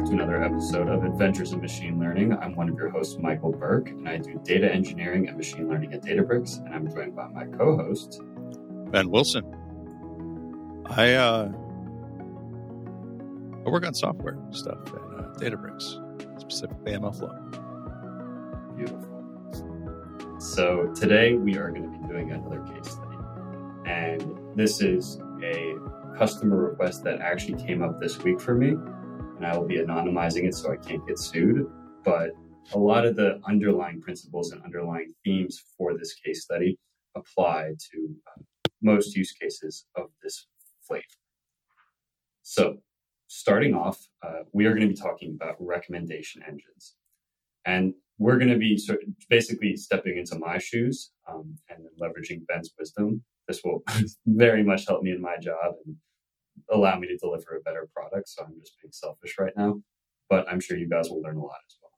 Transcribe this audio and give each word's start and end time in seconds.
back 0.00 0.08
to 0.08 0.14
another 0.14 0.42
episode 0.42 0.88
of 0.88 1.04
Adventures 1.04 1.52
in 1.52 1.60
Machine 1.60 1.98
Learning. 1.98 2.32
I'm 2.32 2.54
one 2.54 2.70
of 2.70 2.76
your 2.76 2.88
hosts, 2.88 3.18
Michael 3.20 3.52
Berk, 3.52 3.90
and 3.90 4.08
I 4.08 4.16
do 4.16 4.40
data 4.42 4.72
engineering 4.72 5.28
and 5.28 5.36
machine 5.36 5.68
learning 5.68 5.92
at 5.92 6.02
Databricks. 6.02 6.64
And 6.64 6.74
I'm 6.74 6.90
joined 6.90 7.14
by 7.14 7.28
my 7.28 7.44
co-host, 7.44 8.22
Ben 8.90 9.10
Wilson. 9.10 9.44
I 10.86 11.12
uh, 11.12 11.52
I 13.66 13.68
work 13.68 13.84
on 13.84 13.92
software 13.92 14.38
stuff 14.52 14.78
at 14.86 14.94
uh, 14.94 15.34
Databricks, 15.34 16.40
specifically 16.40 16.92
MLflow. 16.92 17.36
Beautiful. 18.76 20.40
So 20.40 20.90
today 20.94 21.34
we 21.34 21.58
are 21.58 21.70
going 21.70 21.82
to 21.82 21.98
be 21.98 22.08
doing 22.08 22.32
another 22.32 22.60
case 22.72 22.92
study, 22.92 23.18
and 23.84 24.38
this 24.56 24.80
is 24.80 25.18
a 25.42 25.74
customer 26.16 26.56
request 26.56 27.04
that 27.04 27.20
actually 27.20 27.62
came 27.62 27.82
up 27.82 28.00
this 28.00 28.18
week 28.20 28.40
for 28.40 28.54
me 28.54 28.76
and 29.40 29.50
I 29.50 29.56
will 29.56 29.66
be 29.66 29.78
anonymizing 29.78 30.44
it 30.44 30.54
so 30.54 30.70
I 30.70 30.76
can't 30.76 31.06
get 31.06 31.18
sued. 31.18 31.66
But 32.04 32.32
a 32.74 32.78
lot 32.78 33.06
of 33.06 33.16
the 33.16 33.40
underlying 33.46 34.00
principles 34.00 34.52
and 34.52 34.62
underlying 34.62 35.14
themes 35.24 35.62
for 35.78 35.96
this 35.96 36.14
case 36.14 36.42
study 36.42 36.78
apply 37.16 37.72
to 37.90 38.14
uh, 38.28 38.42
most 38.82 39.16
use 39.16 39.32
cases 39.32 39.86
of 39.96 40.08
this 40.22 40.46
flavor. 40.86 41.04
So, 42.42 42.78
starting 43.28 43.74
off, 43.74 43.98
uh, 44.22 44.42
we 44.52 44.66
are 44.66 44.74
going 44.74 44.86
to 44.86 44.94
be 44.94 45.00
talking 45.00 45.38
about 45.40 45.56
recommendation 45.58 46.42
engines. 46.46 46.96
And 47.64 47.94
we're 48.18 48.36
going 48.36 48.50
to 48.50 48.58
be 48.58 48.76
sort 48.76 49.02
of 49.02 49.08
basically 49.30 49.74
stepping 49.76 50.18
into 50.18 50.38
my 50.38 50.58
shoes 50.58 51.12
um, 51.30 51.56
and 51.70 51.86
leveraging 51.98 52.46
Ben's 52.46 52.70
wisdom. 52.78 53.22
This 53.48 53.62
will 53.64 53.82
very 54.26 54.62
much 54.62 54.86
help 54.86 55.02
me 55.02 55.12
in 55.12 55.22
my 55.22 55.38
job 55.38 55.76
and 55.86 55.96
allow 56.70 56.98
me 56.98 57.08
to 57.08 57.16
deliver 57.16 57.56
a 57.56 57.60
better 57.60 57.88
product. 57.94 58.28
So 58.28 58.44
I'm 58.44 58.58
just 58.60 58.80
being 58.80 58.92
selfish 58.92 59.36
right 59.38 59.52
now, 59.56 59.80
but 60.28 60.46
I'm 60.48 60.60
sure 60.60 60.76
you 60.76 60.88
guys 60.88 61.08
will 61.08 61.22
learn 61.22 61.36
a 61.36 61.42
lot 61.42 61.58
as 61.66 61.76
well. 61.82 61.90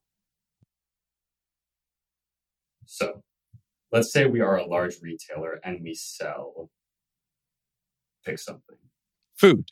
So 2.87 3.23
let's 3.91 4.13
say 4.13 4.27
we 4.27 4.41
are 4.41 4.57
a 4.57 4.67
large 4.67 4.97
retailer 5.03 5.61
and 5.65 5.81
we 5.83 5.95
sell, 5.95 6.71
pick 8.25 8.39
something. 8.39 8.77
Food. 9.37 9.69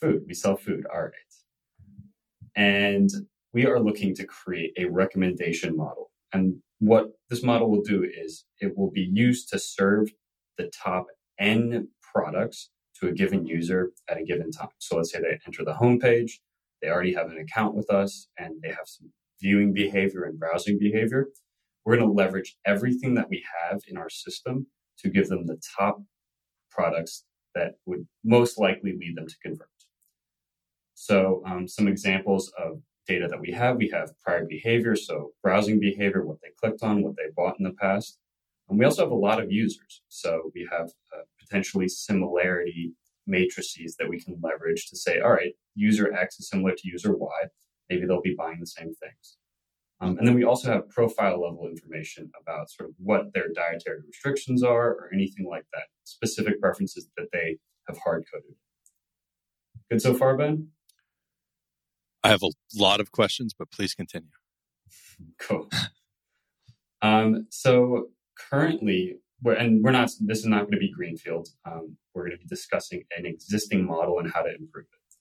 Food. 0.00 0.22
We 0.26 0.34
sell 0.34 0.56
food. 0.56 0.86
All 0.92 1.02
right. 1.02 1.12
And 2.56 3.10
we 3.52 3.66
are 3.66 3.80
looking 3.80 4.14
to 4.16 4.26
create 4.26 4.72
a 4.78 4.86
recommendation 4.86 5.76
model. 5.76 6.10
And 6.32 6.56
what 6.80 7.06
this 7.30 7.42
model 7.42 7.70
will 7.70 7.82
do 7.82 8.04
is 8.04 8.44
it 8.60 8.76
will 8.76 8.90
be 8.90 9.08
used 9.12 9.48
to 9.50 9.58
serve 9.58 10.10
the 10.56 10.70
top 10.82 11.06
N 11.38 11.88
products 12.02 12.70
to 13.00 13.08
a 13.08 13.12
given 13.12 13.46
user 13.46 13.92
at 14.08 14.18
a 14.18 14.24
given 14.24 14.50
time. 14.50 14.68
So 14.78 14.96
let's 14.96 15.12
say 15.12 15.20
they 15.20 15.38
enter 15.46 15.64
the 15.64 15.74
homepage, 15.74 16.32
they 16.82 16.88
already 16.88 17.14
have 17.14 17.30
an 17.30 17.38
account 17.38 17.74
with 17.74 17.90
us, 17.90 18.28
and 18.38 18.54
they 18.62 18.68
have 18.68 18.86
some 18.86 19.12
viewing 19.40 19.72
behavior 19.72 20.24
and 20.24 20.38
browsing 20.38 20.78
behavior. 20.78 21.28
We're 21.84 21.96
going 21.96 22.08
to 22.08 22.14
leverage 22.14 22.56
everything 22.66 23.14
that 23.14 23.28
we 23.30 23.44
have 23.62 23.80
in 23.88 23.96
our 23.96 24.10
system 24.10 24.66
to 24.98 25.08
give 25.08 25.28
them 25.28 25.46
the 25.46 25.60
top 25.78 26.02
products 26.70 27.24
that 27.54 27.74
would 27.86 28.06
most 28.24 28.58
likely 28.58 28.96
lead 28.98 29.16
them 29.16 29.26
to 29.26 29.34
convert. 29.42 29.68
So, 30.94 31.42
um, 31.46 31.66
some 31.68 31.88
examples 31.88 32.52
of 32.58 32.80
data 33.06 33.26
that 33.28 33.40
we 33.40 33.52
have 33.52 33.76
we 33.76 33.88
have 33.90 34.10
prior 34.20 34.44
behavior, 34.44 34.96
so 34.96 35.30
browsing 35.42 35.80
behavior, 35.80 36.26
what 36.26 36.38
they 36.42 36.50
clicked 36.60 36.82
on, 36.82 37.02
what 37.02 37.16
they 37.16 37.30
bought 37.36 37.56
in 37.58 37.64
the 37.64 37.72
past. 37.72 38.18
And 38.68 38.78
we 38.78 38.84
also 38.84 39.02
have 39.02 39.12
a 39.12 39.14
lot 39.14 39.40
of 39.40 39.50
users. 39.50 40.02
So, 40.08 40.50
we 40.54 40.68
have 40.70 40.90
uh, 41.16 41.22
potentially 41.48 41.88
similarity 41.88 42.94
matrices 43.26 43.96
that 43.98 44.08
we 44.08 44.20
can 44.20 44.38
leverage 44.42 44.88
to 44.88 44.96
say, 44.96 45.20
all 45.20 45.32
right, 45.32 45.52
user 45.74 46.12
X 46.12 46.40
is 46.40 46.48
similar 46.48 46.72
to 46.72 46.88
user 46.88 47.16
Y. 47.16 47.46
Maybe 47.90 48.06
they'll 48.06 48.22
be 48.22 48.34
buying 48.36 48.60
the 48.60 48.66
same 48.66 48.94
things. 48.94 49.36
Um, 50.00 50.16
and 50.18 50.26
then 50.26 50.34
we 50.34 50.44
also 50.44 50.70
have 50.70 50.88
profile 50.90 51.40
level 51.42 51.68
information 51.68 52.30
about 52.40 52.70
sort 52.70 52.88
of 52.88 52.94
what 52.98 53.32
their 53.34 53.48
dietary 53.52 54.00
restrictions 54.06 54.62
are 54.62 54.90
or 54.90 55.10
anything 55.12 55.46
like 55.48 55.64
that, 55.72 55.84
specific 56.04 56.60
preferences 56.60 57.08
that 57.16 57.28
they 57.32 57.58
have 57.88 57.98
hard 57.98 58.24
coded. 58.32 58.54
Good 59.90 60.02
so 60.02 60.14
far, 60.14 60.36
Ben? 60.36 60.68
I 62.22 62.28
have 62.28 62.42
a 62.42 62.50
lot 62.74 63.00
of 63.00 63.10
questions, 63.10 63.54
but 63.58 63.70
please 63.70 63.94
continue. 63.94 64.28
cool. 65.38 65.68
Um, 67.02 67.46
so 67.50 68.08
currently, 68.50 69.16
we're, 69.42 69.54
and 69.54 69.82
we're 69.82 69.92
not, 69.92 70.10
this 70.20 70.38
is 70.38 70.46
not 70.46 70.62
going 70.62 70.72
to 70.72 70.78
be 70.78 70.92
greenfield. 70.92 71.48
Um, 71.64 71.96
we're 72.14 72.24
going 72.24 72.36
to 72.36 72.42
be 72.42 72.48
discussing 72.48 73.04
an 73.16 73.26
existing 73.26 73.86
model 73.86 74.18
and 74.18 74.32
how 74.32 74.42
to 74.42 74.50
improve 74.50 74.86
it. 74.92 75.16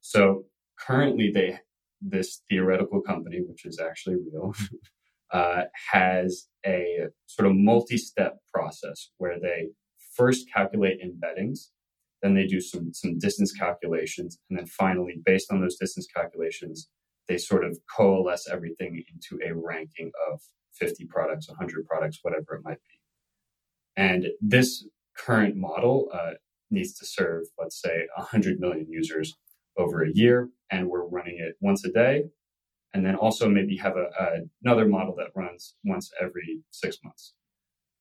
So 0.00 0.44
currently 0.78 1.30
they, 1.32 1.58
this 2.00 2.42
theoretical 2.48 3.00
company, 3.00 3.40
which 3.46 3.64
is 3.64 3.80
actually 3.80 4.16
real, 4.32 4.54
uh, 5.32 5.62
has 5.92 6.46
a 6.64 7.08
sort 7.26 7.48
of 7.48 7.56
multi-step 7.56 8.38
process 8.52 9.10
where 9.18 9.40
they 9.40 9.68
first 10.14 10.46
calculate 10.54 11.00
embeddings, 11.02 11.68
then 12.22 12.34
they 12.34 12.46
do 12.46 12.60
some, 12.60 12.92
some 12.92 13.18
distance 13.18 13.52
calculations, 13.52 14.38
and 14.48 14.58
then 14.58 14.66
finally, 14.66 15.20
based 15.24 15.52
on 15.52 15.60
those 15.60 15.76
distance 15.76 16.06
calculations, 16.14 16.88
they 17.28 17.38
sort 17.38 17.64
of 17.64 17.78
coalesce 17.94 18.48
everything 18.50 19.02
into 19.12 19.38
a 19.44 19.54
ranking 19.54 20.10
of 20.30 20.40
50 20.72 21.04
products, 21.06 21.48
100 21.48 21.86
products, 21.86 22.18
whatever 22.22 22.54
it 22.54 22.62
might 22.64 22.78
be. 22.88 22.97
And 23.98 24.28
this 24.40 24.86
current 25.16 25.56
model 25.56 26.08
uh, 26.14 26.34
needs 26.70 26.96
to 27.00 27.04
serve, 27.04 27.46
let's 27.58 27.82
say, 27.82 28.06
100 28.16 28.60
million 28.60 28.86
users 28.88 29.36
over 29.76 30.04
a 30.04 30.12
year, 30.14 30.50
and 30.70 30.88
we're 30.88 31.04
running 31.04 31.38
it 31.40 31.56
once 31.60 31.84
a 31.84 31.90
day. 31.90 32.26
And 32.94 33.04
then 33.04 33.16
also 33.16 33.48
maybe 33.48 33.76
have 33.76 33.96
a, 33.96 34.06
a 34.18 34.26
another 34.64 34.86
model 34.86 35.16
that 35.16 35.32
runs 35.34 35.74
once 35.84 36.12
every 36.20 36.60
six 36.70 36.98
months. 37.02 37.34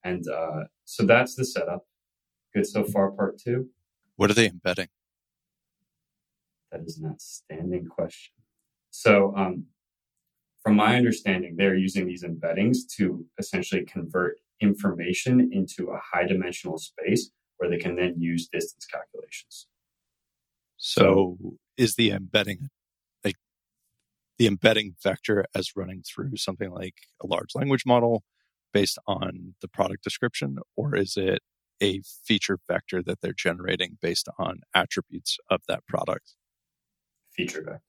And 0.03 0.23
uh, 0.29 0.65
so 0.85 1.03
that's 1.03 1.35
the 1.35 1.43
setup. 1.43 1.87
Good 2.53 2.67
so 2.67 2.83
far, 2.83 3.11
part 3.11 3.39
two. 3.39 3.69
What 4.17 4.29
are 4.29 4.35
they 4.35 4.47
embedding? 4.47 4.89
That 6.71 6.81
is 6.85 6.99
an 6.99 7.09
outstanding 7.09 7.87
question. 7.87 8.35
So, 8.91 9.33
um, 9.35 9.65
from 10.63 10.75
my 10.75 10.95
understanding, 10.95 11.55
they're 11.57 11.75
using 11.75 12.05
these 12.05 12.23
embeddings 12.23 12.77
to 12.97 13.25
essentially 13.39 13.83
convert 13.83 14.37
information 14.61 15.49
into 15.51 15.89
a 15.89 15.99
high 16.11 16.25
dimensional 16.25 16.77
space 16.77 17.31
where 17.57 17.69
they 17.69 17.77
can 17.77 17.95
then 17.95 18.15
use 18.17 18.47
distance 18.47 18.85
calculations. 18.85 19.67
So, 20.77 21.37
is 21.75 21.95
the 21.95 22.11
embedding 22.11 22.69
like 23.23 23.35
the 24.37 24.47
embedding 24.47 24.95
vector 25.01 25.45
as 25.55 25.75
running 25.75 26.03
through 26.03 26.37
something 26.37 26.69
like 26.69 26.95
a 27.21 27.27
large 27.27 27.55
language 27.55 27.83
model 27.85 28.23
based 28.73 28.99
on 29.07 29.55
the 29.61 29.67
product 29.67 30.03
description, 30.03 30.57
or 30.75 30.95
is 30.95 31.15
it 31.17 31.39
a 31.81 32.01
feature 32.23 32.59
vector 32.67 33.01
that 33.03 33.21
they're 33.21 33.33
generating 33.33 33.97
based 34.01 34.27
on 34.37 34.59
attributes 34.73 35.37
of 35.49 35.61
that 35.67 35.85
product? 35.87 36.35
Feature 37.31 37.61
vector. 37.61 37.81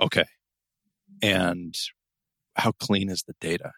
Okay. 0.00 0.24
And 1.22 1.74
how 2.54 2.72
clean 2.72 3.08
is 3.08 3.24
the 3.26 3.34
data? 3.40 3.72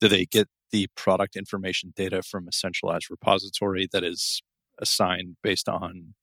Do 0.00 0.08
they 0.08 0.24
get 0.24 0.48
the 0.72 0.88
product 0.96 1.36
information 1.36 1.92
data 1.94 2.22
from 2.22 2.48
a 2.48 2.52
centralized 2.52 3.10
repository 3.10 3.88
that 3.92 4.04
is 4.04 4.42
assigned 4.78 5.36
based 5.42 5.68
on 5.68 6.14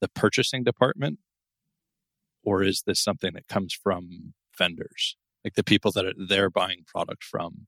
the 0.00 0.08
purchasing 0.08 0.64
department? 0.64 1.18
Or 2.42 2.62
is 2.62 2.82
this 2.86 3.00
something 3.00 3.32
that 3.34 3.48
comes 3.48 3.74
from 3.74 4.32
vendors, 4.56 5.16
like 5.44 5.54
the 5.54 5.64
people 5.64 5.92
that 5.92 6.06
are, 6.06 6.14
they're 6.16 6.50
buying 6.50 6.84
product 6.86 7.22
from? 7.22 7.66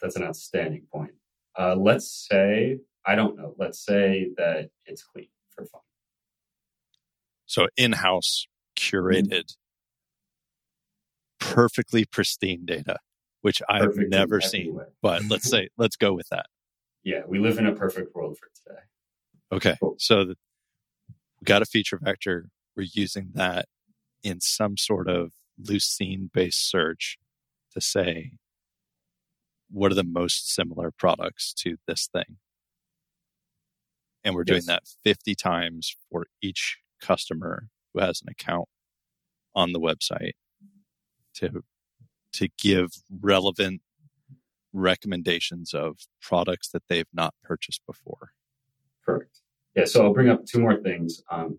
That's 0.00 0.16
an 0.16 0.24
outstanding 0.24 0.86
point. 0.92 1.12
Uh, 1.58 1.76
let's 1.76 2.26
say, 2.28 2.78
I 3.06 3.14
don't 3.14 3.36
know, 3.36 3.54
let's 3.58 3.84
say 3.84 4.30
that 4.36 4.70
it's 4.86 5.02
clean 5.02 5.28
for 5.50 5.64
fun. 5.66 5.82
So 7.46 7.68
in 7.76 7.92
house, 7.92 8.46
curated, 8.76 9.54
mm-hmm. 11.40 11.54
perfectly 11.54 12.04
pristine 12.04 12.64
data 12.64 12.96
which 13.42 13.62
I've 13.68 13.96
never 13.96 14.40
seen. 14.40 14.80
But 15.02 15.22
let's 15.28 15.48
say 15.50 15.68
let's 15.76 15.96
go 15.96 16.12
with 16.12 16.28
that. 16.30 16.46
Yeah, 17.02 17.22
we 17.26 17.38
live 17.38 17.58
in 17.58 17.66
a 17.66 17.74
perfect 17.74 18.14
world 18.14 18.38
for 18.38 18.48
today. 18.54 18.80
Okay, 19.52 19.76
cool. 19.80 19.96
so 19.98 20.24
the, 20.24 20.36
we 21.40 21.44
got 21.44 21.62
a 21.62 21.66
feature 21.66 21.98
vector. 22.00 22.46
We're 22.76 22.88
using 22.92 23.30
that 23.34 23.66
in 24.22 24.40
some 24.40 24.76
sort 24.76 25.08
of 25.08 25.32
Lucene 25.60 26.30
based 26.32 26.68
search 26.70 27.18
to 27.72 27.80
say 27.80 28.32
what 29.70 29.92
are 29.92 29.96
the 29.96 30.04
most 30.04 30.52
similar 30.52 30.90
products 30.90 31.54
to 31.54 31.76
this 31.86 32.08
thing. 32.12 32.36
And 34.24 34.34
we're 34.34 34.44
doing 34.44 34.62
yes. 34.66 34.66
that 34.66 34.82
50 35.04 35.34
times 35.34 35.96
for 36.10 36.26
each 36.42 36.78
customer 37.00 37.68
who 37.92 38.00
has 38.00 38.20
an 38.20 38.28
account 38.28 38.68
on 39.54 39.72
the 39.72 39.80
website 39.80 40.32
to 41.34 41.62
to 42.34 42.48
give 42.58 42.90
relevant 43.20 43.82
recommendations 44.72 45.74
of 45.74 45.98
products 46.20 46.68
that 46.70 46.82
they've 46.88 47.08
not 47.12 47.34
purchased 47.42 47.82
before. 47.86 48.30
Correct. 49.04 49.40
Yeah. 49.74 49.84
So 49.86 50.04
I'll 50.04 50.12
bring 50.14 50.28
up 50.28 50.46
two 50.46 50.60
more 50.60 50.80
things. 50.80 51.22
Um, 51.30 51.58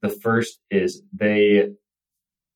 The 0.00 0.10
first 0.10 0.60
is 0.70 1.02
they 1.12 1.70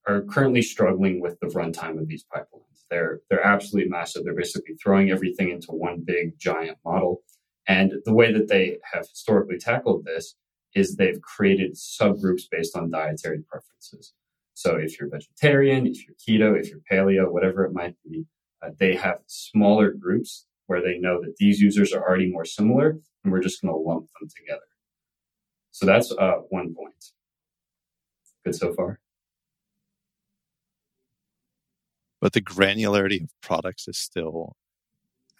are 0.07 0.23
currently 0.23 0.63
struggling 0.63 1.21
with 1.21 1.39
the 1.41 1.49
runtime 1.49 1.99
of 1.99 2.09
these 2.09 2.25
pipelines. 2.25 2.85
They're 2.91 3.21
they're 3.29 3.45
absolutely 3.45 3.91
massive. 3.91 4.25
They're 4.25 4.35
basically 4.35 4.77
throwing 4.77 5.11
everything 5.11 5.51
into 5.51 5.73
one 5.73 6.03
big 6.05 6.39
giant 6.39 6.79
model. 6.85 7.23
And 7.69 7.95
the 8.05 8.15
way 8.15 8.33
that 8.33 8.49
they 8.49 8.79
have 8.93 9.09
historically 9.09 9.59
tackled 9.59 10.05
this 10.05 10.37
is 10.75 10.97
they've 10.97 11.21
created 11.21 11.75
subgroups 11.75 12.43
based 12.51 12.77
on 12.77 12.91
dietary 12.91 13.43
preferences. 13.49 14.13
So 14.57 14.77
if 14.77 14.99
you're 14.99 15.11
vegetarian, 15.11 15.87
if 15.87 15.99
you're 16.07 16.17
keto, 16.17 16.59
if 16.59 16.71
you're 16.71 16.81
paleo, 16.91 17.31
whatever 17.31 17.67
it 17.67 17.75
might 17.75 17.95
be, 18.03 18.25
uh, 18.63 18.71
they 18.79 18.95
have 18.95 19.19
smaller 19.27 19.93
groups 19.93 20.47
where 20.67 20.81
they 20.81 20.97
know 20.99 21.21
that 21.21 21.37
these 21.37 21.61
users 21.61 21.93
are 21.93 22.01
already 22.01 22.33
more 22.33 22.47
similar 22.47 22.99
and 23.23 23.33
we're 23.33 23.43
just 23.43 23.61
going 23.61 23.71
to 23.71 23.79
lump 23.79 24.07
them 24.19 24.31
together. 24.35 24.63
So 25.73 25.85
that's 25.85 26.11
uh, 26.11 26.37
one 26.49 26.75
point. 26.75 26.95
Good 28.47 28.55
so 28.55 28.73
far. 28.73 28.99
But 32.23 32.33
the 32.33 32.41
granularity 32.41 33.25
of 33.25 33.31
products 33.43 33.87
is 33.87 33.99
still 33.99 34.57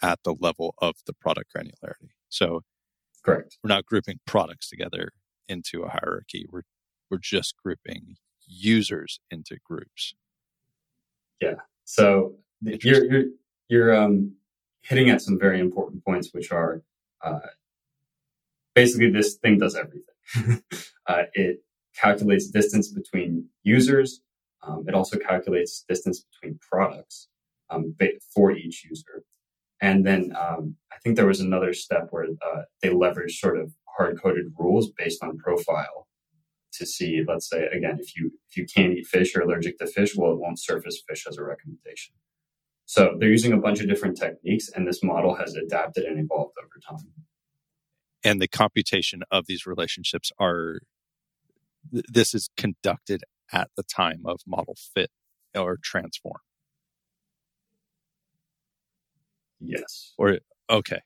at 0.03 0.19
the 0.25 0.35
level 0.39 0.75
of 0.77 0.97
the 1.07 1.15
product 1.15 1.55
granularity. 1.57 2.11
So 2.29 2.65
correct. 3.25 3.57
We're 3.65 3.69
not 3.69 3.87
grouping 3.87 4.21
products 4.27 4.69
together 4.69 5.13
into 5.49 5.85
a 5.85 5.89
hierarchy. 5.89 6.45
We're 6.51 6.65
we're 7.11 7.17
just 7.19 7.55
grouping 7.65 8.17
users 8.47 9.21
into 9.31 9.57
groups. 9.65 10.15
Yeah. 11.41 11.57
So 11.85 12.37
you're 12.61 13.05
you're 13.05 13.25
you're 13.69 13.95
um, 13.95 14.37
hitting 14.83 15.11
at 15.11 15.23
some 15.23 15.39
very 15.39 15.61
important 15.61 16.05
points, 16.05 16.31
which 16.33 16.51
are 16.53 16.83
uh, 17.23 17.41
basically 18.75 19.11
this 19.11 19.35
thing 19.35 19.59
does 19.59 19.77
everything. 19.77 20.63
uh, 21.07 21.23
it 21.35 21.63
calculates 21.97 22.49
distance 22.49 22.89
between 22.89 23.49
users. 23.63 24.21
Um, 24.63 24.85
it 24.89 24.95
also 24.95 25.19
calculates 25.19 25.85
distance 25.89 26.21
between 26.21 26.59
products 26.61 27.29
um, 27.71 27.95
for 28.35 28.53
each 28.53 28.85
user. 28.85 29.25
And 29.81 30.07
then 30.07 30.35
um, 30.39 30.77
I 30.93 30.97
think 31.03 31.17
there 31.17 31.27
was 31.27 31.41
another 31.41 31.73
step 31.75 32.09
where 32.11 32.25
uh, 32.25 32.63
they 32.83 32.89
leveraged 32.89 33.33
sort 33.33 33.59
of 33.59 33.73
hard 33.97 34.21
coded 34.21 34.53
rules 34.59 34.91
based 34.91 35.23
on 35.23 35.39
profile 35.39 36.06
to 36.79 36.87
see, 36.87 37.23
let's 37.27 37.49
say, 37.49 37.67
again, 37.67 37.99
if 38.01 38.17
you 38.17 38.31
if 38.49 38.57
you 38.57 38.67
can't 38.67 38.93
eat 38.93 39.07
fish 39.07 39.35
or 39.37 39.43
allergic 39.43 39.79
to 39.79 39.87
fish, 39.87 40.15
well, 40.17 40.33
it 40.33 40.39
won't 40.39 40.61
surface 40.61 41.03
fish 41.09 41.25
as 41.29 41.39
a 41.39 41.45
recommendation. 41.45 42.15
So 42.87 43.17
they're 43.19 43.31
using 43.31 43.53
a 43.53 43.59
bunch 43.59 43.81
of 43.81 43.89
different 43.89 44.17
techniques, 44.17 44.69
and 44.69 44.87
this 44.87 45.03
model 45.03 45.35
has 45.35 45.55
adapted 45.55 46.05
and 46.05 46.19
evolved 46.19 46.55
over 46.63 46.81
time. 46.89 47.13
And 48.25 48.41
the 48.41 48.49
computation 48.49 49.23
of 49.31 49.47
these 49.47 49.67
relationships 49.67 50.33
are 50.39 50.81
this 51.91 52.35
is 52.35 52.51
conducted 52.57 53.23
at 53.53 53.71
the 53.77 53.83
time 53.83 54.23
of 54.27 54.41
model 54.47 54.77
fit 54.95 55.11
or 55.55 55.79
transform. 55.83 56.41
Yes. 59.61 60.13
Or 60.19 60.39
okay. 60.71 61.01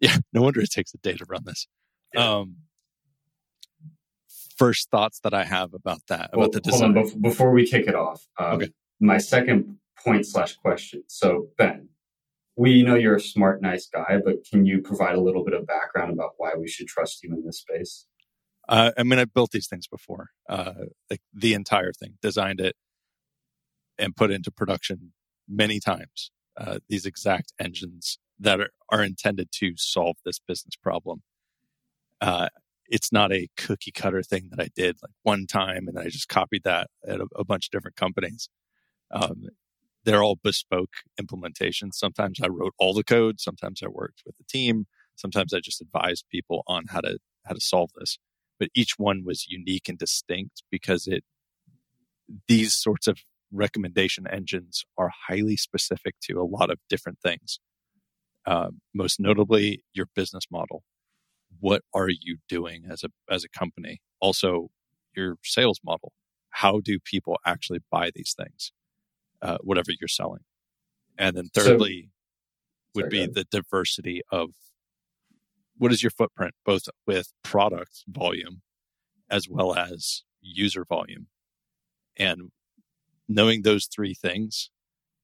Yeah, 0.00 0.16
no 0.32 0.42
wonder 0.42 0.60
it 0.60 0.70
takes 0.70 0.94
a 0.94 0.98
day 0.98 1.14
to 1.14 1.24
run 1.28 1.42
this. 1.44 1.68
Yeah. 2.14 2.38
Um, 2.38 2.56
first 4.62 4.90
thoughts 4.90 5.20
that 5.20 5.34
I 5.34 5.44
have 5.44 5.74
about 5.74 6.02
that 6.08 6.30
well, 6.32 6.46
about 6.46 6.52
the 6.52 6.60
design. 6.60 6.96
On, 6.96 7.20
before 7.20 7.50
we 7.52 7.66
kick 7.66 7.86
it 7.88 7.94
off. 7.94 8.26
Um, 8.38 8.56
okay. 8.56 8.70
My 9.00 9.18
second 9.18 9.78
point 10.04 10.26
slash 10.26 10.54
question. 10.56 11.02
So 11.08 11.48
Ben, 11.58 11.88
we 12.56 12.82
know 12.82 12.94
you're 12.94 13.16
a 13.16 13.20
smart, 13.20 13.62
nice 13.62 13.86
guy, 13.86 14.18
but 14.24 14.44
can 14.48 14.64
you 14.64 14.80
provide 14.80 15.14
a 15.14 15.20
little 15.20 15.44
bit 15.44 15.54
of 15.54 15.66
background 15.66 16.12
about 16.12 16.32
why 16.36 16.52
we 16.56 16.68
should 16.68 16.86
trust 16.86 17.22
you 17.22 17.32
in 17.32 17.44
this 17.44 17.58
space? 17.58 18.06
Uh, 18.68 18.92
I 18.96 19.02
mean, 19.02 19.18
I've 19.18 19.34
built 19.34 19.50
these 19.50 19.66
things 19.66 19.88
before, 19.88 20.30
uh, 20.48 20.74
like 21.10 21.20
the 21.34 21.54
entire 21.54 21.92
thing, 21.92 22.14
designed 22.22 22.60
it 22.60 22.76
and 23.98 24.14
put 24.14 24.30
into 24.30 24.52
production 24.52 25.12
many 25.48 25.80
times. 25.80 26.30
Uh, 26.56 26.78
these 26.88 27.06
exact 27.06 27.52
engines 27.58 28.18
that 28.38 28.60
are, 28.60 28.70
are 28.90 29.02
intended 29.02 29.48
to 29.52 29.72
solve 29.76 30.16
this 30.24 30.38
business 30.38 30.76
problem. 30.76 31.22
Uh, 32.20 32.48
it's 32.92 33.10
not 33.10 33.32
a 33.32 33.48
cookie 33.56 33.90
cutter 33.90 34.22
thing 34.22 34.50
that 34.50 34.62
I 34.62 34.68
did 34.76 34.98
like 35.02 35.14
one 35.22 35.46
time 35.46 35.88
and 35.88 35.98
I 35.98 36.04
just 36.10 36.28
copied 36.28 36.64
that 36.64 36.88
at 37.08 37.20
a, 37.20 37.26
a 37.36 37.42
bunch 37.44 37.66
of 37.66 37.70
different 37.70 37.96
companies. 37.96 38.50
Um, 39.10 39.44
they're 40.04 40.22
all 40.22 40.38
bespoke 40.42 40.92
implementations. 41.20 41.94
Sometimes 41.94 42.38
I 42.42 42.48
wrote 42.48 42.74
all 42.78 42.92
the 42.92 43.02
code. 43.02 43.40
Sometimes 43.40 43.82
I 43.82 43.88
worked 43.88 44.22
with 44.26 44.36
the 44.36 44.44
team. 44.44 44.86
Sometimes 45.16 45.54
I 45.54 45.60
just 45.60 45.80
advised 45.80 46.26
people 46.30 46.64
on 46.66 46.84
how 46.90 47.00
to 47.00 47.18
how 47.46 47.54
to 47.54 47.60
solve 47.60 47.90
this. 47.98 48.18
But 48.60 48.68
each 48.74 48.98
one 48.98 49.24
was 49.24 49.46
unique 49.48 49.88
and 49.88 49.98
distinct 49.98 50.62
because 50.70 51.06
it 51.06 51.24
these 52.46 52.74
sorts 52.74 53.06
of 53.06 53.20
recommendation 53.50 54.26
engines 54.26 54.84
are 54.98 55.10
highly 55.28 55.56
specific 55.56 56.16
to 56.24 56.40
a 56.40 56.44
lot 56.44 56.70
of 56.70 56.78
different 56.90 57.20
things. 57.22 57.58
Uh, 58.44 58.68
most 58.94 59.18
notably, 59.18 59.82
your 59.94 60.06
business 60.14 60.44
model. 60.50 60.82
What 61.62 61.82
are 61.94 62.10
you 62.10 62.36
doing 62.48 62.84
as 62.90 63.04
a 63.04 63.08
as 63.32 63.44
a 63.44 63.48
company? 63.48 64.02
Also, 64.20 64.68
your 65.16 65.36
sales 65.42 65.80
model. 65.84 66.12
How 66.50 66.80
do 66.80 66.98
people 66.98 67.38
actually 67.46 67.80
buy 67.90 68.10
these 68.14 68.34
things? 68.36 68.72
uh, 69.42 69.58
whatever 69.60 69.90
you're 70.00 70.08
selling. 70.08 70.42
And 71.18 71.36
then 71.36 71.48
thirdly 71.52 72.08
so, 72.08 72.90
would 72.94 73.12
sorry, 73.12 73.26
be 73.26 73.32
the 73.32 73.44
diversity 73.50 74.22
of 74.30 74.50
what 75.76 75.92
is 75.92 76.02
your 76.02 76.10
footprint, 76.10 76.54
both 76.64 76.84
with 77.06 77.32
product 77.42 78.04
volume 78.08 78.62
as 79.28 79.48
well 79.48 79.74
as 79.74 80.22
user 80.40 80.84
volume. 80.88 81.26
And 82.16 82.50
knowing 83.28 83.62
those 83.62 83.86
three 83.86 84.14
things 84.14 84.70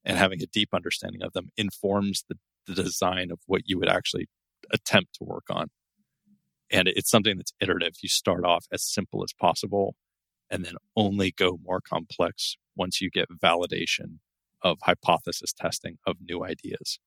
and 0.03 0.17
having 0.17 0.41
a 0.41 0.47
deep 0.47 0.69
understanding 0.73 1.21
of 1.23 1.33
them 1.33 1.49
informs 1.55 2.25
the, 2.27 2.35
the 2.67 2.83
design 2.83 3.31
of 3.31 3.39
what 3.45 3.61
you 3.65 3.79
would 3.79 3.89
actually 3.89 4.27
attempt 4.71 5.15
to 5.15 5.23
work 5.23 5.45
on. 5.49 5.69
And 6.71 6.87
it's 6.87 7.09
something 7.09 7.37
that's 7.37 7.53
iterative. 7.59 7.93
You 8.01 8.09
start 8.09 8.45
off 8.45 8.65
as 8.71 8.83
simple 8.83 9.23
as 9.23 9.33
possible 9.33 9.95
and 10.49 10.65
then 10.65 10.75
only 10.95 11.31
go 11.31 11.59
more 11.63 11.81
complex 11.81 12.57
once 12.75 13.01
you 13.01 13.09
get 13.09 13.27
validation 13.43 14.19
of 14.61 14.77
hypothesis 14.83 15.53
testing 15.53 15.97
of 16.05 16.17
new 16.21 16.43
ideas. 16.43 16.99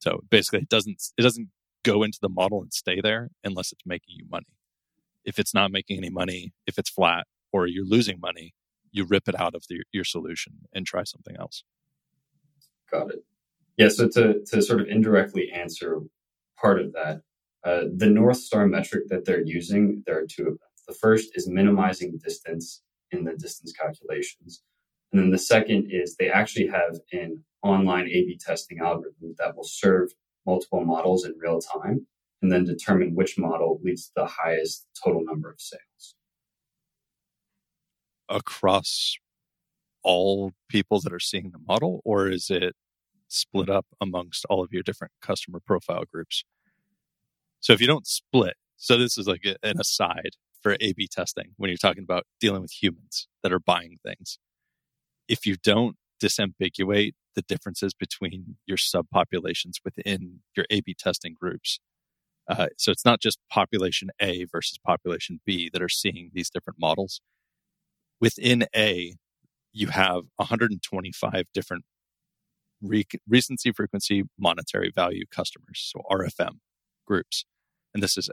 So 0.00 0.20
basically 0.30 0.60
it 0.60 0.68
doesn't 0.68 1.02
it 1.16 1.22
doesn't 1.22 1.48
go 1.84 2.02
into 2.02 2.18
the 2.20 2.28
model 2.28 2.60
and 2.60 2.72
stay 2.72 3.00
there 3.00 3.30
unless 3.44 3.72
it's 3.72 3.82
making 3.86 4.16
you 4.16 4.26
money. 4.30 4.46
If 5.24 5.38
it's 5.38 5.54
not 5.54 5.70
making 5.70 5.98
any 5.98 6.10
money, 6.10 6.52
if 6.66 6.78
it's 6.78 6.90
flat 6.90 7.26
or 7.52 7.66
you're 7.66 7.84
losing 7.84 8.20
money, 8.20 8.54
you 8.92 9.04
rip 9.04 9.28
it 9.28 9.38
out 9.38 9.54
of 9.54 9.64
the, 9.68 9.82
your 9.92 10.04
solution 10.04 10.54
and 10.74 10.86
try 10.86 11.04
something 11.04 11.36
else. 11.38 11.64
Got 12.90 13.10
it. 13.10 13.24
Yeah. 13.76 13.88
So 13.88 14.08
to, 14.08 14.44
to 14.46 14.62
sort 14.62 14.80
of 14.80 14.88
indirectly 14.88 15.50
answer 15.50 16.00
part 16.60 16.80
of 16.80 16.92
that, 16.92 17.22
uh, 17.64 17.82
the 17.94 18.06
North 18.06 18.38
Star 18.38 18.66
metric 18.66 19.04
that 19.08 19.24
they're 19.24 19.44
using, 19.44 20.02
there 20.06 20.18
are 20.18 20.26
two 20.26 20.42
of 20.42 20.48
them. 20.48 20.68
The 20.88 20.94
first 20.94 21.30
is 21.34 21.48
minimizing 21.48 22.18
distance 22.22 22.82
in 23.10 23.24
the 23.24 23.34
distance 23.34 23.72
calculations. 23.72 24.62
And 25.12 25.20
then 25.20 25.30
the 25.30 25.38
second 25.38 25.88
is 25.90 26.16
they 26.16 26.30
actually 26.30 26.68
have 26.68 26.98
an 27.12 27.44
online 27.62 28.06
A 28.06 28.24
B 28.24 28.38
testing 28.40 28.78
algorithm 28.80 29.34
that 29.38 29.56
will 29.56 29.64
serve 29.64 30.10
multiple 30.46 30.84
models 30.84 31.24
in 31.24 31.34
real 31.38 31.60
time 31.60 32.06
and 32.42 32.50
then 32.50 32.64
determine 32.64 33.14
which 33.14 33.38
model 33.38 33.80
leads 33.82 34.06
to 34.06 34.12
the 34.16 34.26
highest 34.26 34.86
total 35.04 35.22
number 35.24 35.50
of 35.50 35.60
sales. 35.60 36.14
Across 38.28 39.18
all 40.02 40.52
people 40.68 41.00
that 41.00 41.12
are 41.12 41.20
seeing 41.20 41.50
the 41.50 41.58
model, 41.58 42.00
or 42.04 42.28
is 42.28 42.48
it 42.48 42.74
split 43.28 43.68
up 43.68 43.86
amongst 44.00 44.46
all 44.48 44.64
of 44.64 44.72
your 44.72 44.82
different 44.82 45.12
customer 45.20 45.60
profile 45.64 46.04
groups? 46.10 46.44
So 47.60 47.72
if 47.72 47.80
you 47.80 47.86
don't 47.86 48.06
split, 48.06 48.54
so 48.76 48.98
this 48.98 49.18
is 49.18 49.26
like 49.26 49.44
an 49.44 49.78
aside 49.78 50.30
for 50.62 50.76
A 50.80 50.92
B 50.92 51.06
testing 51.10 51.52
when 51.56 51.68
you're 51.68 51.76
talking 51.76 52.02
about 52.02 52.24
dealing 52.40 52.62
with 52.62 52.72
humans 52.72 53.28
that 53.42 53.52
are 53.52 53.60
buying 53.60 53.98
things. 54.04 54.38
If 55.28 55.46
you 55.46 55.56
don't 55.62 55.96
disambiguate 56.22 57.12
the 57.34 57.42
differences 57.42 57.94
between 57.94 58.56
your 58.66 58.76
subpopulations 58.76 59.74
within 59.84 60.40
your 60.56 60.66
A 60.70 60.80
B 60.80 60.94
testing 60.98 61.36
groups, 61.38 61.78
uh, 62.48 62.68
so 62.76 62.90
it's 62.90 63.04
not 63.04 63.20
just 63.20 63.38
population 63.50 64.10
A 64.20 64.44
versus 64.44 64.78
population 64.84 65.40
B 65.46 65.70
that 65.72 65.82
are 65.82 65.88
seeing 65.88 66.30
these 66.34 66.50
different 66.50 66.78
models. 66.80 67.20
Within 68.20 68.66
A, 68.74 69.14
you 69.72 69.88
have 69.88 70.24
125 70.36 71.44
different 71.54 71.84
re- 72.82 73.06
recency, 73.28 73.72
frequency, 73.72 74.24
monetary 74.38 74.90
value 74.94 75.24
customers, 75.30 75.92
so 75.94 76.02
RFM 76.10 76.58
groups. 77.10 77.44
And 77.92 78.02
this 78.02 78.16
is 78.16 78.30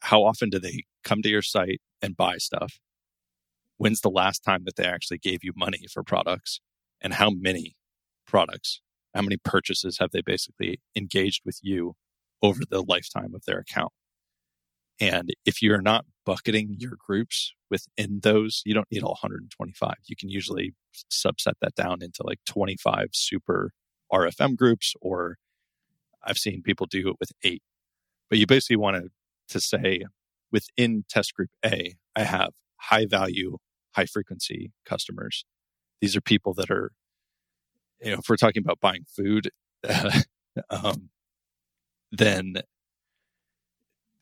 how 0.00 0.24
often 0.24 0.50
do 0.50 0.58
they 0.58 0.84
come 1.04 1.22
to 1.22 1.28
your 1.28 1.42
site 1.42 1.80
and 2.02 2.16
buy 2.16 2.36
stuff? 2.38 2.78
When's 3.76 4.00
the 4.00 4.10
last 4.10 4.40
time 4.40 4.62
that 4.64 4.76
they 4.76 4.84
actually 4.84 5.18
gave 5.18 5.44
you 5.44 5.52
money 5.56 5.84
for 5.92 6.02
products? 6.02 6.60
And 7.00 7.14
how 7.14 7.30
many 7.30 7.76
products, 8.26 8.80
how 9.14 9.22
many 9.22 9.36
purchases 9.36 9.98
have 10.00 10.10
they 10.10 10.20
basically 10.20 10.80
engaged 10.96 11.42
with 11.44 11.58
you 11.62 11.94
over 12.42 12.62
the 12.68 12.82
lifetime 12.82 13.34
of 13.34 13.42
their 13.46 13.58
account? 13.58 13.92
And 15.00 15.30
if 15.44 15.62
you're 15.62 15.80
not 15.80 16.06
bucketing 16.26 16.76
your 16.78 16.94
groups 17.06 17.52
within 17.70 18.20
those, 18.22 18.62
you 18.64 18.74
don't 18.74 18.90
need 18.90 19.04
all 19.04 19.16
125. 19.22 19.94
You 20.06 20.16
can 20.16 20.28
usually 20.28 20.74
subset 21.10 21.52
that 21.62 21.76
down 21.76 22.02
into 22.02 22.24
like 22.24 22.40
25 22.46 23.10
super 23.12 23.70
RFM 24.12 24.56
groups, 24.56 24.94
or 25.00 25.36
I've 26.24 26.36
seen 26.36 26.62
people 26.62 26.86
do 26.86 27.08
it 27.10 27.16
with 27.20 27.30
eight. 27.44 27.62
But 28.28 28.38
you 28.38 28.46
basically 28.46 28.76
want 28.76 29.10
to, 29.48 29.60
say 29.60 30.02
within 30.52 31.04
test 31.08 31.34
group 31.34 31.48
A, 31.64 31.96
I 32.14 32.24
have 32.24 32.50
high 32.76 33.06
value, 33.06 33.56
high 33.92 34.04
frequency 34.04 34.72
customers. 34.84 35.44
These 36.02 36.14
are 36.16 36.20
people 36.20 36.52
that 36.54 36.70
are, 36.70 36.92
you 38.00 38.12
know, 38.12 38.18
if 38.18 38.28
we're 38.28 38.36
talking 38.36 38.62
about 38.62 38.78
buying 38.80 39.04
food, 39.08 39.50
um, 40.70 41.08
then 42.12 42.56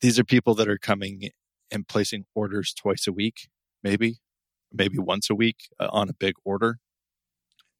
these 0.01 0.17
are 0.17 0.23
people 0.23 0.55
that 0.55 0.69
are 0.69 0.77
coming 0.77 1.29
and 1.71 1.87
placing 1.87 2.25
orders 2.33 2.73
twice 2.73 3.07
a 3.07 3.11
week, 3.11 3.49
maybe, 3.83 4.17
maybe 4.71 4.97
once 4.97 5.29
a 5.29 5.35
week 5.35 5.69
uh, 5.79 5.89
on 5.91 6.09
a 6.09 6.13
big 6.13 6.35
order. 6.45 6.79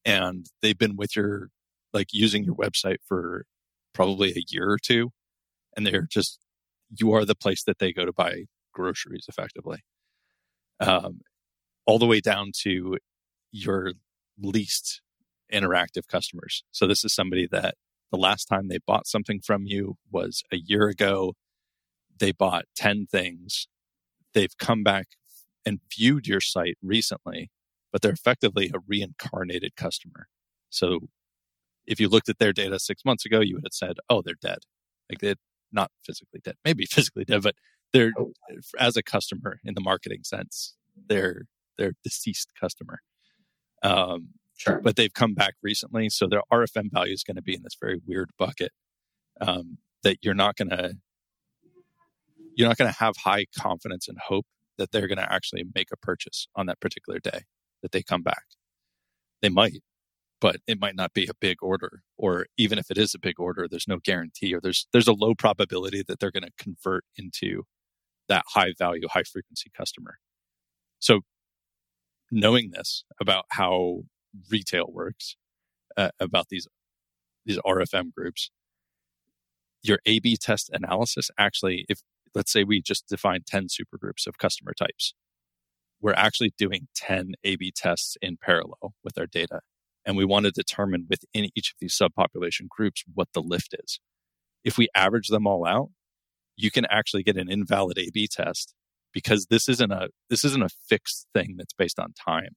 And 0.05 0.47
they've 0.61 0.77
been 0.77 0.95
with 0.95 1.15
your, 1.15 1.49
like 1.93 2.07
using 2.11 2.43
your 2.43 2.55
website 2.55 2.97
for 3.07 3.45
probably 3.93 4.31
a 4.31 4.43
year 4.49 4.69
or 4.69 4.77
two. 4.77 5.11
And 5.77 5.85
they're 5.85 6.07
just, 6.11 6.39
you 6.89 7.13
are 7.13 7.23
the 7.23 7.35
place 7.35 7.63
that 7.63 7.79
they 7.79 7.93
go 7.93 8.03
to 8.03 8.11
buy 8.11 8.45
groceries 8.73 9.25
effectively. 9.29 9.79
Um, 10.79 11.21
all 11.85 11.99
the 11.99 12.05
way 12.05 12.19
down 12.19 12.51
to 12.63 12.97
your 13.51 13.93
least 14.37 15.01
interactive 15.53 16.07
customers. 16.07 16.63
So 16.71 16.87
this 16.87 17.05
is 17.05 17.13
somebody 17.13 17.47
that 17.51 17.75
the 18.11 18.17
last 18.17 18.45
time 18.45 18.67
they 18.67 18.79
bought 18.85 19.07
something 19.07 19.39
from 19.39 19.63
you 19.65 19.95
was 20.11 20.43
a 20.51 20.57
year 20.57 20.87
ago. 20.87 21.33
They 22.19 22.31
bought 22.31 22.65
10 22.75 23.07
things. 23.11 23.67
They've 24.33 24.57
come 24.57 24.83
back 24.83 25.07
and 25.65 25.79
viewed 25.95 26.27
your 26.27 26.41
site 26.41 26.77
recently, 26.81 27.51
but 27.91 28.01
they're 28.01 28.11
effectively 28.11 28.71
a 28.73 28.79
reincarnated 28.87 29.75
customer. 29.75 30.27
So 30.69 30.99
if 31.85 31.99
you 31.99 32.09
looked 32.09 32.29
at 32.29 32.39
their 32.39 32.53
data 32.53 32.79
six 32.79 33.03
months 33.05 33.25
ago, 33.25 33.39
you 33.39 33.55
would 33.55 33.65
have 33.65 33.73
said, 33.73 33.97
oh, 34.09 34.21
they're 34.21 34.35
dead. 34.41 34.59
Like 35.09 35.19
they're 35.19 35.35
not 35.71 35.91
physically 36.05 36.39
dead, 36.43 36.55
maybe 36.65 36.85
physically 36.89 37.25
dead, 37.25 37.43
but 37.43 37.55
they're 37.93 38.11
oh. 38.17 38.31
as 38.79 38.97
a 38.97 39.03
customer 39.03 39.59
in 39.63 39.73
the 39.73 39.81
marketing 39.81 40.23
sense, 40.23 40.75
they're 41.07 41.43
they're 41.77 41.93
deceased 42.03 42.49
customer. 42.59 42.99
Um, 43.83 44.29
sure. 44.57 44.81
But 44.83 44.95
they've 44.95 45.13
come 45.13 45.33
back 45.33 45.53
recently, 45.61 46.09
so 46.09 46.27
their 46.27 46.41
RFM 46.51 46.91
value 46.91 47.13
is 47.13 47.23
going 47.23 47.35
to 47.35 47.41
be 47.41 47.53
in 47.53 47.63
this 47.63 47.77
very 47.79 48.01
weird 48.05 48.31
bucket 48.37 48.71
um, 49.39 49.77
that 50.03 50.17
you're 50.21 50.33
not 50.33 50.55
going 50.55 50.69
to 50.69 50.95
you're 52.55 52.67
not 52.67 52.77
going 52.77 52.91
to 52.91 52.99
have 52.99 53.15
high 53.17 53.45
confidence 53.57 54.07
and 54.07 54.17
hope 54.17 54.45
that 54.77 54.91
they're 54.91 55.07
going 55.07 55.17
to 55.17 55.31
actually 55.31 55.63
make 55.75 55.89
a 55.91 55.97
purchase 55.97 56.47
on 56.55 56.65
that 56.65 56.79
particular 56.79 57.19
day 57.19 57.41
that 57.81 57.91
they 57.91 58.01
come 58.01 58.23
back. 58.23 58.43
They 59.41 59.49
might, 59.49 59.83
but 60.39 60.57
it 60.67 60.79
might 60.79 60.95
not 60.95 61.13
be 61.13 61.25
a 61.25 61.33
big 61.39 61.57
order 61.61 62.03
or 62.17 62.45
even 62.57 62.77
if 62.77 62.91
it 62.91 62.97
is 62.97 63.15
a 63.15 63.19
big 63.19 63.39
order 63.39 63.67
there's 63.69 63.87
no 63.87 63.97
guarantee 64.03 64.53
or 64.53 64.61
there's 64.61 64.87
there's 64.93 65.07
a 65.07 65.13
low 65.13 65.33
probability 65.33 66.03
that 66.07 66.19
they're 66.19 66.31
going 66.31 66.43
to 66.43 66.63
convert 66.63 67.03
into 67.17 67.63
that 68.27 68.43
high 68.53 68.73
value 68.77 69.07
high 69.09 69.23
frequency 69.23 69.71
customer. 69.75 70.17
So 70.99 71.21
knowing 72.31 72.71
this 72.71 73.03
about 73.19 73.45
how 73.49 74.01
retail 74.51 74.87
works 74.89 75.35
uh, 75.95 76.09
about 76.19 76.47
these 76.49 76.67
these 77.45 77.57
rfm 77.59 78.13
groups 78.13 78.51
your 79.81 79.99
a 80.05 80.19
b 80.19 80.35
test 80.35 80.69
analysis 80.73 81.31
actually 81.39 81.85
if 81.87 82.01
let's 82.35 82.51
say 82.51 82.63
we 82.63 82.81
just 82.81 83.07
define 83.07 83.39
10 83.47 83.67
supergroups 83.67 84.27
of 84.27 84.37
customer 84.37 84.73
types 84.77 85.13
we're 86.01 86.13
actually 86.13 86.53
doing 86.57 86.87
10 86.95 87.31
a 87.45 87.55
b 87.55 87.71
tests 87.73 88.17
in 88.21 88.37
parallel 88.37 88.93
with 89.03 89.17
our 89.17 89.25
data 89.25 89.61
and 90.07 90.15
we 90.15 90.25
want 90.25 90.45
to 90.45 90.51
determine 90.51 91.05
within 91.09 91.49
each 91.53 91.71
of 91.71 91.75
these 91.79 91.95
subpopulation 91.95 92.69
groups 92.69 93.03
what 93.13 93.27
the 93.33 93.41
lift 93.41 93.75
is. 93.83 93.99
If 94.63 94.77
we 94.77 94.87
average 94.95 95.27
them 95.27 95.45
all 95.45 95.67
out, 95.67 95.89
you 96.55 96.71
can 96.71 96.85
actually 96.89 97.23
get 97.23 97.37
an 97.37 97.51
invalid 97.51 97.99
A 97.99 98.09
B 98.11 98.27
test 98.27 98.73
because 99.13 99.47
this 99.47 99.67
isn't 99.69 99.91
a 99.91 100.07
this 100.29 100.43
isn't 100.45 100.63
a 100.63 100.69
fixed 100.89 101.27
thing 101.33 101.55
that's 101.57 101.73
based 101.73 101.99
on 101.99 102.13
time. 102.13 102.55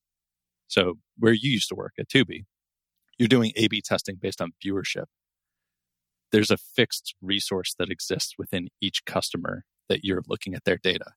So 0.68 0.94
where 1.18 1.32
you 1.32 1.50
used 1.50 1.68
to 1.68 1.74
work 1.74 1.94
at 1.98 2.08
Tubi, 2.08 2.44
you're 3.18 3.28
doing 3.28 3.52
A 3.56 3.66
B 3.66 3.82
testing 3.84 4.16
based 4.20 4.40
on 4.40 4.52
viewership. 4.64 5.06
There's 6.32 6.52
a 6.52 6.56
fixed 6.56 7.16
resource 7.20 7.74
that 7.78 7.90
exists 7.90 8.34
within 8.38 8.68
each 8.80 9.04
customer 9.04 9.64
that 9.88 10.04
you're 10.04 10.22
looking 10.28 10.54
at 10.54 10.64
their 10.64 10.78
data. 10.80 11.12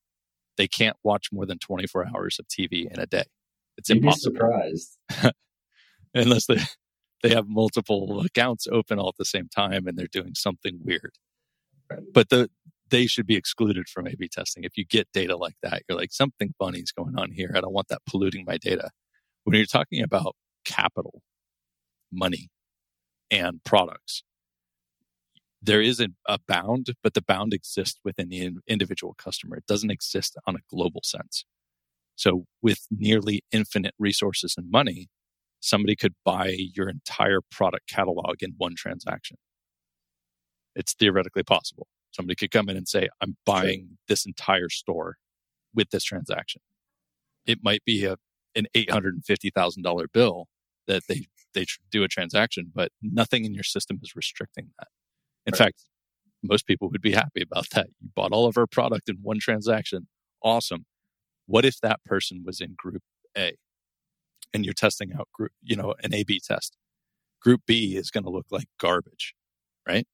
They 0.58 0.68
can't 0.68 0.98
watch 1.04 1.28
more 1.32 1.46
than 1.46 1.60
24 1.60 2.08
hours 2.08 2.38
of 2.40 2.48
TV 2.48 2.92
in 2.92 3.00
a 3.00 3.06
day. 3.06 3.25
It's 3.78 3.90
You'd 3.90 4.00
impossible. 4.00 4.34
Be 4.34 4.40
surprised. 4.40 4.98
unless 6.24 6.46
they 6.48 6.60
they 7.22 7.29
have 7.34 7.48
multiple 7.48 8.22
accounts 8.25 8.67
open 8.72 9.00
all 9.00 9.10
at 9.10 9.17
the 9.17 9.25
same 9.25 9.48
time 9.48 9.88
and 9.88 9.98
they're 9.98 10.08
doing 10.08 10.36
something 10.36 10.79
weird. 10.84 11.13
But 12.13 12.29
the 12.29 12.50
they 12.89 13.08
should 13.08 13.25
be 13.25 13.36
excluded 13.36 13.89
from 13.89 14.08
A/B 14.08 14.29
testing. 14.29 14.63
If 14.63 14.77
you 14.77 14.86
get 14.86 15.08
data 15.13 15.36
like 15.36 15.55
that, 15.63 15.84
you're 15.88 15.98
like 15.98 16.12
something 16.12 16.53
funny 16.60 16.79
is 16.79 16.91
going 16.91 17.17
on 17.17 17.32
here. 17.32 17.51
I 17.55 17.62
don't 17.62 17.74
want 17.74 17.88
that 17.88 18.01
polluting 18.08 18.46
my 18.46 18.58
data. 18.58 18.89
When 19.43 19.55
you're 19.55 19.65
talking 19.65 20.03
about 20.03 20.36
capital, 20.63 21.22
money, 22.12 22.50
and 23.32 23.63
products, 23.63 24.24
there 25.62 25.82
is 25.82 26.00
a, 26.00 26.10
a 26.27 26.39
bound, 26.48 26.93
but 27.01 27.13
the 27.13 27.22
bound 27.22 27.53
exists 27.53 28.00
within 28.03 28.29
the 28.29 28.51
individual 28.67 29.15
customer. 29.17 29.55
It 29.55 29.65
doesn't 29.65 29.91
exist 29.91 30.38
on 30.46 30.55
a 30.55 30.60
global 30.70 31.01
sense. 31.03 31.46
So, 32.15 32.46
with 32.62 32.86
nearly 32.91 33.43
infinite 33.51 33.96
resources 33.98 34.55
and 34.58 34.70
money, 34.70 35.08
somebody 35.63 35.96
could 35.96 36.13
buy 36.25 36.58
your 36.75 36.89
entire 36.89 37.39
product 37.50 37.88
catalog 37.88 38.36
in 38.41 38.53
one 38.58 38.75
transaction. 38.75 39.38
It's 40.75 40.93
theoretically 40.93 41.43
possible. 41.43 41.88
Somebody 42.12 42.36
could 42.36 42.51
come 42.51 42.67
in 42.67 42.75
and 42.75 42.88
say, 42.88 43.08
I'm 43.22 43.38
buying 43.46 43.88
sure. 43.88 43.98
this 44.10 44.25
entire 44.25 44.67
store 44.67 45.15
with 45.74 45.89
this 45.91 46.03
transaction. 46.03 46.62
It 47.46 47.60
might 47.63 47.82
be 47.86 48.03
a, 48.03 48.17
an 48.55 48.67
$850,000 48.75 50.05
bill 50.13 50.48
that 50.88 51.03
they, 51.08 51.27
they 51.53 51.65
do 51.89 52.03
a 52.03 52.10
transaction, 52.10 52.70
but 52.75 52.91
nothing 53.01 53.46
in 53.46 53.53
your 53.53 53.63
system 53.63 54.00
is 54.03 54.17
restricting 54.17 54.72
that. 54.79 54.89
In 55.46 55.51
right. 55.51 55.58
fact, 55.58 55.84
most 56.43 56.67
people 56.67 56.89
would 56.89 57.01
be 57.01 57.13
happy 57.13 57.41
about 57.41 57.70
that. 57.70 57.88
You 58.01 58.10
bought 58.13 58.34
all 58.34 58.48
of 58.48 58.58
our 58.58 58.67
product 58.67 59.08
in 59.08 59.15
one 59.22 59.39
transaction. 59.39 60.08
Awesome. 60.43 60.86
What 61.46 61.63
if 61.63 61.79
that 61.79 62.03
person 62.03 62.43
was 62.46 62.60
in 62.60 62.75
group 62.77 63.01
A? 63.38 63.55
And 64.53 64.65
you're 64.65 64.74
testing 64.74 65.13
out 65.13 65.27
group, 65.33 65.51
you 65.62 65.75
know, 65.75 65.95
an 66.03 66.13
A 66.13 66.24
B 66.24 66.39
test. 66.45 66.77
Group 67.41 67.62
B 67.67 67.95
is 67.95 68.12
going 68.12 68.24
to 68.24 68.29
look 68.29 68.45
like 68.51 68.67
garbage, 68.79 69.33
right? 69.88 70.07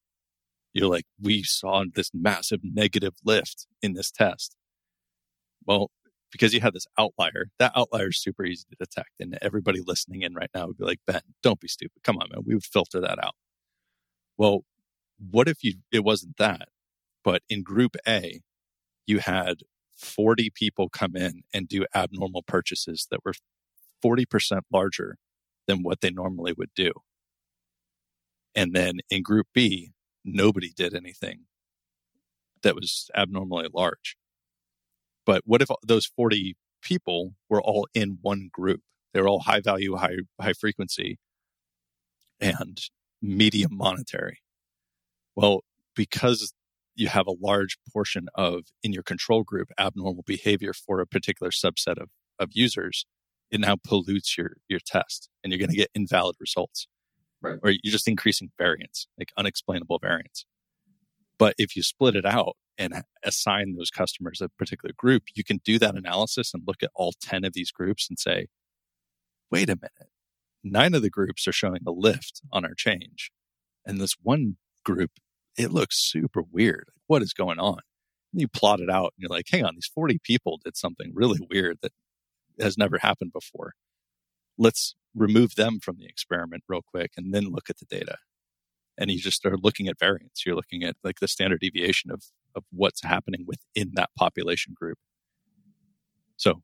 You're 0.74 0.88
like, 0.88 1.06
we 1.22 1.44
saw 1.44 1.84
this 1.94 2.12
massive 2.14 2.62
negative 2.64 3.14
lift 3.24 3.68
in 3.82 3.94
this 3.94 4.12
test. 4.12 4.56
Well, 5.66 5.92
because 6.32 6.54
you 6.54 6.62
had 6.62 6.74
this 6.74 6.86
outlier, 6.98 7.48
that 7.58 7.72
outlier 7.76 8.10
is 8.10 8.22
super 8.22 8.46
easy 8.46 8.66
to 8.70 8.76
detect. 8.76 9.12
And 9.20 9.38
everybody 9.42 9.82
listening 9.86 10.22
in 10.22 10.34
right 10.34 10.50
now 10.54 10.68
would 10.68 10.78
be 10.78 10.86
like, 10.86 11.00
Ben, 11.08 11.22
don't 11.42 11.60
be 11.60 11.68
stupid. 11.68 12.04
Come 12.04 12.18
on, 12.18 12.30
man. 12.32 12.44
We 12.46 12.54
would 12.54 12.64
filter 12.64 13.00
that 13.02 13.24
out. 13.24 13.36
Well, 14.38 14.62
what 15.20 15.48
if 15.48 15.64
you, 15.64 15.76
it 15.92 16.04
wasn't 16.04 16.38
that, 16.38 16.70
but 17.24 17.42
in 17.50 17.64
group 17.64 17.96
A, 18.08 18.42
you 19.06 19.20
had 19.20 19.58
40 19.96 20.52
people 20.52 20.88
come 20.88 21.16
in 21.16 21.42
and 21.54 21.68
do 21.68 21.86
abnormal 21.94 22.44
purchases 22.44 23.08
that 23.12 23.20
were 23.26 23.34
40% 24.04 24.62
larger 24.72 25.18
than 25.68 25.84
what 25.84 26.02
they 26.02 26.10
normally 26.10 26.54
would 26.58 26.72
do. 26.76 26.92
And 28.56 28.74
then 28.74 29.00
in 29.10 29.22
group 29.22 29.48
B, 29.54 29.92
nobody 30.26 30.72
did 30.76 30.94
anything 30.94 31.46
that 32.64 32.76
was 32.76 33.10
abnormally 33.16 33.68
large. 33.74 34.18
But 35.26 35.44
what 35.46 35.62
if 35.62 35.70
those 35.86 36.06
40 36.06 36.56
people 36.82 37.36
were 37.50 37.62
all 37.62 37.88
in 37.94 38.18
one 38.22 38.50
group? 38.52 38.82
They 39.14 39.22
were 39.22 39.28
all 39.28 39.42
high 39.42 39.62
value, 39.62 39.96
high, 39.96 40.18
high 40.42 40.54
frequency 40.54 41.20
and 42.40 42.80
medium 43.22 43.76
monetary. 43.76 44.40
Well, 45.36 45.62
because 45.96 46.54
you 46.96 47.08
have 47.08 47.28
a 47.28 47.36
large 47.40 47.78
portion 47.94 48.28
of 48.36 48.64
in 48.84 48.94
your 48.94 49.04
control 49.04 49.44
group 49.44 49.70
abnormal 49.80 50.24
behavior 50.26 50.74
for 50.74 51.00
a 51.00 51.08
particular 51.08 51.52
subset 51.52 52.02
of, 52.02 52.10
of 52.40 52.50
users, 52.54 53.06
it 53.52 53.60
now 53.60 53.76
pollutes 53.76 54.38
your 54.38 54.58
your 54.68 54.80
test 54.86 55.30
and 55.44 55.52
you're 55.52 55.60
going 55.60 55.70
to 55.70 55.76
get 55.76 55.90
invalid 55.94 56.36
results 56.40 56.88
right. 57.42 57.60
or 57.64 57.72
you're 57.72 57.92
just 57.92 58.08
increasing 58.08 58.52
variance 58.58 59.08
like 59.18 59.32
unexplainable 59.38 60.00
variance. 60.00 60.46
But 61.38 61.56
if 61.58 61.76
you 61.76 61.84
split 61.84 62.16
it 62.16 62.26
out 62.26 62.58
and 62.78 63.04
assign 63.24 63.76
those 63.76 63.90
customers 63.90 64.42
a 64.42 64.50
particular 64.50 64.94
group 64.98 65.24
you 65.36 65.44
can 65.44 65.60
do 65.64 65.80
that 65.80 65.96
analysis 65.96 66.52
and 66.54 66.64
look 66.66 66.84
at 66.84 66.92
all 66.96 67.14
10 67.22 67.44
of 67.44 67.54
these 67.54 67.72
groups 67.72 68.08
and 68.10 68.20
say 68.20 68.48
wait 69.52 69.70
a 69.70 69.76
minute. 69.76 70.12
Nine 70.64 70.94
of 70.94 71.02
the 71.02 71.10
groups 71.10 71.48
are 71.48 71.54
showing 71.54 71.82
a 71.88 71.92
lift 71.92 72.42
on 72.52 72.66
our 72.66 72.74
change 72.74 73.32
and 73.86 74.00
this 74.00 74.16
one 74.22 74.58
group 74.84 75.12
it 75.58 75.72
looks 75.72 75.96
super 76.00 76.42
weird. 76.42 76.90
What 77.08 77.22
is 77.22 77.34
going 77.34 77.60
on? 77.60 77.80
You 78.32 78.48
plot 78.48 78.80
it 78.80 78.90
out 78.90 79.14
and 79.18 79.24
you're 79.24 79.30
like, 79.30 79.48
hang 79.50 79.66
on, 79.66 79.76
these 79.76 79.90
40 79.94 80.20
people 80.24 80.60
did 80.64 80.78
something 80.78 81.12
really 81.14 81.40
weird 81.52 81.80
that 81.82 81.92
has 82.60 82.78
never 82.78 82.98
happened 83.00 83.34
before. 83.34 83.74
Let's 84.58 84.96
remove 85.16 85.56
them 85.56 85.80
from 85.80 85.98
the 85.98 86.06
experiment 86.06 86.64
real 86.68 86.82
quick 86.86 87.12
and 87.18 87.34
then 87.34 87.46
look 87.46 87.70
at 87.70 87.78
the 87.78 87.86
data. 87.86 88.18
And 88.98 89.10
you 89.10 89.20
just 89.20 89.38
start 89.38 89.64
looking 89.64 89.88
at 89.88 89.98
variance. 89.98 90.44
You're 90.46 90.56
looking 90.56 90.84
at 90.84 90.96
like 91.04 91.20
the 91.20 91.28
standard 91.28 91.62
deviation 91.62 92.12
of, 92.12 92.24
of 92.56 92.64
what's 92.72 93.04
happening 93.04 93.46
within 93.48 93.92
that 93.96 94.10
population 94.18 94.74
group. 94.78 94.98
So 96.36 96.62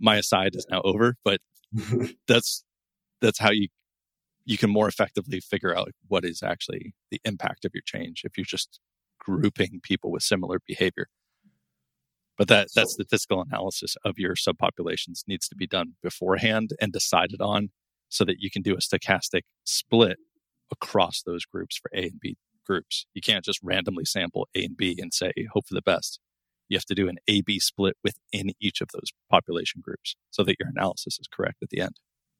my 0.00 0.16
aside 0.16 0.54
is 0.54 0.66
now 0.70 0.82
over, 0.82 1.16
but 1.24 1.40
that's 2.28 2.64
that's 3.20 3.38
how 3.38 3.50
you 3.50 3.68
you 4.44 4.58
can 4.58 4.70
more 4.70 4.88
effectively 4.88 5.40
figure 5.40 5.76
out 5.76 5.90
what 6.08 6.24
is 6.24 6.42
actually 6.42 6.94
the 7.10 7.20
impact 7.24 7.64
of 7.64 7.70
your 7.74 7.82
change 7.84 8.22
if 8.24 8.36
you're 8.36 8.44
just 8.44 8.80
grouping 9.20 9.80
people 9.82 10.10
with 10.10 10.22
similar 10.22 10.58
behavior. 10.66 11.06
But 12.38 12.48
that, 12.48 12.68
that 12.74 12.88
statistical 12.88 13.42
analysis 13.42 13.96
of 14.04 14.18
your 14.18 14.34
subpopulations 14.34 15.22
needs 15.26 15.48
to 15.48 15.56
be 15.56 15.66
done 15.66 15.94
beforehand 16.02 16.70
and 16.80 16.92
decided 16.92 17.40
on 17.40 17.70
so 18.08 18.24
that 18.24 18.36
you 18.40 18.50
can 18.50 18.62
do 18.62 18.74
a 18.74 18.78
stochastic 18.78 19.42
split 19.64 20.18
across 20.70 21.22
those 21.22 21.44
groups 21.44 21.76
for 21.76 21.90
A 21.94 22.04
and 22.04 22.20
B 22.20 22.36
groups. 22.66 23.06
You 23.14 23.20
can't 23.20 23.44
just 23.44 23.60
randomly 23.62 24.04
sample 24.04 24.48
A 24.54 24.64
and 24.64 24.76
B 24.76 24.96
and 24.98 25.12
say, 25.12 25.32
hope 25.52 25.66
for 25.66 25.74
the 25.74 25.82
best. 25.82 26.20
You 26.68 26.78
have 26.78 26.84
to 26.86 26.94
do 26.94 27.08
an 27.08 27.18
A 27.28 27.42
B 27.42 27.58
split 27.60 27.96
within 28.02 28.52
each 28.60 28.80
of 28.80 28.88
those 28.94 29.10
population 29.30 29.82
groups 29.84 30.16
so 30.30 30.42
that 30.44 30.56
your 30.58 30.70
analysis 30.74 31.18
is 31.18 31.28
correct 31.30 31.58
at 31.62 31.68
the 31.68 31.80
end. 31.80 31.96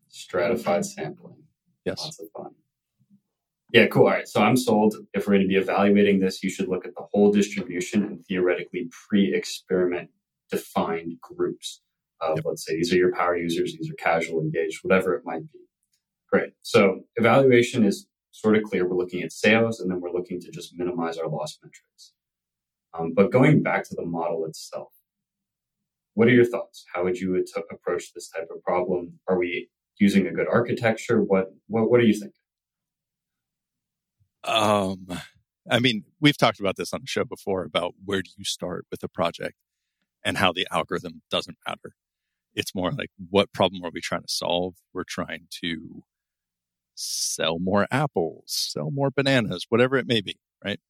Stratified 0.09 0.87
sampling. 0.87 1.43
Yes. 1.85 1.99
Lots 1.99 2.21
of 2.21 2.27
fun. 2.35 2.55
Yeah, 3.73 3.87
cool. 3.87 4.03
All 4.03 4.11
right. 4.11 4.29
So 4.29 4.41
I'm 4.43 4.57
sold. 4.57 4.95
If 5.15 5.27
we're 5.27 5.35
going 5.35 5.43
to 5.43 5.49
be 5.49 5.57
evaluating 5.57 6.21
this, 6.21 6.43
you 6.43 6.51
should 6.51 6.69
look 6.69 6.87
at 6.87 6.95
the 6.95 7.07
whole 7.11 7.33
distribution 7.33 8.05
and 8.05 8.25
theoretically 8.27 8.91
pre 9.09 9.35
experiment 9.35 10.11
defined 10.51 11.15
groups 11.23 11.81
of, 12.21 12.37
yep. 12.37 12.45
let's 12.45 12.67
say, 12.67 12.77
these 12.77 12.93
are 12.93 12.97
your 12.97 13.15
power 13.15 13.37
users, 13.37 13.75
these 13.75 13.91
are 13.91 13.95
casual 13.95 14.43
engaged, 14.43 14.81
whatever 14.83 15.15
it 15.15 15.25
might 15.25 15.51
be. 15.53 15.61
Great. 16.31 16.53
So 16.61 17.01
evaluation 17.17 17.85
is 17.85 18.07
sort 18.31 18.57
of 18.57 18.63
clear. 18.63 18.87
We're 18.87 18.97
looking 18.97 19.23
at 19.23 19.33
sales 19.33 19.81
and 19.81 19.91
then 19.91 20.01
we're 20.01 20.13
looking 20.13 20.41
to 20.41 20.51
just 20.51 20.75
minimize 20.77 21.17
our 21.17 21.29
loss 21.29 21.59
metrics. 21.63 22.13
Um, 22.93 23.13
but 23.15 23.33
going 23.33 23.63
back 23.63 23.85
to 23.85 23.95
the 23.95 24.05
model 24.05 24.45
itself, 24.45 24.93
what 26.13 26.29
are 26.29 26.33
your 26.33 26.45
thoughts? 26.45 26.85
How 26.95 27.05
would 27.05 27.19
you 27.19 27.43
approach 27.71 28.13
this 28.13 28.29
type 28.29 28.49
of 28.55 28.63
problem? 28.63 29.19
Are 29.29 29.39
we 29.39 29.71
using 29.99 30.27
a 30.27 30.33
good 30.33 30.47
architecture? 30.47 31.23
What, 31.23 31.47
what, 31.69 31.91
what 31.91 32.01
are 32.01 32.05
you 32.05 32.13
thinking? 32.13 32.42
Um, 34.45 35.07
I 35.71 35.79
mean, 35.79 36.05
we've 36.21 36.37
talked 36.37 36.61
about 36.61 36.77
this 36.77 36.93
on 36.93 37.01
the 37.03 37.07
show 37.07 37.25
before 37.25 37.65
about 37.65 37.95
where 38.05 38.23
do 38.23 38.31
you 38.37 38.45
start 38.45 38.87
with 38.91 39.03
a 39.03 39.09
project 39.09 39.55
and 40.25 40.39
how 40.39 40.53
the 40.53 40.67
algorithm 40.71 41.23
doesn't 41.31 41.59
matter. 41.67 41.95
It's 42.55 42.75
more 42.75 42.93
like 42.93 43.11
what 43.31 43.53
problem 43.53 43.85
are 43.85 43.91
we 43.93 44.01
trying 44.01 44.23
to 44.23 44.29
solve? 44.33 44.75
We're 44.93 45.05
trying 45.05 45.47
to 45.63 46.03
sell 46.95 47.59
more 47.59 47.87
apples, 47.91 48.45
sell 48.47 48.91
more 48.91 49.11
bananas, 49.11 49.67
whatever 49.69 49.97
it 49.97 50.07
may 50.07 50.21
be, 50.21 50.39
right? 50.65 50.81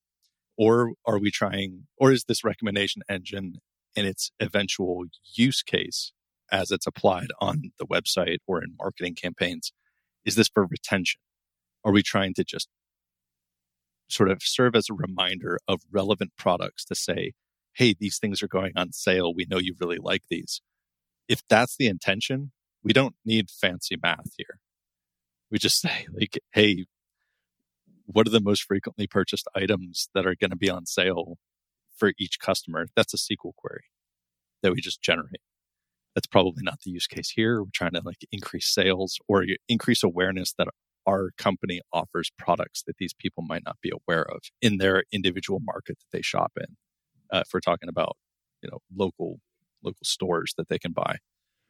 Or 0.57 0.93
are 1.07 1.19
we 1.19 1.31
trying, 1.31 1.87
or 1.97 2.13
is 2.13 2.25
this 2.25 2.45
recommendation 2.45 3.03
engine 3.09 3.57
and 3.97 4.07
its 4.07 4.33
eventual 4.41 5.05
use 5.35 5.63
case 5.63 6.13
as 6.51 6.71
it's 6.71 6.87
applied 6.87 7.29
on 7.41 7.73
the 7.79 7.87
website 7.87 8.39
or 8.47 8.63
in 8.63 8.75
marketing 8.79 9.15
campaigns, 9.15 9.73
is 10.25 10.35
this 10.35 10.49
for 10.49 10.67
retention? 10.67 11.21
Are 11.85 11.93
we 11.93 12.03
trying 12.03 12.35
to 12.35 12.45
just 12.45 12.69
sort 14.13 14.31
of 14.31 14.43
serve 14.43 14.77
as 14.77 14.89
a 14.91 14.95
reminder 14.95 15.59
of 15.67 15.81
relevant 15.91 16.33
products 16.37 16.85
to 16.85 16.95
say, 16.95 17.33
hey, 17.75 17.95
these 17.99 18.19
things 18.19 18.43
are 18.43 18.49
going 18.49 18.73
on 18.77 18.93
sale. 18.93 19.33
We 19.35 19.47
know 19.49 19.59
you 19.59 19.75
really 19.81 19.99
like 19.99 20.23
these. 20.29 20.61
If 21.29 21.41
that's 21.49 21.77
the 21.77 21.87
intention, 21.87 22.53
we 22.83 22.93
don't 22.93 23.15
need 23.25 23.49
fancy 23.51 23.97
math 24.01 24.33
here. 24.37 24.59
We 25.51 25.59
just 25.59 25.81
say, 25.81 26.07
like, 26.13 26.39
hey, 26.53 26.87
what 28.05 28.27
are 28.27 28.31
the 28.31 28.41
most 28.41 28.65
frequently 28.65 29.07
purchased 29.07 29.49
items 29.55 30.09
that 30.15 30.27
are 30.27 30.35
going 30.35 30.51
to 30.51 30.57
be 30.57 30.69
on 30.69 30.85
sale 30.87 31.39
for 31.97 32.13
each 32.19 32.39
customer? 32.39 32.87
That's 32.95 33.15
a 33.15 33.17
SQL 33.17 33.55
query 33.57 33.85
that 34.63 34.73
we 34.73 34.81
just 34.81 35.01
generate. 35.01 35.41
That's 36.15 36.27
probably 36.27 36.63
not 36.63 36.81
the 36.85 36.91
use 36.91 37.07
case 37.07 37.31
here. 37.35 37.63
We're 37.63 37.71
trying 37.73 37.93
to 37.93 38.03
like 38.05 38.27
increase 38.31 38.73
sales 38.73 39.19
or 39.27 39.47
increase 39.69 40.03
awareness 40.03 40.53
that 40.59 40.69
our 41.07 41.31
company 41.37 41.81
offers 41.93 42.31
products 42.39 42.83
that 42.87 42.97
these 42.99 43.13
people 43.15 43.43
might 43.43 43.63
not 43.65 43.77
be 43.83 43.91
aware 43.91 44.23
of 44.23 44.41
in 44.61 44.79
their 44.79 45.05
individual 45.13 45.61
market 45.61 45.99
that 45.99 46.17
they 46.17 46.23
shop 46.23 46.53
in. 46.57 46.77
Uh, 47.33 47.41
if 47.41 47.49
we're 47.53 47.61
talking 47.61 47.89
about, 47.89 48.17
you 48.63 48.71
know, 48.71 48.79
local 48.95 49.39
local 49.83 49.99
stores 50.05 50.55
that 50.57 50.69
they 50.69 50.79
can 50.79 50.93
buy 50.93 51.17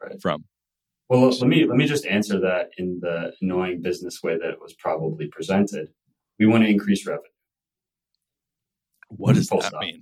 right. 0.03 0.21
from. 0.21 0.45
Well, 1.09 1.29
let 1.29 1.49
me 1.49 1.67
let 1.67 1.77
me 1.77 1.87
just 1.87 2.07
answer 2.07 2.41
that 2.41 2.71
in 2.79 3.01
the 3.01 3.33
annoying 3.41 3.83
business 3.83 4.23
way 4.23 4.39
that 4.39 4.49
it 4.49 4.61
was 4.61 4.75
probably 4.75 5.29
presented. 5.29 5.89
We 6.39 6.47
want 6.47 6.65
to 6.65 6.71
increase 6.71 7.07
revenue. 7.07 7.23
What 9.09 9.35
does 9.35 9.49
Full 9.49 9.61
that 9.61 9.69
stop. 9.69 9.83
mean? 9.83 10.01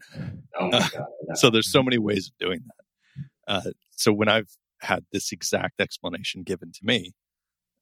Oh 0.59 0.69
my 0.69 0.79
god! 0.79 1.07
so 1.35 1.51
there's 1.51 1.71
so 1.71 1.83
many 1.83 1.99
ways 1.99 2.29
of 2.29 2.39
doing 2.39 2.61
that. 2.67 3.53
Uh, 3.53 3.71
so 3.91 4.13
when 4.13 4.29
I've 4.29 4.51
had 4.83 5.05
this 5.13 5.33
exact 5.33 5.81
explanation 5.81 6.43
given 6.43 6.71
to 6.73 6.81
me, 6.83 7.13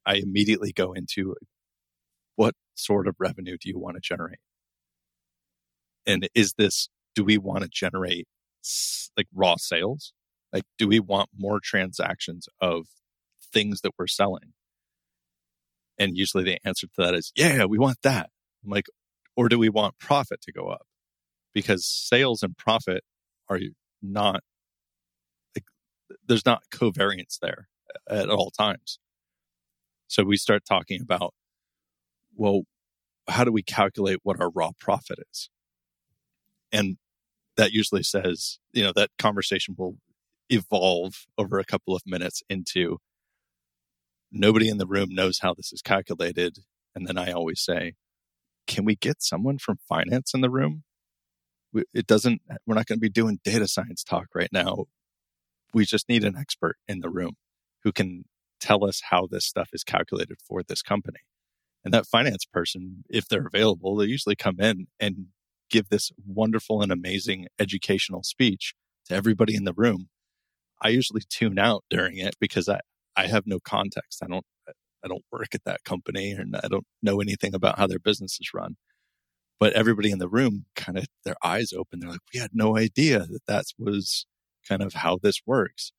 I 0.09 0.15
immediately 0.15 0.73
go 0.73 0.95
into 0.95 1.37
what 2.37 2.55
sort 2.75 3.07
of 3.07 3.17
revenue 3.19 3.59
do 3.61 3.69
you 3.69 3.79
want 3.79 3.97
to 3.97 4.01
generate? 4.01 4.39
And 6.07 6.29
is 6.35 6.55
this, 6.57 6.89
do 7.15 7.23
we 7.23 7.37
want 7.37 7.63
to 7.63 7.69
generate 7.71 8.27
like 9.19 9.27
raw 9.35 9.57
sales? 9.59 10.15
Like, 10.51 10.65
do 10.79 10.89
we 10.89 10.99
want 10.99 11.29
more 11.37 11.61
transactions 11.63 12.49
of 12.59 12.87
things 13.53 13.83
that 13.83 13.93
we're 13.99 14.07
selling? 14.07 14.55
And 15.99 16.17
usually 16.17 16.45
the 16.45 16.59
answer 16.65 16.87
to 16.87 16.93
that 16.97 17.15
is, 17.15 17.31
yeah, 17.37 17.67
we 17.67 17.79
want 17.79 17.99
that. 18.03 18.31
I'm 18.65 18.71
like, 18.71 18.87
or 19.37 19.51
do 19.51 19.59
we 19.59 19.69
want 19.69 19.99
profit 19.99 20.41
to 20.43 20.53
go 20.53 20.69
up? 20.69 20.87
Because 21.53 21.85
sales 21.85 22.43
and 22.43 22.57
profit 22.57 23.05
are 23.51 23.61
not, 24.01 24.41
like, 25.55 25.67
there's 26.27 26.47
not 26.47 26.63
covariance 26.73 27.39
there 27.43 27.69
at 28.09 28.31
all 28.31 28.51
times. 28.51 28.99
So 30.09 30.25
we 30.25 30.37
start 30.37 30.63
talking 30.67 31.01
about, 31.03 31.35
well, 32.35 32.63
how 33.29 33.45
do 33.45 33.53
we 33.53 33.63
calculate 33.63 34.19
what 34.23 34.41
our 34.41 34.51
raw 34.51 34.71
profit 34.81 35.19
is? 35.31 35.51
And 36.73 36.97
that 37.57 37.73
usually 37.73 38.03
says, 38.03 38.59
you 38.73 38.83
know, 38.83 38.93
that 38.97 39.11
conversation 39.19 39.75
will 39.77 39.97
evolve 40.49 41.27
over 41.37 41.59
a 41.59 41.65
couple 41.65 41.95
of 41.95 42.03
minutes 42.07 42.43
into 42.49 42.99
nobody 44.33 44.69
in 44.69 44.79
the 44.79 44.87
room 44.87 45.09
knows 45.11 45.41
how 45.41 45.53
this 45.53 45.73
is 45.73 45.83
calculated. 45.83 46.59
And 46.95 47.07
then 47.07 47.19
I 47.19 47.33
always 47.33 47.61
say, 47.61 47.95
can 48.67 48.85
we 48.85 48.97
get 48.97 49.23
someone 49.23 49.59
from 49.59 49.79
finance 49.89 50.33
in 50.35 50.41
the 50.41 50.51
room? 50.51 50.85
It 51.93 52.07
doesn't, 52.07 52.41
we're 52.67 52.75
not 52.75 52.87
going 52.87 52.97
to 52.97 53.01
be 53.01 53.11
doing 53.11 53.41
data 53.45 53.69
science 53.69 54.03
talk 54.03 54.29
right 54.35 54.53
now. 54.53 54.87
We 55.75 55.85
just 55.85 56.09
need 56.09 56.25
an 56.25 56.37
expert 56.37 56.77
in 56.87 57.01
the 57.01 57.11
room 57.11 57.37
who 57.85 57.93
can 57.93 58.25
tell 58.61 58.85
us 58.85 59.03
how 59.11 59.27
this 59.31 59.47
stuff 59.47 59.71
is 59.73 59.85
calculated 59.85 60.39
for 60.47 60.63
this 60.63 60.83
company. 60.83 61.21
And 61.85 61.95
that 61.95 62.07
finance 62.07 62.45
person, 62.45 63.05
if 63.09 63.29
they're 63.29 63.47
available, 63.47 63.97
they 63.97 64.07
usually 64.07 64.37
come 64.37 64.61
in 64.61 64.87
and 64.99 65.27
give 65.71 65.89
this 65.89 66.11
wonderful 66.27 66.83
and 66.83 66.91
amazing 66.91 67.47
educational 67.59 68.23
speech 68.23 68.75
to 69.07 69.15
everybody 69.15 69.55
in 69.55 69.65
the 69.65 69.73
room. 69.73 70.09
I 70.83 70.89
usually 70.89 71.23
tune 71.29 71.59
out 71.59 71.85
during 71.91 72.19
it 72.19 72.37
because 72.41 72.69
I, 72.69 72.81
I 73.17 73.27
have 73.27 73.47
no 73.47 73.59
context. 73.61 74.23
I 74.23 74.27
don't 74.27 74.45
I 75.05 75.09
don't 75.09 75.25
work 75.31 75.55
at 75.55 75.65
that 75.65 75.85
company 75.85 76.33
and 76.33 76.57
I 76.57 76.67
don't 76.69 76.87
know 77.03 77.21
anything 77.21 77.55
about 77.55 77.79
how 77.79 77.87
their 77.87 77.99
business 78.01 78.39
is 78.41 78.51
run. 78.53 78.77
But 79.61 79.73
everybody 79.73 80.11
in 80.11 80.19
the 80.19 80.29
room 80.29 80.67
kind 80.77 80.99
of 80.99 81.07
their 81.25 81.37
eyes 81.43 81.73
open. 81.73 82.01
They're 82.01 82.11
like, 82.11 82.21
we 82.33 82.41
had 82.41 82.51
no 82.53 82.77
idea 82.77 83.21
that 83.21 83.47
that 83.47 83.65
was 83.79 84.27
kind 84.69 84.83
of 84.83 84.95
how 84.95 85.19
this 85.21 85.41
works 85.47 85.93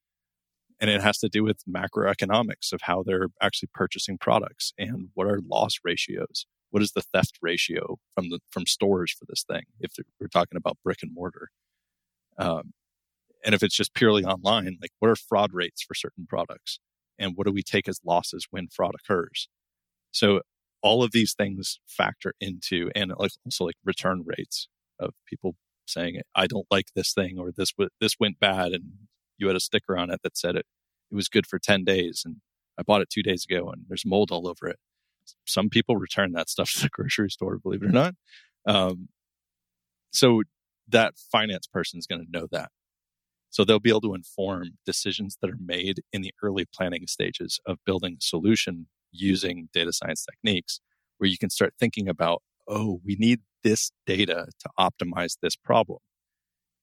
and 0.80 0.90
it 0.90 1.02
has 1.02 1.18
to 1.20 1.30
do 1.30 1.44
with 1.44 1.64
macroeconomics 1.70 2.72
of 2.72 2.82
how 2.84 3.04
they're 3.04 3.28
actually 3.42 3.70
purchasing 3.74 4.18
products 4.18 4.74
and 4.78 5.10
what 5.14 5.28
are 5.28 5.40
loss 5.50 5.80
ratios. 5.84 6.46
What 6.72 6.84
is 6.84 6.92
the 6.92 7.02
theft 7.02 7.38
ratio 7.42 7.98
from 8.16 8.30
the 8.30 8.40
from 8.52 8.66
stores 8.66 9.12
for 9.12 9.26
this 9.28 9.44
thing 9.44 9.64
if 9.80 9.94
we're 10.20 10.28
talking 10.28 10.58
about 10.58 10.78
brick 10.84 11.00
and 11.02 11.14
mortar? 11.14 11.50
Um, 12.38 12.74
and 13.44 13.56
if 13.56 13.64
it's 13.64 13.76
just 13.76 13.94
purely 13.94 14.24
online 14.24 14.78
like 14.82 14.92
what 15.00 15.10
are 15.10 15.16
fraud 15.16 15.52
rates 15.54 15.82
for 15.82 15.96
certain 15.96 16.26
products? 16.28 16.80
And 17.18 17.34
what 17.36 17.48
do 17.48 17.54
we 17.54 17.64
take 17.64 17.90
as 17.90 18.00
losses 18.06 18.48
when 18.50 18.68
fraud 18.70 18.94
occurs? 18.96 19.50
So 20.12 20.42
all 20.82 21.04
of 21.04 21.12
these 21.12 21.34
things 21.34 21.80
factor 21.88 22.34
into 22.40 22.90
and 22.96 23.12
like 23.18 23.32
also 23.46 23.66
like 23.66 23.76
return 23.84 24.24
rates 24.26 24.68
of 25.00 25.14
people 25.26 25.56
saying 25.86 26.22
i 26.36 26.48
don't 26.48 26.68
like 26.70 26.88
this 26.96 27.14
thing 27.14 27.38
or 27.38 27.52
this 27.52 27.74
this 28.00 28.16
went 28.20 28.40
bad 28.40 28.72
and 28.72 28.84
you 29.40 29.48
had 29.48 29.56
a 29.56 29.62
sticker 29.62 29.98
on 29.98 30.12
it 30.12 30.20
that 30.24 30.38
said 30.38 30.56
it 30.56 30.66
it 31.12 31.16
was 31.16 31.28
good 31.28 31.48
for 31.48 31.58
10 31.58 31.84
days 31.84 32.24
and 32.26 32.38
I 32.78 32.84
bought 32.84 33.02
it 33.02 33.10
2 33.10 33.24
days 33.24 33.46
ago 33.50 33.70
and 33.70 33.84
there's 33.88 34.06
mold 34.06 34.32
all 34.32 34.48
over 34.48 34.68
it. 34.68 34.78
Some 35.46 35.70
people 35.70 35.98
return 35.98 36.34
that 36.34 36.50
stuff 36.50 36.72
to 36.74 36.82
the 36.84 36.90
grocery 36.90 37.30
store, 37.30 37.58
believe 37.58 37.84
it 37.84 37.90
or 37.90 37.92
not. 37.92 38.16
Um, 38.66 39.10
so 40.12 40.44
that 40.88 41.14
finance 41.32 41.68
person 41.68 42.00
is 42.00 42.08
going 42.08 42.26
to 42.26 42.32
know 42.32 42.48
that. 42.52 42.70
So 43.50 43.66
they'll 43.66 43.80
be 43.80 43.90
able 43.90 44.02
to 44.02 44.14
inform 44.14 44.78
decisions 44.86 45.38
that 45.42 45.50
are 45.50 45.58
made 45.60 46.02
in 46.14 46.22
the 46.22 46.34
early 46.44 46.66
planning 46.66 47.08
stages 47.08 47.60
of 47.66 47.78
building 47.86 48.18
a 48.20 48.24
solution 48.24 48.88
using 49.12 49.70
data 49.74 49.92
science 49.92 50.26
techniques, 50.26 50.82
where 51.18 51.30
you 51.30 51.38
can 51.38 51.50
start 51.50 51.74
thinking 51.80 52.08
about, 52.08 52.44
oh, 52.68 53.02
we 53.04 53.16
need 53.16 53.42
this 53.64 53.92
data 54.06 54.48
to 54.60 54.70
optimize 54.80 55.38
this 55.42 55.56
problem. 55.56 56.00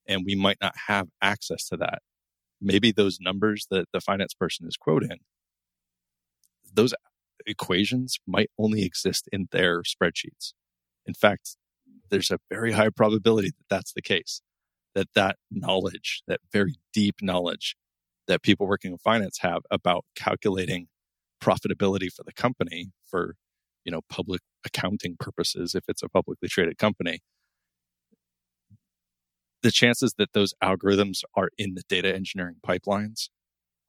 And 0.08 0.22
we 0.24 0.34
might 0.34 0.58
not 0.60 0.74
have 0.88 1.08
access 1.22 1.68
to 1.68 1.76
that. 1.78 2.00
Maybe 2.66 2.90
those 2.90 3.20
numbers 3.20 3.68
that 3.70 3.86
the 3.92 4.00
finance 4.00 4.34
person 4.34 4.66
is 4.66 4.76
quoting, 4.76 5.20
those 6.74 6.92
equations 7.46 8.18
might 8.26 8.50
only 8.58 8.82
exist 8.82 9.28
in 9.30 9.46
their 9.52 9.82
spreadsheets. 9.82 10.52
In 11.06 11.14
fact, 11.14 11.56
there's 12.10 12.32
a 12.32 12.40
very 12.50 12.72
high 12.72 12.90
probability 12.90 13.50
that 13.50 13.68
that's 13.70 13.92
the 13.92 14.02
case. 14.02 14.42
That 14.96 15.06
that 15.14 15.36
knowledge, 15.48 16.22
that 16.26 16.40
very 16.52 16.74
deep 16.92 17.16
knowledge 17.22 17.76
that 18.26 18.42
people 18.42 18.66
working 18.66 18.90
in 18.90 18.98
finance 18.98 19.38
have 19.42 19.62
about 19.70 20.04
calculating 20.16 20.88
profitability 21.40 22.12
for 22.12 22.24
the 22.24 22.32
company 22.32 22.90
for, 23.06 23.36
you 23.84 23.92
know, 23.92 24.00
public 24.08 24.40
accounting 24.64 25.14
purposes 25.20 25.76
if 25.76 25.84
it's 25.86 26.02
a 26.02 26.08
publicly 26.08 26.48
traded 26.48 26.78
company. 26.78 27.20
The 29.66 29.72
chances 29.72 30.14
that 30.16 30.32
those 30.32 30.54
algorithms 30.62 31.24
are 31.34 31.50
in 31.58 31.74
the 31.74 31.82
data 31.88 32.14
engineering 32.14 32.54
pipelines 32.64 33.30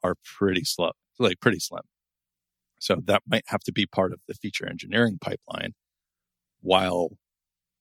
are 0.02 0.16
pretty 0.40 0.64
slow, 0.64 0.94
like 1.20 1.40
pretty 1.40 1.60
slim. 1.60 1.84
So 2.80 2.96
that 3.06 3.22
might 3.28 3.44
have 3.46 3.60
to 3.60 3.72
be 3.72 3.86
part 3.86 4.12
of 4.12 4.20
the 4.28 4.34
feature 4.34 4.68
engineering 4.68 5.20
pipeline 5.22 5.76
while 6.62 7.10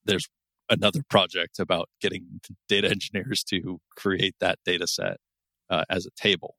there's 0.05 0.29
another 0.69 1.05
project 1.09 1.59
about 1.59 1.89
getting 1.99 2.43
data 2.69 2.91
engineers 2.91 3.43
to 3.45 3.81
create 3.97 4.35
that 4.41 4.59
data 4.63 4.87
set 4.87 5.17
uh, 5.71 5.85
as 5.89 6.05
a 6.05 6.11
table. 6.11 6.57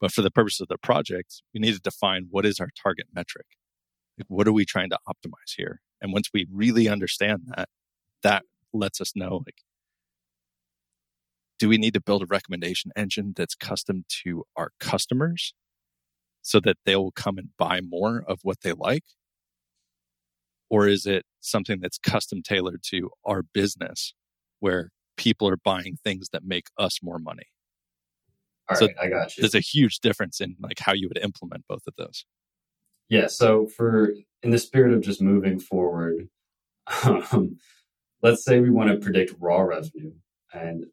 But 0.00 0.12
for 0.12 0.22
the 0.22 0.30
purpose 0.30 0.60
of 0.60 0.68
the 0.68 0.78
project, 0.78 1.42
we 1.52 1.58
need 1.58 1.74
to 1.74 1.80
define 1.80 2.28
what 2.30 2.46
is 2.46 2.60
our 2.60 2.70
target 2.80 3.06
metric. 3.12 3.46
Like, 4.16 4.26
what 4.28 4.46
are 4.46 4.52
we 4.52 4.64
trying 4.64 4.90
to 4.90 4.98
optimize 5.08 5.56
here? 5.56 5.80
And 6.00 6.12
once 6.12 6.30
we 6.32 6.46
really 6.52 6.88
understand 6.88 7.48
that, 7.56 7.68
that 8.22 8.44
lets 8.72 9.00
us 9.00 9.16
know 9.16 9.42
like, 9.44 9.56
do 11.58 11.68
we 11.68 11.78
need 11.78 11.94
to 11.94 12.00
build 12.00 12.22
a 12.22 12.26
recommendation 12.26 12.92
engine 12.96 13.32
that's 13.36 13.54
custom 13.54 14.04
to 14.24 14.44
our 14.56 14.70
customers 14.78 15.54
so 16.42 16.60
that 16.60 16.76
they 16.84 16.96
will 16.96 17.12
come 17.12 17.36
and 17.38 17.50
buy 17.58 17.80
more 17.80 18.22
of 18.26 18.38
what 18.42 18.60
they 18.62 18.72
like? 18.72 19.04
Or 20.70 20.86
is 20.86 21.06
it 21.06 21.24
something 21.40 21.80
that's 21.80 21.98
custom 21.98 22.42
tailored 22.42 22.82
to 22.90 23.10
our 23.24 23.42
business 23.42 24.14
where 24.60 24.90
people 25.16 25.48
are 25.48 25.56
buying 25.56 25.96
things 26.04 26.28
that 26.32 26.44
make 26.44 26.66
us 26.78 26.98
more 27.02 27.18
money? 27.18 27.44
All 28.68 28.76
so 28.76 28.86
right, 28.86 28.96
I 29.00 29.08
got 29.08 29.36
you. 29.36 29.42
There's 29.42 29.54
a 29.54 29.60
huge 29.60 30.00
difference 30.00 30.40
in 30.40 30.56
like 30.60 30.78
how 30.78 30.92
you 30.92 31.08
would 31.08 31.18
implement 31.18 31.64
both 31.68 31.86
of 31.86 31.94
those. 31.96 32.24
Yeah. 33.08 33.26
So 33.26 33.66
for 33.66 34.12
in 34.42 34.50
the 34.50 34.58
spirit 34.58 34.92
of 34.92 35.00
just 35.00 35.22
moving 35.22 35.58
forward, 35.58 36.28
um, 37.04 37.56
let's 38.22 38.44
say 38.44 38.60
we 38.60 38.70
want 38.70 38.90
to 38.90 38.98
predict 38.98 39.34
raw 39.40 39.60
revenue, 39.60 40.12
and 40.52 40.84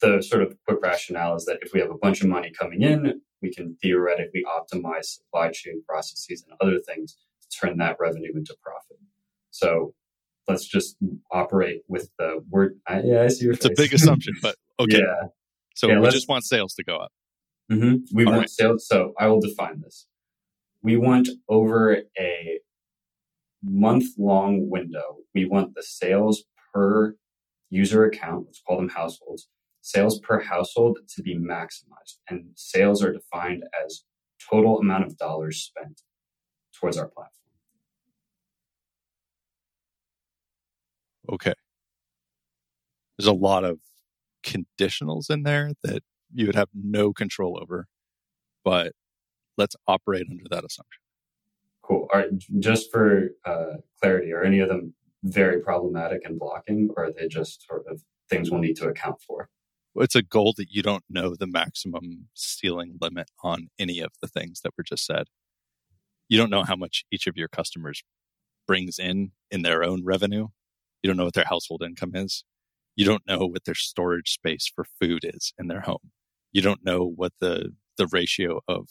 the 0.00 0.22
sort 0.22 0.42
of 0.42 0.54
quick 0.66 0.80
rationale 0.82 1.36
is 1.36 1.44
that 1.44 1.58
if 1.62 1.72
we 1.72 1.80
have 1.80 1.90
a 1.90 1.98
bunch 2.00 2.22
of 2.22 2.28
money 2.28 2.50
coming 2.58 2.82
in, 2.82 3.20
we 3.42 3.52
can 3.52 3.76
theoretically 3.82 4.42
optimize 4.46 5.04
supply 5.04 5.50
chain 5.50 5.82
processes 5.86 6.44
and 6.48 6.56
other 6.60 6.78
things 6.80 7.16
to 7.42 7.58
turn 7.58 7.78
that 7.78 7.96
revenue 8.00 8.32
into 8.34 8.56
profit. 8.62 8.98
So 9.50 9.94
let's 10.48 10.66
just 10.66 10.96
operate 11.30 11.82
with 11.88 12.10
the 12.18 12.42
word. 12.48 12.78
I, 12.86 13.02
yeah, 13.02 13.22
I 13.22 13.28
see 13.28 13.44
your. 13.44 13.54
It's 13.54 13.66
face. 13.66 13.78
a 13.78 13.82
big 13.82 13.94
assumption, 13.94 14.34
but 14.40 14.56
okay. 14.80 14.98
yeah. 14.98 15.28
So 15.74 15.88
yeah, 15.88 16.00
we 16.00 16.10
just 16.10 16.28
want 16.28 16.44
sales 16.44 16.74
to 16.74 16.84
go 16.84 16.96
up. 16.96 17.12
Mm-hmm. 17.70 17.96
We 18.14 18.24
All 18.24 18.32
want 18.32 18.42
right. 18.42 18.50
sales. 18.50 18.86
So 18.86 19.12
I 19.18 19.28
will 19.28 19.40
define 19.40 19.80
this. 19.80 20.06
We 20.82 20.96
want 20.96 21.28
over 21.48 22.02
a 22.18 22.58
month 23.62 24.04
long 24.18 24.68
window. 24.68 25.18
We 25.34 25.44
want 25.44 25.74
the 25.74 25.82
sales 25.82 26.44
per 26.74 27.16
user 27.70 28.04
account. 28.04 28.46
Let's 28.46 28.60
call 28.66 28.76
them 28.76 28.88
households. 28.88 29.48
Sales 29.82 30.20
per 30.20 30.40
household 30.40 30.98
to 31.08 31.22
be 31.22 31.36
maximized, 31.36 32.18
and 32.30 32.46
sales 32.54 33.02
are 33.02 33.12
defined 33.12 33.64
as 33.84 34.04
total 34.48 34.78
amount 34.78 35.04
of 35.04 35.18
dollars 35.18 35.58
spent 35.58 36.02
towards 36.78 36.96
our 36.96 37.08
platform. 37.08 37.32
Okay. 41.32 41.54
There's 43.18 43.26
a 43.26 43.32
lot 43.32 43.64
of 43.64 43.78
conditionals 44.44 45.30
in 45.30 45.42
there 45.42 45.72
that 45.82 46.02
you 46.32 46.46
would 46.46 46.54
have 46.54 46.68
no 46.74 47.12
control 47.12 47.58
over, 47.60 47.86
but 48.64 48.92
let's 49.58 49.76
operate 49.86 50.26
under 50.30 50.44
that 50.50 50.64
assumption. 50.64 51.00
Cool. 51.82 52.08
All 52.12 52.20
right. 52.20 52.30
Just 52.60 52.90
for 52.92 53.30
uh, 53.44 53.74
clarity, 54.00 54.32
are 54.32 54.44
any 54.44 54.60
of 54.60 54.68
them 54.68 54.94
very 55.24 55.60
problematic 55.60 56.22
and 56.24 56.38
blocking, 56.38 56.88
or 56.96 57.06
are 57.06 57.12
they 57.12 57.28
just 57.28 57.66
sort 57.66 57.84
of 57.88 58.02
things 58.30 58.50
we'll 58.50 58.60
need 58.60 58.76
to 58.76 58.88
account 58.88 59.20
for? 59.20 59.48
It's 59.96 60.14
a 60.16 60.22
goal 60.22 60.54
that 60.56 60.70
you 60.70 60.82
don't 60.82 61.04
know 61.10 61.34
the 61.38 61.46
maximum 61.46 62.28
ceiling 62.34 62.96
limit 63.00 63.30
on 63.42 63.68
any 63.78 64.00
of 64.00 64.12
the 64.22 64.28
things 64.28 64.60
that 64.62 64.72
were 64.76 64.84
just 64.84 65.04
said. 65.04 65.26
You 66.28 66.38
don't 66.38 66.50
know 66.50 66.62
how 66.64 66.76
much 66.76 67.04
each 67.10 67.26
of 67.26 67.36
your 67.36 67.48
customers 67.48 68.02
brings 68.66 68.98
in 68.98 69.32
in 69.50 69.62
their 69.62 69.84
own 69.84 70.04
revenue. 70.04 70.48
You 71.02 71.08
don't 71.08 71.16
know 71.16 71.24
what 71.24 71.34
their 71.34 71.44
household 71.44 71.82
income 71.84 72.12
is. 72.14 72.44
You 72.96 73.04
don't 73.04 73.26
know 73.26 73.46
what 73.46 73.64
their 73.64 73.74
storage 73.74 74.30
space 74.32 74.70
for 74.74 74.84
food 75.00 75.24
is 75.24 75.52
in 75.58 75.68
their 75.68 75.80
home. 75.80 76.10
You 76.52 76.62
don't 76.62 76.84
know 76.84 77.04
what 77.04 77.32
the 77.40 77.72
the 77.98 78.06
ratio 78.06 78.60
of 78.68 78.88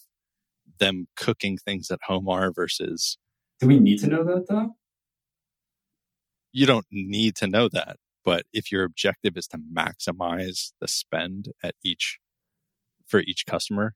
them 0.80 1.08
cooking 1.16 1.58
things 1.58 1.90
at 1.90 2.00
home 2.06 2.30
are 2.30 2.52
versus. 2.52 3.18
Do 3.60 3.68
we 3.68 3.80
need 3.80 4.00
to 4.00 4.08
know 4.08 4.24
that 4.24 4.48
though? 4.48 4.76
You 6.52 6.66
don't 6.66 6.86
need 6.92 7.36
to 7.38 7.48
know 7.48 7.70
that, 7.70 7.98
but 8.24 8.46
if 8.54 8.72
your 8.72 8.84
objective 8.84 9.36
is 9.36 9.48
to 9.48 9.58
maximize 9.58 10.74
the 10.80 10.88
spend 10.88 11.50
at 11.64 11.76
each 11.84 12.20
for 13.08 13.20
each 13.20 13.46
customer, 13.46 13.96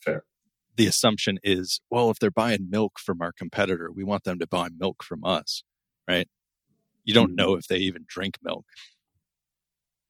fair. 0.00 0.24
The 0.76 0.86
assumption 0.86 1.38
is, 1.42 1.80
well, 1.90 2.10
if 2.10 2.18
they're 2.18 2.30
buying 2.30 2.68
milk 2.70 2.98
from 2.98 3.20
our 3.20 3.32
competitor, 3.32 3.90
we 3.92 4.04
want 4.04 4.24
them 4.24 4.38
to 4.38 4.46
buy 4.46 4.68
milk 4.76 5.02
from 5.02 5.24
us, 5.24 5.62
right? 6.08 6.28
You 7.04 7.14
don't 7.14 7.30
mm-hmm. 7.30 7.36
know 7.36 7.54
if 7.54 7.66
they 7.66 7.78
even 7.78 8.04
drink 8.06 8.38
milk. 8.42 8.64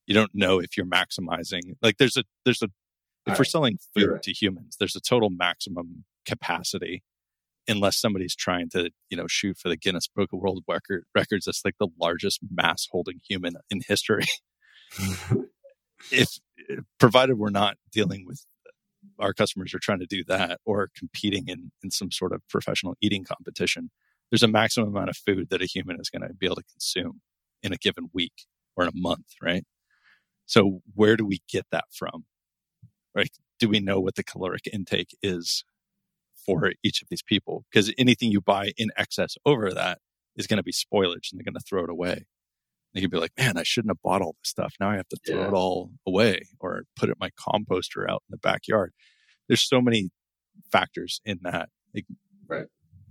You 0.07 0.15
don't 0.15 0.35
know 0.35 0.61
if 0.61 0.77
you're 0.77 0.87
maximizing. 0.87 1.77
Like 1.83 1.99
there's 1.99 2.17
a 2.17 2.25
there's 2.45 2.63
a 2.63 2.69
if 3.27 3.33
All 3.33 3.35
we're 3.35 3.39
right. 3.39 3.47
selling 3.47 3.79
food 3.95 4.11
right. 4.11 4.23
to 4.23 4.33
humans, 4.33 4.77
there's 4.79 4.97
a 4.97 5.01
total 5.01 5.31
maximum 5.31 6.05
capacity 6.27 7.03
unless 7.71 7.99
somebody's 7.99 8.35
trying 8.35 8.69
to, 8.71 8.91
you 9.09 9.17
know, 9.17 9.27
shoot 9.29 9.57
for 9.59 9.69
the 9.69 9.77
Guinness 9.77 10.09
Book 10.09 10.31
of 10.33 10.41
World 10.41 10.63
Record, 10.69 11.05
Records. 11.15 11.47
That's 11.47 11.65
like 11.65 11.77
the 11.79 11.89
largest 12.01 12.41
mass 12.51 12.87
holding 12.91 13.21
human 13.29 13.55
in 13.71 13.81
history. 13.87 14.25
if 16.11 16.29
provided 16.99 17.39
we're 17.39 17.51
not 17.51 17.77
dealing 17.93 18.25
with 18.27 18.45
uh, 18.67 19.23
our 19.23 19.33
customers 19.33 19.73
are 19.75 19.81
trying 19.81 20.01
to 20.01 20.07
do 20.07 20.25
that 20.25 20.61
or 20.65 20.91
competing 20.97 21.49
in, 21.49 21.71
in 21.83 21.91
some 21.91 22.11
sort 22.11 22.33
of 22.33 22.43
professional 22.49 22.97
eating 23.01 23.25
competition, 23.25 23.91
there's 24.31 24.43
a 24.43 24.49
maximum 24.49 24.89
amount 24.89 25.11
of 25.11 25.17
food 25.17 25.49
that 25.51 25.63
a 25.63 25.67
human 25.67 25.99
is 26.01 26.11
going 26.11 26.27
to 26.27 26.35
be 26.35 26.47
able 26.47 26.57
to 26.57 26.65
consume 26.65 27.21
in 27.63 27.73
a 27.73 27.77
given 27.77 28.11
week 28.13 28.47
or 28.77 28.85
in 28.85 28.89
a 28.89 28.93
month, 28.95 29.27
right? 29.43 29.65
So 30.47 30.81
where 30.95 31.17
do 31.17 31.25
we 31.25 31.41
get 31.49 31.67
that 31.71 31.85
from? 31.93 32.25
Right? 33.15 33.31
Do 33.59 33.69
we 33.69 33.81
know 33.81 34.01
what 34.01 34.15
the 34.15 34.25
caloric 34.25 34.69
intake 34.73 35.17
is 35.23 35.65
for 36.59 36.73
each 36.83 37.03
of 37.03 37.09
these 37.09 37.23
people? 37.23 37.65
Because 37.71 37.93
anything 37.99 38.33
you 38.33 38.41
buy 38.41 38.73
in 38.77 38.91
excess 38.97 39.37
over 39.45 39.73
that 39.73 39.99
is 40.37 40.47
going 40.47 40.57
to 40.59 40.63
be 40.63 40.73
spoilage 40.73 41.31
and 41.31 41.39
they're 41.39 41.45
going 41.45 41.55
to 41.55 41.65
throw 41.69 41.85
it 41.85 41.91
away. 41.91 42.25
And 42.95 43.03
you'd 43.03 43.11
be 43.11 43.19
like, 43.19 43.33
man, 43.39 43.57
I 43.57 43.63
shouldn't 43.63 43.91
have 43.91 44.03
bought 44.03 44.23
all 44.23 44.35
this 44.43 44.51
stuff. 44.51 44.75
Now 44.81 44.91
I 44.91 44.97
have 44.97 45.09
to 45.09 45.19
throw 45.25 45.41
yeah. 45.41 45.49
it 45.49 45.53
all 45.53 45.91
away 46.07 46.43
or 46.59 46.83
put 46.97 47.09
it 47.09 47.13
in 47.13 47.19
my 47.21 47.31
composter 47.31 48.09
out 48.09 48.23
in 48.29 48.33
the 48.33 48.39
backyard. 48.39 48.93
There's 49.49 49.67
so 49.67 49.81
many 49.81 50.11
factors 50.73 51.21
in 51.25 51.39
that. 51.43 51.69
Like, 51.95 52.07
right. 52.49 52.67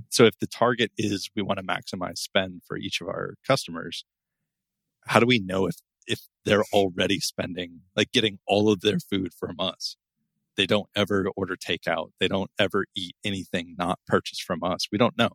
So 0.10 0.26
if 0.26 0.38
the 0.40 0.48
target 0.48 0.92
is 0.98 1.30
we 1.36 1.42
want 1.42 1.60
to 1.60 1.66
maximize 1.66 2.18
spend 2.18 2.64
for 2.68 2.78
each 2.78 3.00
of 3.00 3.08
our 3.08 3.36
customers, 3.46 4.06
how 5.06 5.20
do 5.20 5.26
we 5.26 5.40
know 5.40 5.68
if 5.68 5.76
if 6.08 6.22
they're 6.44 6.64
already 6.74 7.20
spending 7.20 7.82
like 7.96 8.12
getting 8.12 8.40
all 8.48 8.72
of 8.72 8.82
their 8.82 9.00
food 9.00 9.34
from 9.34 9.56
us? 9.60 9.96
They 10.60 10.66
don't 10.66 10.90
ever 10.94 11.28
order 11.38 11.56
takeout. 11.56 12.10
They 12.20 12.28
don't 12.28 12.52
ever 12.60 12.84
eat 12.94 13.16
anything 13.24 13.76
not 13.78 13.98
purchased 14.06 14.44
from 14.44 14.62
us. 14.62 14.88
We 14.92 14.98
don't 14.98 15.18
know. 15.18 15.30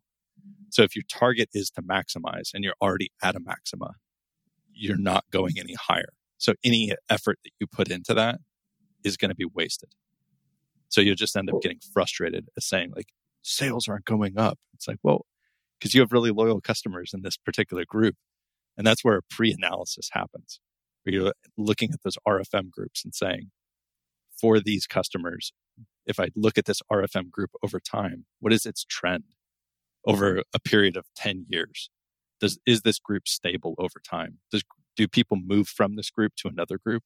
So 0.68 0.82
if 0.82 0.94
your 0.94 1.04
target 1.10 1.48
is 1.54 1.70
to 1.70 1.82
maximize 1.82 2.50
and 2.52 2.62
you're 2.62 2.74
already 2.78 3.10
at 3.22 3.34
a 3.34 3.40
maxima, 3.40 3.94
you're 4.70 4.98
not 4.98 5.24
going 5.30 5.54
any 5.58 5.76
higher. 5.80 6.10
So 6.36 6.52
any 6.62 6.92
effort 7.08 7.38
that 7.42 7.52
you 7.58 7.66
put 7.66 7.90
into 7.90 8.12
that 8.12 8.40
is 9.02 9.16
going 9.16 9.30
to 9.30 9.34
be 9.34 9.46
wasted. 9.46 9.94
So 10.90 11.00
you'll 11.00 11.14
just 11.14 11.34
end 11.38 11.48
up 11.48 11.62
getting 11.62 11.80
frustrated 11.94 12.50
as 12.54 12.66
saying 12.66 12.92
like, 12.94 13.08
sales 13.40 13.88
aren't 13.88 14.04
going 14.04 14.36
up. 14.36 14.58
It's 14.74 14.86
like, 14.86 14.98
well, 15.02 15.24
because 15.78 15.94
you 15.94 16.02
have 16.02 16.12
really 16.12 16.32
loyal 16.32 16.60
customers 16.60 17.12
in 17.14 17.22
this 17.22 17.38
particular 17.38 17.86
group. 17.88 18.16
And 18.76 18.86
that's 18.86 19.02
where 19.02 19.16
a 19.16 19.22
pre 19.22 19.52
analysis 19.52 20.10
happens. 20.12 20.60
where 21.02 21.14
you're 21.14 21.32
looking 21.56 21.94
at 21.94 22.02
those 22.02 22.18
RFM 22.28 22.70
groups 22.70 23.02
and 23.06 23.14
saying, 23.14 23.52
for 24.40 24.60
these 24.60 24.86
customers, 24.86 25.52
if 26.06 26.20
I 26.20 26.28
look 26.34 26.58
at 26.58 26.66
this 26.66 26.82
RFM 26.92 27.30
group 27.30 27.50
over 27.62 27.80
time, 27.80 28.26
what 28.40 28.52
is 28.52 28.66
its 28.66 28.84
trend 28.84 29.24
over 30.06 30.42
a 30.52 30.58
period 30.60 30.96
of 30.96 31.04
10 31.16 31.46
years? 31.48 31.90
Does, 32.40 32.58
is 32.66 32.82
this 32.82 32.98
group 32.98 33.26
stable 33.26 33.74
over 33.78 34.00
time? 34.06 34.38
Does, 34.50 34.62
do 34.96 35.08
people 35.08 35.38
move 35.42 35.68
from 35.68 35.96
this 35.96 36.10
group 36.10 36.34
to 36.36 36.48
another 36.48 36.78
group? 36.78 37.02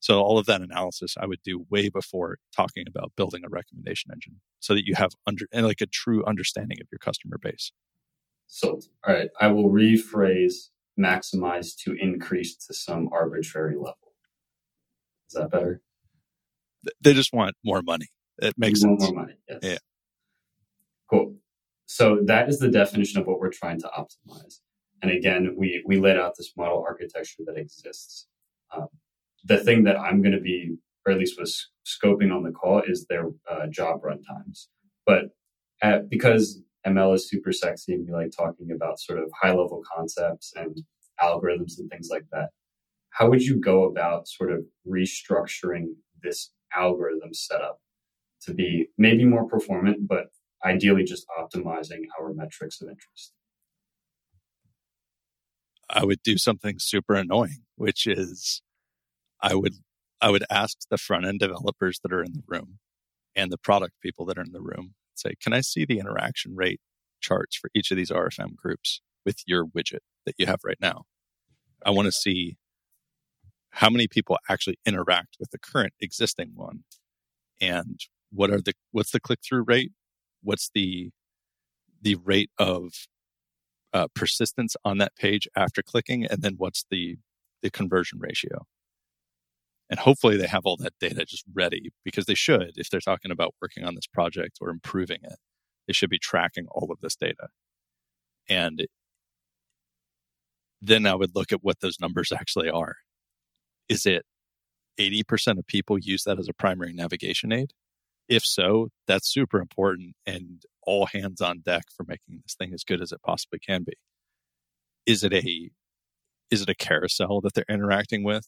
So 0.00 0.20
all 0.20 0.38
of 0.38 0.46
that 0.46 0.60
analysis 0.60 1.14
I 1.18 1.26
would 1.26 1.42
do 1.42 1.66
way 1.70 1.88
before 1.88 2.38
talking 2.54 2.84
about 2.86 3.12
building 3.16 3.42
a 3.44 3.48
recommendation 3.48 4.10
engine 4.12 4.40
so 4.60 4.74
that 4.74 4.86
you 4.86 4.94
have 4.94 5.10
under 5.26 5.46
and 5.52 5.66
like 5.66 5.80
a 5.80 5.86
true 5.86 6.24
understanding 6.24 6.78
of 6.80 6.86
your 6.92 6.98
customer 6.98 7.38
base. 7.40 7.72
So, 8.46 8.80
all 9.06 9.14
right, 9.14 9.30
I 9.40 9.48
will 9.48 9.70
rephrase 9.70 10.68
maximize 10.98 11.76
to 11.76 11.94
increase 12.00 12.56
to 12.56 12.74
some 12.74 13.08
arbitrary 13.12 13.76
level. 13.76 14.14
Is 15.28 15.34
that 15.34 15.50
better? 15.50 15.82
They 17.00 17.14
just 17.14 17.32
want 17.32 17.54
more 17.64 17.82
money. 17.82 18.06
It 18.38 18.54
makes 18.56 18.80
sense. 18.80 19.02
More 19.02 19.22
money. 19.22 19.34
Yes. 19.48 19.58
Yeah. 19.62 19.78
Cool. 21.10 21.36
So 21.86 22.18
that 22.26 22.48
is 22.48 22.58
the 22.58 22.70
definition 22.70 23.20
of 23.20 23.26
what 23.26 23.38
we're 23.38 23.50
trying 23.50 23.80
to 23.80 23.90
optimize. 23.96 24.60
And 25.02 25.10
again, 25.10 25.54
we 25.56 25.82
we 25.86 25.98
laid 25.98 26.16
out 26.16 26.34
this 26.36 26.52
model 26.56 26.84
architecture 26.86 27.42
that 27.46 27.56
exists. 27.56 28.26
Um, 28.74 28.88
the 29.44 29.58
thing 29.58 29.84
that 29.84 29.98
I'm 29.98 30.22
going 30.22 30.34
to 30.34 30.40
be, 30.40 30.76
or 31.06 31.12
at 31.12 31.18
least 31.18 31.38
was 31.38 31.68
scoping 31.86 32.34
on 32.34 32.42
the 32.42 32.50
call, 32.50 32.82
is 32.86 33.06
their 33.06 33.26
uh, 33.50 33.66
job 33.70 34.02
run 34.02 34.22
times. 34.22 34.68
But 35.06 35.26
at, 35.82 36.10
because 36.10 36.60
ML 36.86 37.14
is 37.14 37.28
super 37.28 37.52
sexy 37.52 37.94
and 37.94 38.06
we 38.06 38.12
like 38.12 38.32
talking 38.36 38.70
about 38.74 38.98
sort 39.00 39.18
of 39.18 39.30
high 39.40 39.50
level 39.50 39.82
concepts 39.94 40.52
and 40.56 40.82
algorithms 41.20 41.78
and 41.78 41.88
things 41.90 42.08
like 42.10 42.24
that, 42.32 42.48
how 43.10 43.30
would 43.30 43.42
you 43.42 43.60
go 43.60 43.84
about 43.84 44.28
sort 44.28 44.50
of 44.52 44.64
restructuring 44.86 45.86
this 46.22 46.50
algorithm 46.74 47.32
set 47.34 47.60
up 47.60 47.80
to 48.42 48.54
be 48.54 48.88
maybe 48.98 49.24
more 49.24 49.46
performant, 49.46 50.06
but 50.08 50.26
ideally 50.64 51.04
just 51.04 51.26
optimizing 51.38 52.02
our 52.18 52.32
metrics 52.32 52.80
of 52.80 52.88
interest? 52.88 53.32
I 55.88 56.04
would 56.04 56.22
do 56.22 56.36
something 56.36 56.76
super 56.78 57.14
annoying, 57.14 57.62
which 57.76 58.06
is 58.06 58.62
I 59.40 59.54
would 59.54 59.74
I 60.20 60.30
would 60.30 60.44
ask 60.50 60.78
the 60.90 60.98
front 60.98 61.26
end 61.26 61.40
developers 61.40 62.00
that 62.02 62.12
are 62.12 62.22
in 62.22 62.32
the 62.32 62.42
room 62.46 62.78
and 63.34 63.52
the 63.52 63.58
product 63.58 63.94
people 64.02 64.24
that 64.26 64.38
are 64.38 64.42
in 64.42 64.52
the 64.52 64.62
room, 64.62 64.94
say, 65.14 65.34
can 65.40 65.52
I 65.52 65.60
see 65.60 65.84
the 65.84 65.98
interaction 65.98 66.56
rate 66.56 66.80
charts 67.20 67.56
for 67.56 67.70
each 67.74 67.90
of 67.90 67.96
these 67.96 68.10
RFM 68.10 68.56
groups 68.56 69.02
with 69.24 69.42
your 69.46 69.66
widget 69.66 70.00
that 70.24 70.34
you 70.38 70.46
have 70.46 70.60
right 70.64 70.78
now? 70.80 71.02
I 71.84 71.90
want 71.90 72.06
to 72.06 72.12
see 72.12 72.56
how 73.76 73.90
many 73.90 74.08
people 74.08 74.38
actually 74.48 74.78
interact 74.86 75.36
with 75.38 75.50
the 75.50 75.58
current 75.58 75.92
existing 76.00 76.52
one? 76.54 76.84
And 77.60 78.00
what 78.32 78.50
are 78.50 78.60
the 78.60 78.72
what's 78.92 79.10
the 79.12 79.20
click 79.20 79.40
through 79.46 79.64
rate? 79.64 79.92
What's 80.42 80.70
the 80.74 81.10
the 82.02 82.16
rate 82.24 82.50
of 82.58 82.92
uh, 83.92 84.08
persistence 84.14 84.76
on 84.84 84.98
that 84.98 85.16
page 85.16 85.48
after 85.56 85.82
clicking? 85.82 86.24
And 86.26 86.42
then 86.42 86.54
what's 86.56 86.86
the 86.90 87.16
the 87.62 87.70
conversion 87.70 88.18
ratio? 88.20 88.64
And 89.90 90.00
hopefully 90.00 90.36
they 90.36 90.48
have 90.48 90.62
all 90.64 90.76
that 90.78 90.94
data 91.00 91.24
just 91.26 91.44
ready 91.54 91.92
because 92.04 92.26
they 92.26 92.34
should 92.34 92.72
if 92.76 92.90
they're 92.90 93.00
talking 93.00 93.30
about 93.30 93.54
working 93.62 93.84
on 93.84 93.94
this 93.94 94.06
project 94.06 94.58
or 94.60 94.70
improving 94.70 95.18
it 95.22 95.36
they 95.86 95.92
should 95.92 96.10
be 96.10 96.18
tracking 96.18 96.66
all 96.70 96.90
of 96.90 97.00
this 97.00 97.16
data. 97.16 97.48
And 98.48 98.86
then 100.82 101.06
i 101.06 101.14
would 101.14 101.34
look 101.34 101.52
at 101.52 101.62
what 101.64 101.80
those 101.80 101.98
numbers 102.00 102.32
actually 102.32 102.68
are 102.70 102.96
is 103.88 104.06
it 104.06 104.24
80% 104.98 105.58
of 105.58 105.66
people 105.66 105.98
use 105.98 106.24
that 106.24 106.38
as 106.38 106.48
a 106.48 106.54
primary 106.54 106.92
navigation 106.92 107.52
aid 107.52 107.72
if 108.28 108.44
so 108.44 108.88
that's 109.06 109.32
super 109.32 109.60
important 109.60 110.14
and 110.26 110.62
all 110.82 111.06
hands 111.06 111.40
on 111.40 111.60
deck 111.60 111.84
for 111.96 112.04
making 112.08 112.40
this 112.42 112.54
thing 112.54 112.72
as 112.72 112.82
good 112.82 113.00
as 113.00 113.12
it 113.12 113.20
possibly 113.22 113.58
can 113.58 113.82
be 113.84 113.92
is 115.04 115.22
it 115.22 115.32
a 115.32 115.70
is 116.50 116.62
it 116.62 116.68
a 116.68 116.74
carousel 116.74 117.40
that 117.40 117.54
they're 117.54 117.64
interacting 117.68 118.24
with 118.24 118.46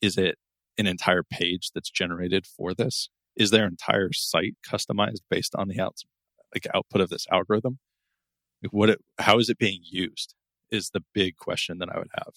is 0.00 0.18
it 0.18 0.36
an 0.78 0.86
entire 0.86 1.22
page 1.22 1.70
that's 1.74 1.90
generated 1.90 2.46
for 2.46 2.74
this? 2.74 3.08
Is 3.36 3.50
their 3.50 3.66
entire 3.66 4.12
site 4.12 4.54
customized 4.66 5.22
based 5.30 5.54
on 5.54 5.68
the 5.68 5.78
like 6.54 6.66
output 6.74 7.00
of 7.00 7.10
this 7.10 7.26
algorithm? 7.30 7.78
What 8.70 8.90
it, 8.90 9.00
how 9.18 9.38
is 9.38 9.50
it 9.50 9.58
being 9.58 9.80
used 9.82 10.34
is 10.70 10.90
the 10.90 11.02
big 11.12 11.36
question 11.36 11.78
that 11.78 11.88
I 11.90 11.98
would 11.98 12.10
have. 12.14 12.34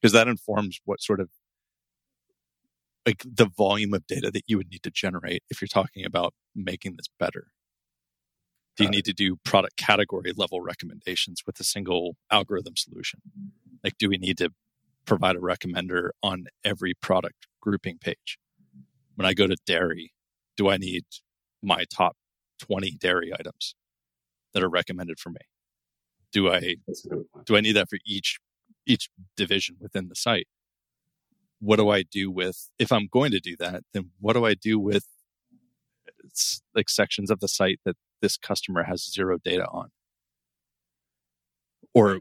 Because 0.00 0.12
that 0.12 0.28
informs 0.28 0.80
what 0.84 1.00
sort 1.00 1.20
of 1.20 1.30
like 3.04 3.22
the 3.24 3.46
volume 3.46 3.94
of 3.94 4.06
data 4.06 4.30
that 4.30 4.42
you 4.46 4.56
would 4.56 4.70
need 4.70 4.82
to 4.82 4.90
generate 4.90 5.42
if 5.48 5.60
you're 5.60 5.68
talking 5.68 6.04
about 6.04 6.34
making 6.54 6.96
this 6.96 7.06
better. 7.18 7.48
Do 8.76 8.84
you 8.84 8.90
need 8.90 9.06
to 9.06 9.14
do 9.14 9.36
product 9.36 9.78
category 9.78 10.32
level 10.36 10.60
recommendations 10.60 11.42
with 11.46 11.58
a 11.60 11.64
single 11.64 12.16
algorithm 12.30 12.76
solution? 12.76 13.20
Like, 13.82 13.96
do 13.96 14.10
we 14.10 14.18
need 14.18 14.36
to 14.38 14.50
provide 15.06 15.36
a 15.36 15.38
recommender 15.38 16.10
on 16.22 16.46
every 16.64 16.92
product 16.92 17.46
grouping 17.60 17.98
page. 17.98 18.38
When 19.14 19.24
I 19.24 19.32
go 19.32 19.46
to 19.46 19.56
dairy, 19.64 20.12
do 20.56 20.68
I 20.68 20.76
need 20.76 21.04
my 21.62 21.84
top 21.84 22.16
20 22.60 22.90
dairy 22.92 23.32
items 23.32 23.74
that 24.52 24.62
are 24.62 24.68
recommended 24.68 25.18
for 25.18 25.30
me? 25.30 25.40
Do 26.32 26.50
I 26.50 26.76
do 27.46 27.56
I 27.56 27.60
need 27.60 27.72
that 27.72 27.88
for 27.88 27.98
each 28.04 28.38
each 28.86 29.08
division 29.36 29.76
within 29.80 30.08
the 30.08 30.14
site? 30.14 30.48
What 31.60 31.76
do 31.76 31.88
I 31.88 32.02
do 32.02 32.30
with 32.30 32.70
if 32.78 32.92
I'm 32.92 33.08
going 33.10 33.32
to 33.32 33.40
do 33.40 33.56
that, 33.58 33.82
then 33.92 34.10
what 34.20 34.34
do 34.34 34.44
I 34.44 34.54
do 34.54 34.78
with 34.78 35.06
like 36.74 36.88
sections 36.88 37.30
of 37.30 37.40
the 37.40 37.48
site 37.48 37.80
that 37.84 37.96
this 38.20 38.36
customer 38.36 38.84
has 38.84 39.10
zero 39.10 39.38
data 39.42 39.66
on? 39.68 39.90
Or 41.94 42.20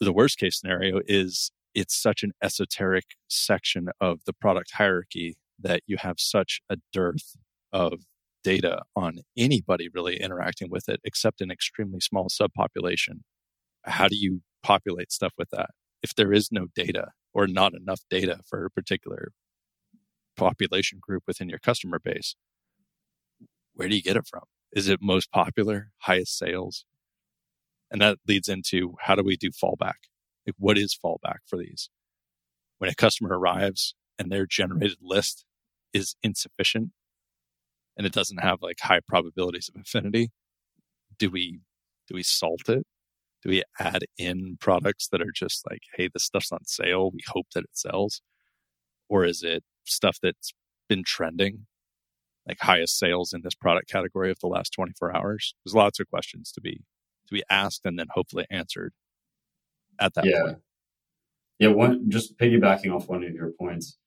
the 0.00 0.12
worst 0.12 0.38
case 0.38 0.58
scenario 0.60 1.00
is 1.06 1.50
it's 1.74 1.94
such 1.94 2.22
an 2.22 2.32
esoteric 2.42 3.04
section 3.28 3.88
of 4.00 4.20
the 4.26 4.32
product 4.32 4.72
hierarchy 4.72 5.36
that 5.60 5.82
you 5.86 5.96
have 5.98 6.16
such 6.18 6.60
a 6.68 6.76
dearth 6.92 7.36
of 7.72 8.00
data 8.42 8.82
on 8.96 9.20
anybody 9.36 9.88
really 9.92 10.16
interacting 10.20 10.70
with 10.70 10.88
it 10.88 11.00
except 11.04 11.40
an 11.40 11.50
extremely 11.50 12.00
small 12.00 12.28
subpopulation. 12.28 13.20
How 13.84 14.08
do 14.08 14.16
you 14.16 14.42
populate 14.62 15.12
stuff 15.12 15.32
with 15.38 15.50
that? 15.50 15.70
If 16.02 16.14
there 16.14 16.32
is 16.32 16.52
no 16.52 16.66
data 16.74 17.08
or 17.34 17.46
not 17.46 17.74
enough 17.74 18.00
data 18.10 18.40
for 18.46 18.64
a 18.64 18.70
particular 18.70 19.32
population 20.36 20.98
group 21.00 21.24
within 21.26 21.48
your 21.48 21.58
customer 21.58 21.98
base, 21.98 22.36
where 23.74 23.88
do 23.88 23.96
you 23.96 24.02
get 24.02 24.16
it 24.16 24.26
from? 24.26 24.42
Is 24.72 24.88
it 24.88 25.00
most 25.00 25.30
popular, 25.32 25.90
highest 25.98 26.36
sales? 26.36 26.84
And 27.90 28.00
that 28.02 28.18
leads 28.26 28.48
into 28.48 28.94
how 29.00 29.14
do 29.14 29.22
we 29.22 29.36
do 29.36 29.50
fallback? 29.50 29.94
Like, 30.46 30.54
what 30.58 30.78
is 30.78 30.96
fallback 31.02 31.38
for 31.46 31.58
these? 31.58 31.90
When 32.78 32.90
a 32.90 32.94
customer 32.94 33.38
arrives 33.38 33.94
and 34.18 34.30
their 34.30 34.46
generated 34.46 34.98
list 35.00 35.44
is 35.92 36.16
insufficient 36.22 36.90
and 37.96 38.06
it 38.06 38.12
doesn't 38.12 38.38
have 38.42 38.62
like 38.62 38.78
high 38.80 39.00
probabilities 39.06 39.70
of 39.74 39.80
affinity, 39.80 40.30
do 41.18 41.30
we 41.30 41.60
do 42.06 42.14
we 42.14 42.22
salt 42.22 42.68
it? 42.68 42.86
Do 43.42 43.50
we 43.50 43.62
add 43.78 44.04
in 44.16 44.58
products 44.60 45.08
that 45.08 45.22
are 45.22 45.32
just 45.32 45.64
like, 45.70 45.82
hey, 45.94 46.08
this 46.12 46.24
stuff's 46.24 46.52
on 46.52 46.64
sale. 46.64 47.10
We 47.12 47.20
hope 47.28 47.46
that 47.54 47.64
it 47.64 47.70
sells. 47.72 48.20
Or 49.08 49.24
is 49.24 49.42
it 49.42 49.62
stuff 49.84 50.18
that's 50.22 50.52
been 50.88 51.04
trending, 51.04 51.66
like 52.46 52.58
highest 52.60 52.98
sales 52.98 53.32
in 53.32 53.42
this 53.42 53.54
product 53.54 53.90
category 53.90 54.30
of 54.30 54.38
the 54.40 54.48
last 54.48 54.72
24 54.72 55.16
hours? 55.16 55.54
There's 55.64 55.74
lots 55.74 56.00
of 56.00 56.08
questions 56.08 56.50
to 56.52 56.60
be 56.60 56.82
to 57.28 57.34
be 57.34 57.42
asked 57.50 57.82
and 57.84 57.98
then 57.98 58.06
hopefully 58.10 58.46
answered 58.50 58.92
at 60.00 60.14
that 60.14 60.24
yeah. 60.24 60.40
point. 60.42 60.58
Yeah, 61.58 61.68
one 61.68 62.08
just 62.08 62.38
piggybacking 62.38 62.94
off 62.94 63.08
one 63.08 63.24
of 63.24 63.32
your 63.34 63.50
points, 63.58 63.98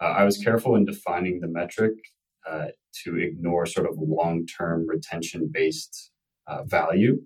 uh, 0.00 0.06
I 0.06 0.24
was 0.24 0.38
careful 0.38 0.76
in 0.76 0.84
defining 0.84 1.40
the 1.40 1.48
metric 1.48 1.94
uh, 2.48 2.66
to 3.04 3.16
ignore 3.16 3.66
sort 3.66 3.88
of 3.88 3.96
long-term 3.98 4.86
retention-based 4.86 6.10
uh, 6.46 6.64
value, 6.64 7.22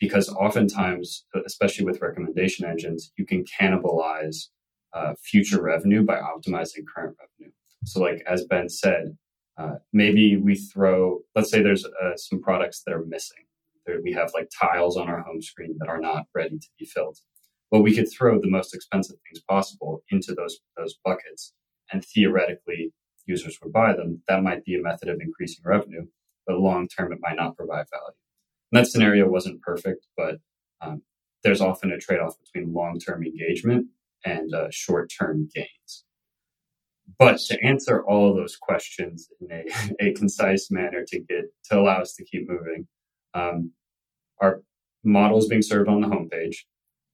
because 0.00 0.28
oftentimes, 0.28 1.24
especially 1.46 1.84
with 1.84 2.02
recommendation 2.02 2.66
engines, 2.66 3.12
you 3.16 3.26
can 3.26 3.44
cannibalize 3.44 4.48
uh, 4.94 5.14
future 5.22 5.62
revenue 5.62 6.02
by 6.04 6.16
optimizing 6.16 6.84
current 6.94 7.16
revenue. 7.20 7.52
So, 7.84 8.00
like 8.00 8.22
as 8.26 8.44
Ben 8.44 8.68
said, 8.68 9.16
uh, 9.58 9.76
maybe 9.92 10.36
we 10.36 10.54
throw, 10.56 11.20
let's 11.34 11.50
say 11.50 11.62
there's 11.62 11.84
uh, 11.84 12.16
some 12.16 12.40
products 12.42 12.82
that 12.84 12.94
are 12.94 13.04
missing. 13.06 13.44
There, 13.86 14.00
we 14.02 14.12
have 14.12 14.32
like 14.34 14.50
tiles 14.60 14.96
on 14.96 15.08
our 15.08 15.22
home 15.22 15.42
screen 15.42 15.76
that 15.78 15.88
are 15.88 16.00
not 16.00 16.24
ready 16.34 16.58
to 16.58 16.68
be 16.78 16.86
filled 16.86 17.18
But 17.70 17.82
we 17.82 17.94
could 17.94 18.10
throw 18.10 18.40
the 18.40 18.50
most 18.50 18.74
expensive 18.74 19.16
things 19.28 19.42
possible 19.48 20.02
into 20.10 20.34
those 20.34 20.58
those 20.76 20.96
buckets, 21.04 21.54
and 21.92 22.04
theoretically, 22.04 22.92
users 23.26 23.58
would 23.62 23.72
buy 23.72 23.94
them. 23.94 24.22
That 24.28 24.42
might 24.42 24.64
be 24.64 24.76
a 24.76 24.82
method 24.82 25.08
of 25.08 25.20
increasing 25.20 25.64
revenue, 25.64 26.06
but 26.46 26.58
long 26.58 26.88
term, 26.88 27.12
it 27.12 27.20
might 27.22 27.36
not 27.36 27.56
provide 27.56 27.86
value. 27.92 28.25
And 28.72 28.80
that 28.80 28.88
scenario 28.88 29.28
wasn't 29.28 29.62
perfect, 29.62 30.06
but 30.16 30.36
um, 30.80 31.02
there's 31.42 31.60
often 31.60 31.92
a 31.92 31.98
trade 31.98 32.20
off 32.20 32.34
between 32.44 32.72
long 32.72 32.98
term 32.98 33.22
engagement 33.22 33.86
and 34.24 34.52
uh, 34.54 34.68
short 34.70 35.10
term 35.16 35.48
gains. 35.54 36.04
But 37.18 37.38
to 37.38 37.64
answer 37.64 38.04
all 38.04 38.34
those 38.34 38.56
questions 38.56 39.28
in 39.40 39.52
a, 39.52 39.64
a 40.08 40.12
concise 40.14 40.70
manner 40.70 41.04
to 41.06 41.20
get 41.20 41.44
to 41.70 41.78
allow 41.78 42.00
us 42.00 42.14
to 42.14 42.24
keep 42.24 42.48
moving, 42.48 42.88
um, 43.34 43.70
our 44.40 44.62
model 45.04 45.38
is 45.38 45.46
being 45.46 45.62
served 45.62 45.88
on 45.88 46.00
the 46.00 46.08
homepage. 46.08 46.56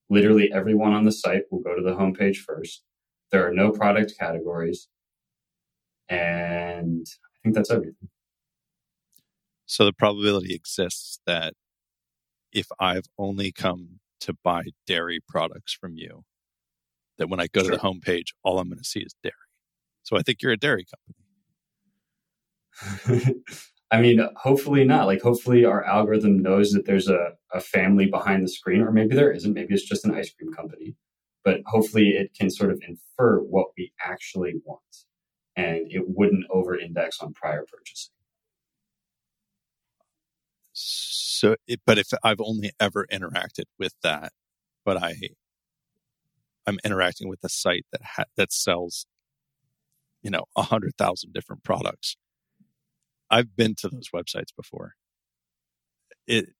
Literally 0.08 0.50
everyone 0.52 0.92
on 0.92 1.04
the 1.04 1.12
site 1.12 1.42
will 1.50 1.60
go 1.60 1.74
to 1.74 1.82
the 1.82 1.94
homepage 1.94 2.38
first. 2.38 2.82
There 3.30 3.46
are 3.46 3.52
no 3.52 3.70
product 3.70 4.14
categories. 4.18 4.88
And 6.08 7.06
I 7.06 7.36
think 7.42 7.54
that's 7.54 7.70
everything. 7.70 8.08
So 9.72 9.86
the 9.86 9.94
probability 9.94 10.54
exists 10.54 11.18
that 11.24 11.54
if 12.52 12.66
I've 12.78 13.06
only 13.16 13.52
come 13.52 14.00
to 14.20 14.34
buy 14.44 14.64
dairy 14.86 15.18
products 15.26 15.72
from 15.72 15.96
you, 15.96 16.24
that 17.16 17.30
when 17.30 17.40
I 17.40 17.46
go 17.46 17.62
sure. 17.62 17.70
to 17.70 17.76
the 17.78 17.82
homepage, 17.82 18.34
all 18.44 18.58
I'm 18.58 18.68
going 18.68 18.76
to 18.76 18.84
see 18.84 19.00
is 19.00 19.14
dairy. 19.22 19.32
So 20.02 20.18
I 20.18 20.20
think 20.20 20.42
you're 20.42 20.52
a 20.52 20.58
dairy 20.58 20.84
company. 23.08 23.40
I 23.90 24.02
mean, 24.02 24.20
hopefully 24.36 24.84
not. 24.84 25.06
Like, 25.06 25.22
hopefully 25.22 25.64
our 25.64 25.82
algorithm 25.86 26.42
knows 26.42 26.72
that 26.72 26.84
there's 26.84 27.08
a, 27.08 27.30
a 27.54 27.60
family 27.62 28.04
behind 28.04 28.44
the 28.44 28.48
screen, 28.48 28.82
or 28.82 28.92
maybe 28.92 29.14
there 29.14 29.32
isn't. 29.32 29.54
Maybe 29.54 29.72
it's 29.72 29.88
just 29.88 30.04
an 30.04 30.14
ice 30.14 30.30
cream 30.30 30.52
company. 30.52 30.96
But 31.46 31.62
hopefully 31.64 32.10
it 32.10 32.34
can 32.38 32.50
sort 32.50 32.72
of 32.72 32.82
infer 32.86 33.38
what 33.38 33.68
we 33.78 33.94
actually 34.04 34.52
want 34.66 34.82
and 35.56 35.90
it 35.90 36.04
wouldn't 36.08 36.44
over 36.50 36.78
index 36.78 37.20
on 37.20 37.32
prior 37.32 37.64
purchasing. 37.72 38.12
So, 40.72 41.56
it, 41.66 41.80
but 41.86 41.98
if 41.98 42.08
I've 42.22 42.40
only 42.40 42.72
ever 42.80 43.06
interacted 43.12 43.64
with 43.78 43.94
that, 44.02 44.32
but 44.84 44.96
I, 45.02 45.14
I'm 46.66 46.78
interacting 46.84 47.28
with 47.28 47.40
a 47.44 47.48
site 47.48 47.86
that 47.92 48.02
ha- 48.02 48.24
that 48.36 48.52
sells, 48.52 49.06
you 50.22 50.30
know, 50.30 50.44
a 50.56 50.62
hundred 50.62 50.96
thousand 50.96 51.32
different 51.32 51.62
products. 51.64 52.16
I've 53.30 53.56
been 53.56 53.74
to 53.76 53.88
those 53.88 54.10
websites 54.14 54.54
before. 54.56 54.94
It, 56.26 56.50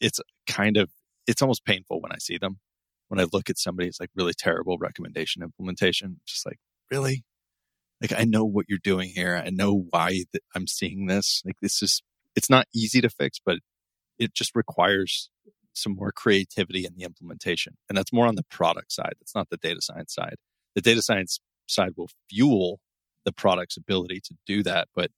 it's 0.00 0.20
kind 0.46 0.76
of, 0.76 0.90
it's 1.26 1.42
almost 1.42 1.64
painful 1.64 2.00
when 2.00 2.12
I 2.12 2.18
see 2.18 2.38
them. 2.38 2.58
When 3.08 3.20
I 3.20 3.26
look 3.32 3.50
at 3.50 3.58
somebody's 3.58 3.98
like 3.98 4.10
really 4.14 4.34
terrible 4.36 4.78
recommendation 4.78 5.42
implementation, 5.42 6.20
just 6.26 6.46
like, 6.46 6.58
really? 6.90 7.24
Like, 8.00 8.12
I 8.18 8.24
know 8.24 8.44
what 8.44 8.66
you're 8.68 8.78
doing 8.82 9.10
here. 9.10 9.36
I 9.44 9.50
know 9.50 9.86
why 9.90 10.10
th- 10.10 10.44
I'm 10.54 10.66
seeing 10.66 11.06
this. 11.06 11.42
Like, 11.44 11.56
this 11.60 11.82
is, 11.82 12.02
it's 12.36 12.50
not 12.50 12.66
easy 12.74 13.00
to 13.00 13.10
fix, 13.10 13.38
but 13.44 13.58
it 14.18 14.34
just 14.34 14.54
requires 14.54 15.30
some 15.72 15.94
more 15.94 16.12
creativity 16.12 16.84
in 16.84 16.94
the 16.96 17.04
implementation. 17.04 17.76
And 17.88 17.96
that's 17.96 18.12
more 18.12 18.26
on 18.26 18.34
the 18.34 18.44
product 18.50 18.92
side. 18.92 19.14
It's 19.20 19.34
not 19.34 19.48
the 19.50 19.56
data 19.56 19.80
science 19.80 20.14
side. 20.14 20.36
The 20.74 20.80
data 20.80 21.02
science 21.02 21.40
side 21.66 21.92
will 21.96 22.08
fuel 22.28 22.80
the 23.24 23.32
product's 23.32 23.76
ability 23.76 24.20
to 24.24 24.34
do 24.46 24.62
that. 24.64 24.88
But 24.94 25.10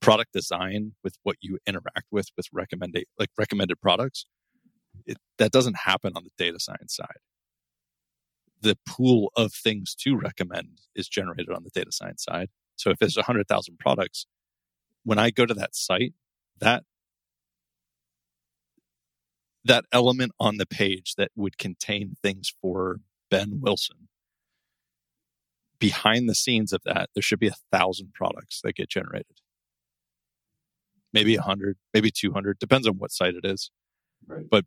product 0.00 0.32
design 0.32 0.92
with 1.04 1.16
what 1.22 1.36
you 1.40 1.58
interact 1.66 2.06
with, 2.10 2.28
with 2.36 2.46
recommended, 2.52 3.04
like 3.18 3.30
recommended 3.38 3.80
products, 3.80 4.24
it, 5.06 5.18
that 5.38 5.52
doesn't 5.52 5.76
happen 5.84 6.12
on 6.16 6.24
the 6.24 6.30
data 6.38 6.58
science 6.58 6.96
side. 6.96 7.18
The 8.62 8.76
pool 8.86 9.32
of 9.36 9.52
things 9.52 9.94
to 10.00 10.16
recommend 10.16 10.80
is 10.94 11.08
generated 11.08 11.50
on 11.50 11.64
the 11.64 11.70
data 11.70 11.92
science 11.92 12.24
side. 12.24 12.48
So 12.76 12.90
if 12.90 12.98
there's 12.98 13.16
100,000 13.16 13.78
products, 13.78 14.26
when 15.04 15.18
I 15.18 15.30
go 15.30 15.46
to 15.46 15.54
that 15.54 15.74
site, 15.74 16.14
that 16.60 16.84
that 19.64 19.84
element 19.92 20.32
on 20.40 20.56
the 20.56 20.66
page 20.66 21.14
that 21.16 21.30
would 21.36 21.58
contain 21.58 22.14
things 22.22 22.52
for 22.60 23.00
Ben 23.30 23.60
Wilson. 23.60 24.08
Behind 25.78 26.28
the 26.28 26.34
scenes 26.34 26.72
of 26.72 26.82
that, 26.84 27.10
there 27.14 27.22
should 27.22 27.38
be 27.38 27.48
a 27.48 27.54
thousand 27.72 28.12
products 28.14 28.60
that 28.62 28.74
get 28.74 28.88
generated. 28.88 29.40
Maybe 31.12 31.34
a 31.34 31.42
hundred, 31.42 31.76
maybe 31.92 32.10
200, 32.10 32.58
depends 32.58 32.86
on 32.86 32.94
what 32.94 33.12
site 33.12 33.34
it 33.34 33.44
is. 33.44 33.70
Right. 34.26 34.44
But 34.48 34.64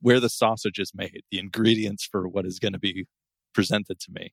where 0.00 0.20
the 0.20 0.28
sausage 0.28 0.78
is 0.78 0.92
made, 0.94 1.22
the 1.30 1.38
ingredients 1.38 2.04
for 2.10 2.28
what 2.28 2.46
is 2.46 2.58
going 2.58 2.72
to 2.72 2.78
be 2.78 3.06
presented 3.52 3.98
to 4.00 4.12
me, 4.12 4.32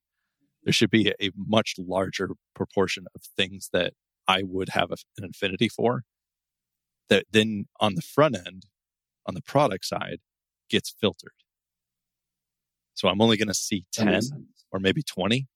there 0.63 0.73
should 0.73 0.91
be 0.91 1.13
a 1.21 1.31
much 1.35 1.75
larger 1.77 2.29
proportion 2.53 3.05
of 3.15 3.21
things 3.35 3.69
that 3.73 3.93
I 4.27 4.43
would 4.43 4.69
have 4.69 4.91
an 4.91 5.29
affinity 5.29 5.69
for 5.69 6.03
that 7.09 7.25
then 7.31 7.65
on 7.79 7.95
the 7.95 8.01
front 8.01 8.35
end 8.35 8.65
on 9.25 9.33
the 9.33 9.41
product 9.41 9.85
side 9.85 10.19
gets 10.69 10.93
filtered. 10.99 11.31
So 12.95 13.07
I'm 13.07 13.21
only 13.21 13.37
going 13.37 13.47
to 13.47 13.53
see 13.53 13.85
10 13.93 14.21
or 14.71 14.79
maybe 14.79 15.03
20, 15.03 15.47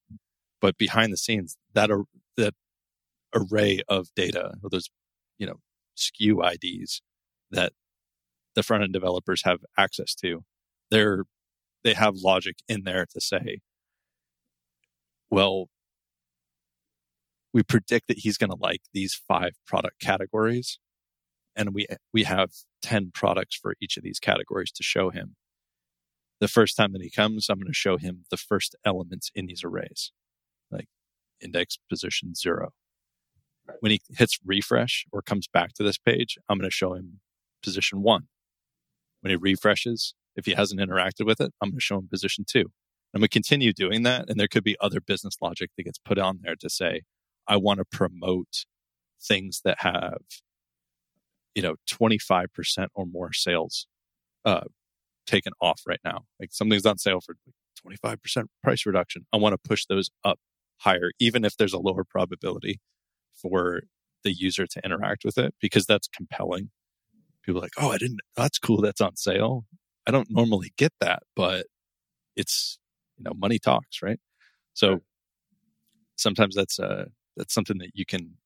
but 0.60 0.78
behind 0.78 1.12
the 1.12 1.16
scenes, 1.16 1.56
that, 1.74 1.90
ar- 1.90 2.04
that 2.36 2.54
array 3.34 3.80
of 3.88 4.08
data, 4.14 4.54
those, 4.70 4.90
you 5.38 5.46
know, 5.46 5.56
SKU 5.96 6.54
IDs 6.54 7.02
that 7.50 7.72
the 8.54 8.62
front 8.62 8.84
end 8.84 8.92
developers 8.92 9.42
have 9.44 9.58
access 9.76 10.14
to, 10.16 10.44
they're, 10.90 11.24
they 11.82 11.94
have 11.94 12.14
logic 12.16 12.56
in 12.68 12.84
there 12.84 13.06
to 13.12 13.20
say, 13.20 13.60
well, 15.30 15.68
we 17.52 17.62
predict 17.62 18.08
that 18.08 18.18
he's 18.18 18.38
going 18.38 18.50
to 18.50 18.56
like 18.56 18.82
these 18.94 19.20
five 19.28 19.52
product 19.66 20.00
categories 20.00 20.78
and 21.56 21.74
we 21.74 21.86
we 22.12 22.24
have 22.24 22.50
10 22.82 23.12
products 23.14 23.56
for 23.56 23.74
each 23.80 23.96
of 23.96 24.02
these 24.02 24.18
categories 24.18 24.72
to 24.72 24.82
show 24.82 25.10
him. 25.10 25.36
The 26.40 26.48
first 26.48 26.76
time 26.76 26.92
that 26.92 27.02
he 27.02 27.10
comes 27.10 27.48
i'm 27.48 27.58
going 27.58 27.68
to 27.68 27.72
show 27.72 27.96
him 27.98 28.24
the 28.30 28.36
first 28.36 28.74
elements 28.84 29.30
in 29.34 29.46
these 29.46 29.62
arrays 29.62 30.10
like 30.72 30.86
index 31.40 31.78
position 31.88 32.34
0 32.34 32.70
when 33.80 33.92
he 33.92 34.00
hits 34.16 34.38
refresh 34.44 35.06
or 35.12 35.22
comes 35.22 35.46
back 35.46 35.72
to 35.74 35.84
this 35.84 35.98
page 35.98 36.38
i'm 36.48 36.58
going 36.58 36.68
to 36.68 36.74
show 36.74 36.94
him 36.94 37.20
position 37.62 38.02
1 38.02 38.22
when 39.20 39.30
he 39.30 39.36
refreshes 39.36 40.14
if 40.34 40.46
he 40.46 40.54
hasn't 40.54 40.80
interacted 40.80 41.26
with 41.26 41.40
it 41.40 41.52
i'm 41.62 41.70
going 41.70 41.78
to 41.78 41.80
show 41.80 41.98
him 41.98 42.08
position 42.08 42.44
2 42.44 42.64
and 43.14 43.22
we 43.22 43.28
continue 43.28 43.72
doing 43.72 44.02
that 44.02 44.28
and 44.28 44.40
there 44.40 44.48
could 44.48 44.64
be 44.64 44.76
other 44.80 45.00
business 45.00 45.36
logic 45.40 45.70
that 45.76 45.84
gets 45.84 45.98
put 45.98 46.18
on 46.18 46.40
there 46.42 46.56
to 46.56 46.68
say 46.68 47.02
i 47.46 47.56
want 47.56 47.78
to 47.78 47.84
promote 47.84 48.64
things 49.22 49.60
that 49.64 49.82
have 49.82 50.22
you 51.54 51.62
know 51.62 51.76
25% 51.90 52.88
or 52.94 53.06
more 53.06 53.32
sales 53.32 53.86
uh, 54.44 54.64
taken 55.26 55.52
off 55.60 55.82
right 55.86 56.00
now. 56.04 56.24
Like 56.40 56.50
something's 56.52 56.86
on 56.86 56.98
sale 56.98 57.20
for 57.20 57.36
25% 57.86 58.46
price 58.62 58.86
reduction. 58.86 59.26
I 59.32 59.36
want 59.36 59.54
to 59.54 59.68
push 59.68 59.86
those 59.86 60.10
up 60.24 60.38
higher 60.78 61.12
even 61.20 61.44
if 61.44 61.56
there's 61.56 61.72
a 61.72 61.78
lower 61.78 62.04
probability 62.04 62.80
for 63.40 63.82
the 64.24 64.32
user 64.32 64.66
to 64.66 64.80
interact 64.84 65.24
with 65.24 65.38
it 65.38 65.54
because 65.60 65.86
that's 65.86 66.08
compelling. 66.08 66.70
People 67.44 67.60
are 67.60 67.62
like 67.62 67.72
oh 67.78 67.90
i 67.90 67.98
didn't 67.98 68.20
that's 68.36 68.58
cool 68.58 68.80
that's 68.80 69.00
on 69.00 69.16
sale. 69.16 69.64
I 70.06 70.10
don't 70.10 70.28
normally 70.30 70.72
get 70.76 70.92
that 71.00 71.22
but 71.36 71.66
it's 72.36 72.78
you 73.18 73.24
know 73.24 73.32
money 73.36 73.58
talks 73.58 74.02
right? 74.02 74.18
So 74.74 75.00
sometimes 76.16 76.54
that's 76.54 76.78
uh 76.78 77.06
that's 77.36 77.54
something 77.54 77.78
that 77.78 77.90
you 77.94 78.04
can 78.04 78.36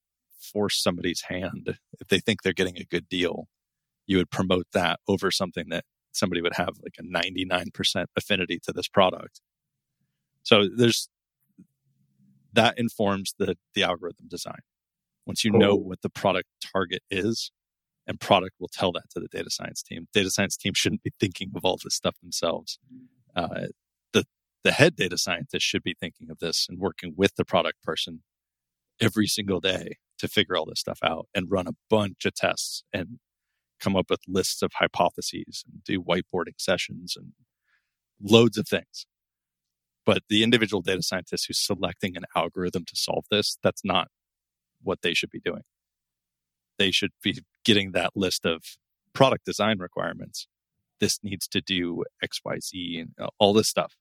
force 0.47 0.83
somebody's 0.83 1.23
hand. 1.23 1.79
If 2.01 2.09
they 2.09 2.21
think 2.21 2.43
they're 2.43 2.53
getting 2.53 2.79
a 2.79 2.85
good 2.85 3.09
deal 3.09 3.49
you 4.07 4.19
would 4.19 4.31
promote 4.31 4.67
that 4.73 5.01
over 5.09 5.31
something 5.31 5.69
that 5.71 5.85
somebody 6.13 6.41
would 6.41 6.55
have 6.55 6.75
like 6.83 6.95
a 6.99 7.03
99% 7.03 8.07
affinity 8.17 8.59
to 8.63 8.73
this 8.73 8.89
product. 8.89 9.41
So 10.43 10.69
there's 10.75 11.09
that 12.53 12.79
informs 12.79 13.35
the 13.39 13.57
the 13.75 13.83
algorithm 13.83 14.29
design. 14.29 14.61
Once 15.27 15.45
you 15.45 15.51
know 15.51 15.75
what 15.75 16.01
the 16.03 16.09
product 16.09 16.49
target 16.73 17.03
is 17.11 17.51
and 18.07 18.21
product 18.21 18.55
will 18.61 18.71
tell 18.73 18.93
that 18.93 19.11
to 19.11 19.21
the 19.21 19.27
data 19.27 19.51
science 19.51 19.83
team. 19.83 20.07
Data 20.15 20.31
science 20.31 20.57
team 20.57 20.73
shouldn't 20.75 21.03
be 21.03 21.13
thinking 21.19 21.51
of 21.57 21.65
all 21.65 21.77
this 21.83 21.97
stuff 21.97 22.15
themselves. 22.23 22.79
Uh, 23.35 23.67
the 24.13 24.25
the 24.63 24.73
head 24.73 24.95
data 24.95 25.19
scientist 25.19 25.67
should 25.67 25.83
be 25.83 25.97
thinking 26.01 26.31
of 26.31 26.39
this 26.39 26.67
and 26.69 26.79
working 26.79 27.13
with 27.17 27.35
the 27.35 27.45
product 27.45 27.83
person 27.83 28.23
every 29.01 29.27
single 29.27 29.61
day 29.61 29.97
to 30.19 30.29
figure 30.29 30.57
all 30.57 30.67
this 30.67 30.81
stuff 30.81 30.99
out 31.03 31.29
and 31.35 31.51
run 31.51 31.67
a 31.67 31.77
bunch 31.91 32.25
of 32.25 32.35
tests 32.35 32.83
and 32.93 33.19
come 33.81 33.97
up 33.97 34.07
with 34.09 34.21
lists 34.27 34.63
of 34.63 34.73
hypotheses 34.75 35.65
and 35.71 35.85
do 35.85 36.03
whiteboarding 36.03 36.59
sessions 36.59 37.15
and 37.17 37.33
loads 38.21 38.57
of 38.57 38.67
things. 38.67 39.07
But 40.05 40.23
the 40.29 40.43
individual 40.43 40.83
data 40.83 41.03
scientist 41.03 41.47
who's 41.47 41.59
selecting 41.59 42.17
an 42.17 42.25
algorithm 42.35 42.85
to 42.87 42.97
solve 42.97 43.25
this, 43.31 43.59
that's 43.63 43.85
not 43.85 44.09
what 44.83 45.03
they 45.03 45.15
should 45.15 45.31
be 45.31 45.41
doing. 45.41 45.63
They 46.79 46.91
should 46.91 47.11
be 47.23 47.41
getting 47.65 47.93
that 47.93 48.13
list 48.15 48.47
of 48.47 48.63
product 49.13 49.45
design 49.45 49.79
requirements. 49.79 50.47
This 51.01 51.19
needs 51.23 51.49
to 51.49 51.61
do 51.61 52.05
XYZ 52.25 53.01
and 53.01 53.11
uh, 53.21 53.29
all 53.39 53.53
this 53.53 53.69
stuff. 53.69 53.95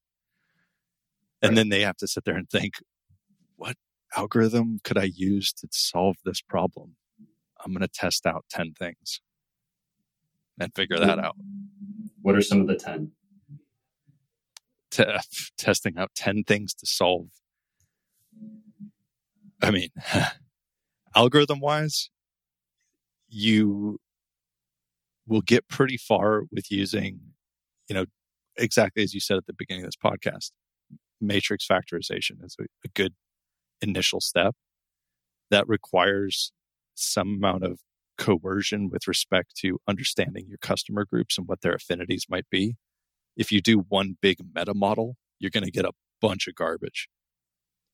And 1.41 1.51
right. 1.51 1.55
then 1.55 1.69
they 1.69 1.81
have 1.81 1.97
to 1.97 2.07
sit 2.07 2.23
there 2.23 2.35
and 2.35 2.49
think, 2.49 2.75
what 3.55 3.75
algorithm 4.15 4.79
could 4.83 4.97
I 4.97 5.09
use 5.13 5.51
to 5.53 5.67
solve 5.71 6.15
this 6.25 6.41
problem? 6.41 6.95
I'm 7.63 7.71
going 7.71 7.81
to 7.81 7.87
test 7.87 8.25
out 8.25 8.45
10 8.49 8.73
things 8.77 9.21
and 10.59 10.73
figure 10.75 10.99
that 10.99 11.19
out. 11.19 11.35
What 12.21 12.35
are 12.35 12.41
some 12.41 12.61
of 12.61 12.67
the 12.67 12.75
10? 12.75 13.11
te- 14.95 15.05
testing 15.57 15.97
out 15.97 16.11
10 16.15 16.43
things 16.43 16.73
to 16.75 16.85
solve. 16.85 17.27
I 19.61 19.71
mean, 19.71 19.89
algorithm 21.15 21.59
wise, 21.59 22.09
you 23.27 23.99
will 25.27 25.41
get 25.41 25.67
pretty 25.67 25.97
far 25.97 26.43
with 26.51 26.71
using, 26.71 27.19
you 27.89 27.95
know, 27.95 28.05
exactly 28.57 29.03
as 29.03 29.13
you 29.13 29.19
said 29.19 29.37
at 29.37 29.47
the 29.47 29.53
beginning 29.53 29.83
of 29.83 29.87
this 29.87 29.95
podcast. 29.95 30.51
Matrix 31.21 31.65
factorization 31.65 32.43
is 32.43 32.55
a, 32.59 32.65
a 32.83 32.89
good 32.93 33.13
initial 33.85 34.19
step 34.19 34.55
that 35.51 35.67
requires 35.67 36.51
some 36.95 37.35
amount 37.35 37.63
of 37.63 37.79
coercion 38.17 38.89
with 38.89 39.07
respect 39.07 39.55
to 39.57 39.77
understanding 39.87 40.45
your 40.47 40.57
customer 40.57 41.05
groups 41.05 41.37
and 41.37 41.47
what 41.47 41.61
their 41.61 41.73
affinities 41.73 42.25
might 42.29 42.49
be. 42.49 42.75
If 43.35 43.51
you 43.51 43.61
do 43.61 43.79
one 43.79 44.17
big 44.21 44.37
meta 44.53 44.73
model, 44.73 45.15
you're 45.39 45.51
going 45.51 45.65
to 45.65 45.71
get 45.71 45.85
a 45.85 45.91
bunch 46.21 46.47
of 46.47 46.55
garbage, 46.55 47.09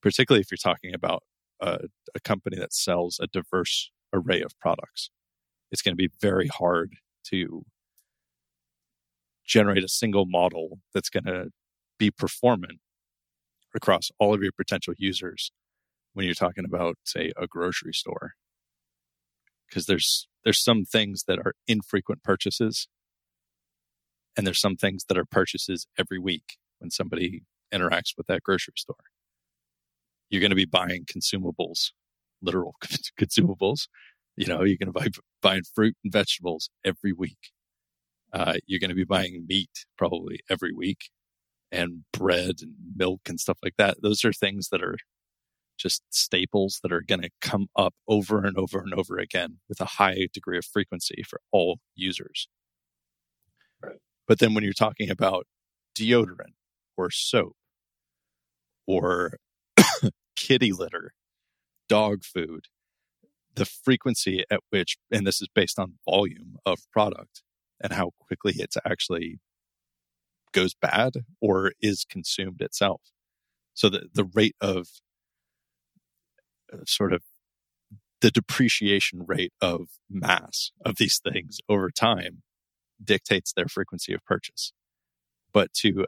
particularly 0.00 0.40
if 0.40 0.50
you're 0.50 0.58
talking 0.72 0.94
about 0.94 1.24
a, 1.60 1.80
a 2.14 2.20
company 2.20 2.56
that 2.56 2.72
sells 2.72 3.18
a 3.20 3.26
diverse 3.26 3.90
array 4.12 4.40
of 4.42 4.58
products. 4.60 5.10
It's 5.70 5.82
going 5.82 5.92
to 5.92 5.96
be 5.96 6.10
very 6.20 6.48
hard 6.48 6.94
to 7.28 7.64
generate 9.44 9.84
a 9.84 9.88
single 9.88 10.26
model 10.26 10.78
that's 10.94 11.10
going 11.10 11.24
to 11.24 11.50
be 11.98 12.10
performant 12.10 12.78
across 13.74 14.10
all 14.18 14.34
of 14.34 14.42
your 14.42 14.52
potential 14.52 14.94
users 14.96 15.50
when 16.12 16.26
you're 16.26 16.34
talking 16.34 16.64
about 16.64 16.96
say 17.04 17.32
a 17.36 17.46
grocery 17.46 17.92
store. 17.92 18.32
Because 19.68 19.86
there's 19.86 20.28
there's 20.44 20.62
some 20.62 20.84
things 20.84 21.24
that 21.26 21.38
are 21.38 21.54
infrequent 21.66 22.22
purchases 22.22 22.88
and 24.36 24.46
there's 24.46 24.60
some 24.60 24.76
things 24.76 25.04
that 25.08 25.18
are 25.18 25.24
purchases 25.24 25.86
every 25.98 26.18
week 26.18 26.56
when 26.78 26.90
somebody 26.90 27.42
interacts 27.72 28.16
with 28.16 28.26
that 28.26 28.42
grocery 28.42 28.74
store. 28.76 28.96
You're 30.30 30.40
going 30.40 30.50
to 30.50 30.56
be 30.56 30.64
buying 30.64 31.04
consumables 31.04 31.90
literal 32.42 32.74
consumables. 33.20 33.88
You 34.36 34.46
know 34.46 34.62
you're 34.62 34.78
going 34.78 34.92
to 34.92 34.98
buy 34.98 35.08
buying 35.40 35.62
fruit 35.74 35.96
and 36.02 36.12
vegetables 36.12 36.68
every 36.84 37.12
week. 37.12 37.52
Uh, 38.32 38.54
you're 38.66 38.80
going 38.80 38.90
to 38.90 38.96
be 38.96 39.04
buying 39.04 39.44
meat 39.46 39.86
probably 39.96 40.40
every 40.50 40.72
week 40.72 41.10
and 41.70 42.04
bread 42.12 42.56
and 42.60 42.74
milk 42.96 43.20
and 43.28 43.38
stuff 43.38 43.58
like 43.62 43.74
that. 43.76 43.98
Those 44.02 44.24
are 44.24 44.32
things 44.32 44.68
that 44.70 44.82
are 44.82 44.96
just 45.82 46.02
staples 46.10 46.78
that 46.82 46.92
are 46.92 47.02
going 47.02 47.22
to 47.22 47.30
come 47.40 47.66
up 47.76 47.94
over 48.06 48.44
and 48.44 48.56
over 48.56 48.78
and 48.78 48.94
over 48.94 49.18
again 49.18 49.58
with 49.68 49.80
a 49.80 49.84
high 49.84 50.28
degree 50.32 50.56
of 50.56 50.64
frequency 50.64 51.22
for 51.28 51.40
all 51.50 51.80
users. 51.94 52.48
Right. 53.82 53.98
But 54.28 54.38
then 54.38 54.54
when 54.54 54.62
you're 54.62 54.72
talking 54.72 55.10
about 55.10 55.46
deodorant 55.96 56.54
or 56.96 57.10
soap 57.10 57.56
or 58.86 59.38
kitty 60.36 60.72
litter, 60.72 61.12
dog 61.88 62.22
food, 62.22 62.66
the 63.54 63.66
frequency 63.66 64.44
at 64.50 64.60
which, 64.70 64.96
and 65.10 65.26
this 65.26 65.42
is 65.42 65.48
based 65.54 65.78
on 65.78 65.98
volume 66.08 66.56
of 66.64 66.78
product 66.92 67.42
and 67.80 67.92
how 67.92 68.12
quickly 68.20 68.54
it's 68.56 68.76
actually 68.86 69.40
goes 70.52 70.74
bad 70.74 71.24
or 71.40 71.72
is 71.80 72.04
consumed 72.08 72.60
itself. 72.60 73.00
So 73.74 73.88
the, 73.88 74.08
the 74.14 74.24
rate 74.24 74.56
of 74.60 74.86
sort 76.86 77.12
of 77.12 77.22
the 78.20 78.30
depreciation 78.30 79.24
rate 79.26 79.52
of 79.60 79.88
mass 80.08 80.70
of 80.84 80.96
these 80.96 81.20
things 81.22 81.58
over 81.68 81.90
time 81.90 82.42
dictates 83.02 83.52
their 83.52 83.66
frequency 83.66 84.14
of 84.14 84.24
purchase. 84.24 84.72
But 85.52 85.72
to 85.74 86.06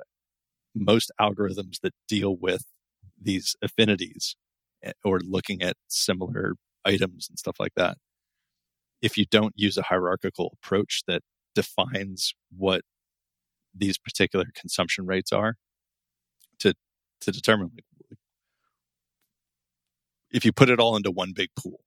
most 0.74 1.10
algorithms 1.20 1.80
that 1.82 1.92
deal 2.08 2.36
with 2.36 2.64
these 3.20 3.56
affinities 3.62 4.36
eh, 4.82 4.92
or 5.04 5.20
looking 5.20 5.62
at 5.62 5.76
similar 5.88 6.54
items 6.84 7.28
and 7.28 7.38
stuff 7.38 7.56
like 7.58 7.74
that, 7.76 7.98
if 9.02 9.18
you 9.18 9.26
don't 9.26 9.52
use 9.56 9.76
a 9.76 9.82
hierarchical 9.82 10.56
approach 10.62 11.02
that 11.06 11.22
defines 11.54 12.34
what 12.56 12.82
these 13.74 13.98
particular 13.98 14.46
consumption 14.54 15.04
rates 15.04 15.32
are 15.32 15.56
to 16.60 16.74
to 17.20 17.32
determine 17.32 17.70
if 20.34 20.44
you 20.44 20.52
put 20.52 20.68
it 20.68 20.80
all 20.80 20.96
into 20.96 21.12
one 21.12 21.32
big 21.32 21.48
pool, 21.56 21.80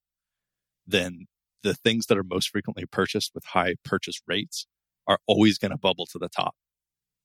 then 0.87 1.27
the 1.63 1.75
things 1.75 2.05
that 2.05 2.17
are 2.17 2.23
most 2.23 2.49
frequently 2.49 2.85
purchased 2.85 3.31
with 3.35 3.43
high 3.43 3.75
purchase 3.83 4.21
rates 4.25 4.65
are 5.05 5.19
always 5.27 5.57
going 5.57 5.71
to 5.71 5.77
bubble 5.77 6.05
to 6.07 6.17
the 6.17 6.29
top. 6.29 6.55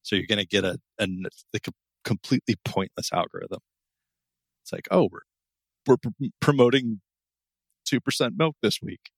So 0.02 0.16
you're 0.16 0.26
going 0.26 0.40
to 0.40 0.46
get 0.46 0.64
a, 0.64 0.78
a, 0.98 1.06
a, 1.54 1.58
completely 2.04 2.56
pointless 2.64 3.12
algorithm. 3.12 3.60
It's 4.62 4.72
like, 4.72 4.88
oh, 4.90 5.08
we're 5.10 5.20
we're 5.86 5.96
pr- 5.96 6.26
promoting 6.40 7.00
two 7.84 8.00
percent 8.00 8.34
milk 8.36 8.56
this 8.60 8.80
week 8.82 9.10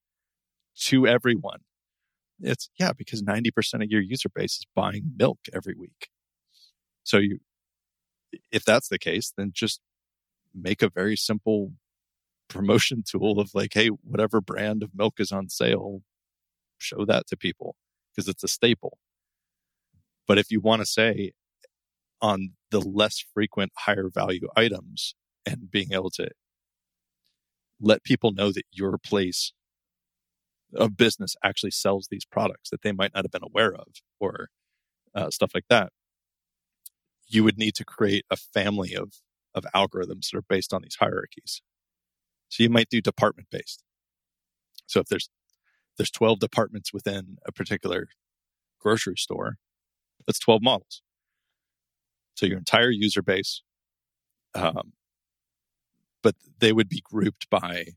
to 0.80 1.06
everyone. 1.06 1.60
It's 2.40 2.68
yeah, 2.78 2.92
because 2.92 3.22
ninety 3.22 3.50
percent 3.50 3.82
of 3.82 3.90
your 3.90 4.02
user 4.02 4.28
base 4.28 4.56
is 4.56 4.66
buying 4.74 5.12
milk 5.16 5.38
every 5.54 5.74
week. 5.74 6.08
So 7.02 7.16
you, 7.16 7.38
if 8.52 8.64
that's 8.64 8.88
the 8.88 8.98
case, 8.98 9.32
then 9.34 9.52
just 9.54 9.80
make 10.54 10.82
a 10.82 10.90
very 10.90 11.16
simple 11.16 11.72
promotion 12.54 13.02
tool 13.08 13.40
of 13.40 13.50
like, 13.54 13.74
hey, 13.74 13.88
whatever 13.88 14.40
brand 14.40 14.82
of 14.82 14.90
milk 14.94 15.14
is 15.18 15.32
on 15.32 15.48
sale, 15.48 16.02
show 16.78 17.04
that 17.04 17.26
to 17.28 17.36
people 17.36 17.76
because 18.14 18.28
it's 18.28 18.44
a 18.44 18.48
staple. 18.48 18.98
But 20.26 20.38
if 20.38 20.50
you 20.50 20.60
want 20.60 20.80
to 20.80 20.86
say 20.86 21.32
on 22.22 22.50
the 22.70 22.80
less 22.80 23.24
frequent, 23.34 23.72
higher 23.76 24.08
value 24.08 24.48
items 24.56 25.14
and 25.44 25.70
being 25.70 25.92
able 25.92 26.10
to 26.10 26.28
let 27.80 28.04
people 28.04 28.32
know 28.32 28.50
that 28.52 28.64
your 28.72 28.96
place 28.98 29.52
of 30.74 30.96
business 30.96 31.36
actually 31.44 31.70
sells 31.70 32.08
these 32.10 32.24
products 32.24 32.70
that 32.70 32.82
they 32.82 32.92
might 32.92 33.12
not 33.14 33.24
have 33.24 33.30
been 33.30 33.44
aware 33.44 33.74
of 33.74 33.88
or 34.18 34.48
uh, 35.14 35.30
stuff 35.30 35.52
like 35.54 35.66
that, 35.68 35.90
you 37.26 37.44
would 37.44 37.58
need 37.58 37.74
to 37.74 37.84
create 37.84 38.24
a 38.30 38.36
family 38.36 38.94
of, 38.94 39.14
of 39.54 39.64
algorithms 39.74 40.30
that 40.30 40.38
are 40.38 40.44
based 40.48 40.72
on 40.72 40.82
these 40.82 40.96
hierarchies. 40.98 41.62
So 42.48 42.62
you 42.62 42.70
might 42.70 42.88
do 42.88 43.00
department 43.00 43.48
based. 43.50 43.82
So 44.86 45.00
if 45.00 45.06
there's 45.06 45.28
there's 45.96 46.10
12 46.10 46.40
departments 46.40 46.92
within 46.92 47.36
a 47.46 47.52
particular 47.52 48.08
grocery 48.80 49.16
store, 49.16 49.56
that's 50.26 50.40
12 50.40 50.60
models. 50.62 51.02
So 52.34 52.46
your 52.46 52.58
entire 52.58 52.90
user 52.90 53.22
base, 53.22 53.62
um, 54.54 54.92
but 56.22 56.34
they 56.58 56.72
would 56.72 56.88
be 56.88 57.02
grouped 57.04 57.48
by 57.48 57.88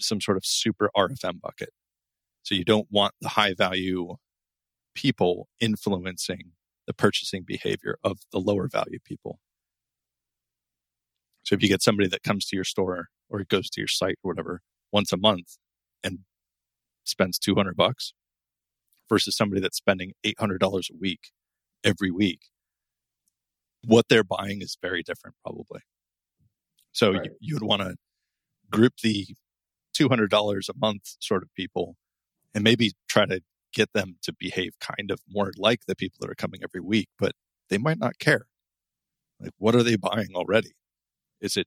some 0.00 0.20
sort 0.20 0.36
of 0.36 0.46
super 0.46 0.90
RFM 0.96 1.40
bucket. 1.40 1.70
So 2.42 2.54
you 2.54 2.64
don't 2.64 2.88
want 2.90 3.14
the 3.20 3.30
high 3.30 3.54
value 3.54 4.16
people 4.94 5.48
influencing 5.60 6.52
the 6.86 6.94
purchasing 6.94 7.42
behavior 7.46 7.98
of 8.04 8.18
the 8.32 8.38
lower 8.38 8.68
value 8.68 8.98
people. 9.04 9.38
So 11.44 11.54
if 11.54 11.62
you 11.62 11.68
get 11.68 11.82
somebody 11.82 12.08
that 12.08 12.22
comes 12.22 12.46
to 12.46 12.56
your 12.56 12.64
store 12.64 13.08
or 13.28 13.44
goes 13.44 13.70
to 13.70 13.80
your 13.80 13.88
site 13.88 14.16
or 14.22 14.32
whatever 14.32 14.60
once 14.92 15.12
a 15.12 15.16
month 15.16 15.56
and 16.02 16.20
spends 17.04 17.38
200 17.38 17.76
bucks 17.76 18.14
versus 19.08 19.36
somebody 19.36 19.60
that's 19.60 19.76
spending 19.76 20.12
$800 20.24 20.90
a 20.90 20.96
week 20.98 21.30
every 21.84 22.10
week, 22.10 22.40
what 23.84 24.06
they're 24.08 24.24
buying 24.24 24.62
is 24.62 24.78
very 24.80 25.02
different 25.02 25.36
probably. 25.42 25.80
So 26.92 27.12
right. 27.12 27.24
you, 27.24 27.30
you 27.40 27.54
would 27.56 27.62
want 27.62 27.82
to 27.82 27.96
group 28.70 28.94
the 29.02 29.26
$200 29.94 30.68
a 30.68 30.72
month 30.78 31.16
sort 31.20 31.42
of 31.42 31.54
people 31.54 31.96
and 32.54 32.64
maybe 32.64 32.92
try 33.08 33.26
to 33.26 33.40
get 33.74 33.92
them 33.92 34.16
to 34.22 34.32
behave 34.32 34.72
kind 34.80 35.10
of 35.10 35.18
more 35.28 35.52
like 35.58 35.80
the 35.86 35.96
people 35.96 36.18
that 36.20 36.30
are 36.30 36.36
coming 36.36 36.60
every 36.62 36.80
week, 36.80 37.08
but 37.18 37.32
they 37.68 37.78
might 37.78 37.98
not 37.98 38.18
care. 38.18 38.46
Like, 39.40 39.50
what 39.58 39.74
are 39.74 39.82
they 39.82 39.96
buying 39.96 40.30
already? 40.34 40.70
Is 41.40 41.56
it 41.56 41.66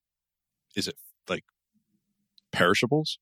is 0.76 0.88
it 0.88 0.96
like 1.30 1.44
perishables? 2.52 3.20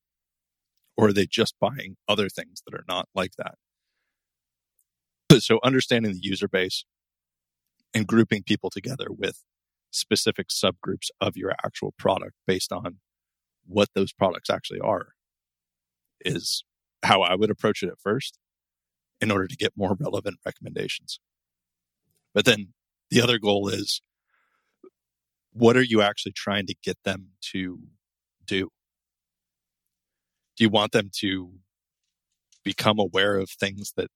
Or 0.97 1.09
are 1.09 1.13
they 1.13 1.25
just 1.25 1.55
buying 1.59 1.97
other 2.07 2.29
things 2.29 2.61
that 2.65 2.73
are 2.73 2.85
not 2.87 3.09
like 3.13 3.31
that? 3.37 3.55
So 5.41 5.59
understanding 5.63 6.13
the 6.13 6.19
user 6.21 6.47
base 6.47 6.85
and 7.93 8.07
grouping 8.07 8.43
people 8.43 8.69
together 8.69 9.07
with 9.09 9.43
specific 9.91 10.47
subgroups 10.49 11.09
of 11.19 11.35
your 11.35 11.53
actual 11.63 11.93
product 11.97 12.33
based 12.47 12.71
on 12.71 12.99
what 13.65 13.89
those 13.95 14.13
products 14.13 14.49
actually 14.49 14.79
are 14.79 15.09
is 16.21 16.63
how 17.03 17.21
I 17.21 17.35
would 17.35 17.49
approach 17.49 17.83
it 17.83 17.89
at 17.89 17.99
first 17.99 18.37
in 19.21 19.31
order 19.31 19.47
to 19.47 19.55
get 19.55 19.73
more 19.75 19.95
relevant 19.99 20.37
recommendations. 20.45 21.19
But 22.33 22.45
then 22.45 22.73
the 23.09 23.21
other 23.21 23.39
goal 23.39 23.69
is 23.69 24.01
what 25.55 25.77
are 25.77 25.81
you 25.81 26.01
actually 26.01 26.33
trying 26.33 26.67
to 26.67 26.75
get 26.83 26.97
them 27.05 27.29
to 27.51 27.79
do? 28.45 28.69
Do 30.57 30.63
you 30.63 30.69
want 30.69 30.91
them 30.91 31.09
to 31.19 31.53
become 32.63 32.99
aware 32.99 33.37
of 33.37 33.49
things 33.49 33.93
that 33.95 34.09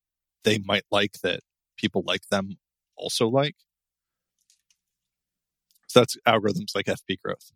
they 0.44 0.60
might 0.60 0.84
like 0.92 1.14
that 1.24 1.40
people 1.78 2.04
like 2.06 2.28
them 2.30 2.58
also 2.98 3.28
like? 3.28 3.56
So 5.88 6.02
that's 6.02 6.18
algorithms 6.28 6.76
like 6.76 6.86
FP 6.86 7.20
growth. 7.24 7.52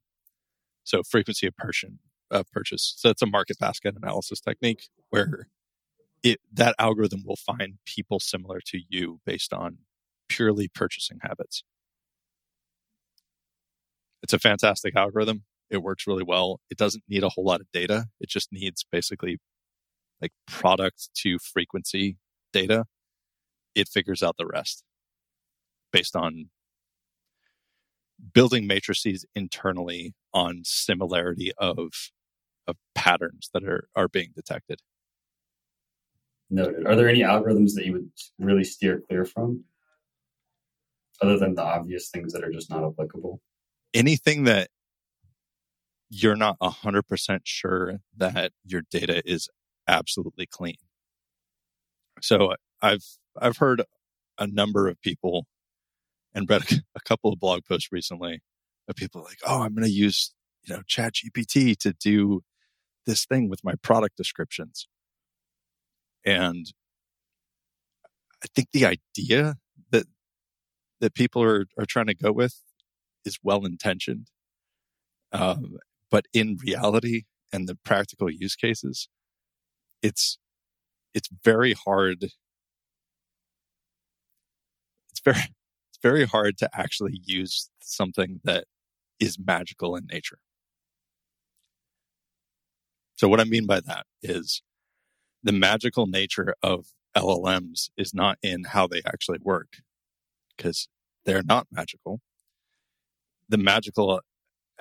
So 0.86 1.04
frequency 1.04 1.48
of 1.48 1.56
purchase, 1.58 1.92
of 2.32 2.50
purchase. 2.52 2.94
So 2.98 3.10
it's 3.10 3.22
a 3.22 3.28
market 3.28 3.60
basket 3.60 3.96
analysis 3.96 4.40
technique 4.40 4.90
where 5.10 5.48
it, 6.24 6.40
that 6.54 6.76
algorithm 6.80 7.24
will 7.26 7.36
find 7.36 7.80
people 7.86 8.20
similar 8.20 8.60
to 8.68 8.80
you 8.88 9.20
based 9.26 9.54
on 9.54 9.80
purely 10.30 10.70
purchasing 10.70 11.20
habits. 11.22 11.64
It's 14.24 14.34
a 14.34 14.40
fantastic 14.40 14.96
algorithm. 14.96 15.44
It 15.70 15.84
works 15.84 16.08
really 16.08 16.24
well. 16.24 16.62
It 16.70 16.78
doesn't 16.78 17.04
need 17.10 17.24
a 17.24 17.30
whole 17.30 17.44
lot 17.44 17.62
of 17.62 17.68
data. 17.74 18.06
It 18.22 18.30
just 18.30 18.52
needs 18.52 18.86
basically 18.90 19.38
like 20.22 20.32
product 20.48 21.10
to 21.18 21.38
frequency 21.40 22.18
data. 22.54 22.86
It 23.76 23.90
figures 23.90 24.24
out 24.24 24.38
the 24.38 24.46
rest 24.46 24.84
based 25.92 26.16
on 26.16 26.50
building 28.34 28.66
matrices 28.66 29.26
internally 29.36 30.14
on 30.34 30.62
similarity 30.64 31.52
of 31.58 31.90
of 32.66 32.78
patterns 32.96 33.50
that 33.54 33.64
are 33.66 33.90
are 33.96 34.08
being 34.08 34.30
detected. 34.36 34.80
Noted. 36.50 36.86
Are 36.88 36.96
there 36.96 37.10
any 37.10 37.22
algorithms 37.22 37.74
that 37.74 37.86
you 37.86 37.94
would 37.94 38.10
really 38.40 38.64
steer 38.64 39.02
clear 39.08 39.26
from, 39.26 39.64
other 41.22 41.38
than 41.38 41.56
the 41.56 41.64
obvious 41.64 42.10
things 42.10 42.32
that 42.34 42.44
are 42.44 42.52
just 42.52 42.70
not 42.70 42.86
applicable? 42.86 43.42
Anything 43.94 44.46
that 44.46 44.70
you're 46.10 46.36
not 46.36 46.58
100% 46.60 47.40
sure 47.44 48.00
that 48.16 48.52
your 48.64 48.84
data 48.90 49.22
is 49.26 49.50
absolutely 49.88 50.46
clean. 50.46 50.78
So 52.22 52.54
I've 52.82 53.04
I've 53.40 53.58
heard 53.58 53.82
a 54.38 54.48
number 54.48 54.88
of 54.88 55.02
people 55.02 55.48
and 56.34 56.50
read 56.50 56.64
a 56.96 57.00
couple 57.02 57.32
of 57.34 57.40
blog 57.40 57.66
posts 57.66 57.90
recently 57.92 58.42
of 58.88 58.96
people 58.96 59.24
like, 59.24 59.40
"Oh, 59.46 59.64
I'm 59.64 59.74
going 59.76 59.86
to 59.86 59.92
use 59.92 60.34
you 60.64 60.76
know 60.76 60.84
Chat 60.88 61.16
GPT 61.16 61.76
to 61.80 61.94
do 61.94 62.42
this 63.06 63.26
thing 63.26 63.50
with 63.50 63.64
my 63.64 63.76
product 63.82 64.18
descriptions," 64.18 64.88
and 66.26 66.68
I 68.44 68.48
think 68.54 68.70
the 68.72 68.86
idea 68.86 69.56
that 69.92 70.08
that 71.02 71.14
people 71.16 71.44
are 71.44 71.66
are 71.78 71.86
trying 71.86 72.08
to 72.08 72.16
go 72.16 72.32
with 72.32 72.62
is 73.26 73.40
well 73.44 73.66
intentioned, 73.66 74.28
um, 75.32 75.78
but 76.12 76.26
in 76.34 76.58
reality 76.64 77.24
and 77.52 77.68
the 77.68 77.76
practical 77.76 78.30
use 78.30 78.56
cases, 78.56 79.10
it's 80.02 80.38
it's 81.14 81.30
very 81.44 81.74
hard. 81.74 82.24
It's 85.12 85.22
very 85.24 85.38
it's 85.38 86.00
very 86.02 86.26
hard 86.26 86.58
to 86.60 86.70
actually 86.74 87.22
use 87.26 87.70
something 87.82 88.42
that 88.44 88.66
is 89.20 89.38
magical 89.40 89.96
in 89.96 90.06
nature. 90.12 90.40
So, 93.16 93.28
what 93.28 93.40
I 93.40 93.46
mean 93.46 93.66
by 93.66 93.80
that 93.82 94.06
is 94.22 94.62
the 95.44 95.52
magical 95.52 96.08
nature 96.08 96.56
of 96.64 96.88
LLMs 97.16 97.90
is 97.98 98.14
not 98.14 98.38
in 98.44 98.66
how 98.66 98.88
they 98.88 99.02
actually 99.06 99.40
work, 99.42 99.78
because 100.58 100.88
they're 101.26 101.44
not 101.44 101.68
magical. 101.72 102.22
The 103.54 103.60
magical 103.60 104.10
uh, 104.10 104.20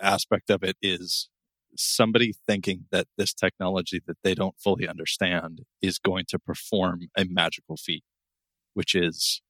aspect 0.01 0.49
of 0.49 0.63
it 0.63 0.79
is 0.81 1.29
somebody 1.77 2.33
thinking 2.47 2.87
that 2.91 3.07
this 3.19 3.35
technology 3.35 4.01
that 4.07 4.17
they 4.25 4.35
don't 4.35 4.59
fully 4.59 4.89
understand 4.89 5.61
is 5.83 5.99
going 5.99 6.25
to 6.29 6.39
perform 6.39 7.01
a 7.15 7.27
magical 7.29 7.77
feat, 7.77 8.03
which 8.73 8.95
is 8.95 9.43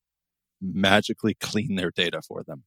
magically 0.60 1.34
clean 1.40 1.76
their 1.76 1.92
data 1.92 2.20
for 2.20 2.42
them 2.42 2.64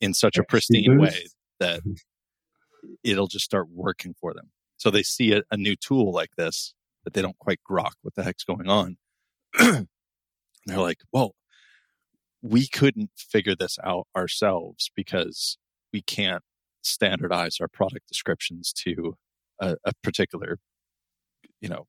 in 0.00 0.14
such 0.14 0.38
a 0.38 0.44
pristine 0.44 0.98
way 0.98 1.26
that 1.60 1.80
mm-hmm. 1.80 2.94
it'll 3.04 3.26
just 3.26 3.44
start 3.44 3.66
working 3.70 4.14
for 4.18 4.32
them. 4.32 4.50
So 4.78 4.88
they 4.90 5.02
see 5.02 5.34
a, 5.34 5.42
a 5.50 5.58
new 5.58 5.76
tool 5.76 6.10
like 6.10 6.30
this 6.38 6.72
that 7.04 7.12
they 7.12 7.20
don't 7.20 7.38
quite 7.38 7.60
grok 7.70 7.92
what 8.00 8.14
the 8.14 8.22
heck's 8.22 8.44
going 8.44 8.70
on. 8.70 8.96
they're 9.58 9.86
like, 10.66 11.02
well, 11.12 11.34
we 12.40 12.66
couldn't 12.66 13.10
figure 13.14 13.54
this 13.54 13.76
out 13.84 14.06
ourselves 14.16 14.90
because 14.96 15.58
we 15.92 16.02
can't 16.02 16.42
standardize 16.82 17.58
our 17.60 17.68
product 17.68 18.08
descriptions 18.08 18.72
to 18.72 19.16
a, 19.60 19.76
a 19.84 19.92
particular, 20.02 20.58
you 21.60 21.68
know, 21.68 21.86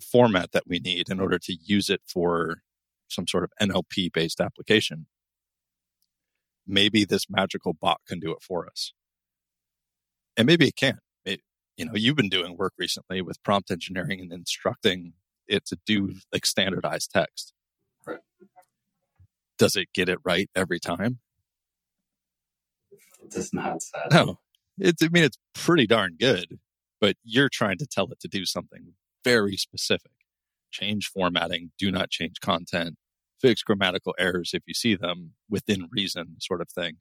format 0.00 0.52
that 0.52 0.64
we 0.66 0.78
need 0.78 1.08
in 1.08 1.20
order 1.20 1.38
to 1.38 1.56
use 1.64 1.88
it 1.88 2.00
for 2.06 2.62
some 3.08 3.26
sort 3.26 3.44
of 3.44 3.50
NLP 3.60 4.12
based 4.12 4.40
application, 4.40 5.06
maybe 6.66 7.04
this 7.04 7.26
magical 7.28 7.74
bot 7.74 8.00
can 8.08 8.18
do 8.18 8.32
it 8.32 8.42
for 8.42 8.66
us. 8.66 8.92
And 10.36 10.46
maybe 10.46 10.66
it 10.66 10.76
can. 10.76 10.98
It, 11.24 11.40
you 11.76 11.84
know, 11.84 11.94
you've 11.94 12.16
been 12.16 12.28
doing 12.28 12.56
work 12.56 12.72
recently 12.78 13.22
with 13.22 13.42
prompt 13.42 13.70
engineering 13.70 14.20
and 14.20 14.32
instructing 14.32 15.12
it 15.46 15.66
to 15.66 15.78
do 15.86 16.14
like 16.32 16.46
standardized 16.46 17.10
text. 17.12 17.52
Right. 18.06 18.20
Does 19.58 19.76
it 19.76 19.88
get 19.94 20.08
it 20.08 20.18
right 20.24 20.48
every 20.56 20.80
time? 20.80 21.20
Does 23.30 23.52
not. 23.52 23.82
Sadly. 23.82 24.08
No, 24.12 24.38
it's. 24.78 25.02
I 25.02 25.08
mean, 25.08 25.24
it's 25.24 25.38
pretty 25.54 25.86
darn 25.86 26.16
good, 26.18 26.58
but 27.00 27.16
you're 27.22 27.50
trying 27.50 27.78
to 27.78 27.86
tell 27.86 28.10
it 28.12 28.20
to 28.20 28.28
do 28.28 28.44
something 28.44 28.94
very 29.24 29.56
specific. 29.56 30.12
Change 30.70 31.06
formatting. 31.06 31.72
Do 31.78 31.90
not 31.90 32.10
change 32.10 32.40
content 32.40 32.96
fix 33.44 33.62
grammatical 33.62 34.14
errors 34.18 34.52
if 34.54 34.62
you 34.66 34.72
see 34.72 34.94
them 34.94 35.32
within 35.50 35.86
reason, 35.90 36.36
sort 36.40 36.62
of 36.62 36.68
thing. 36.70 36.96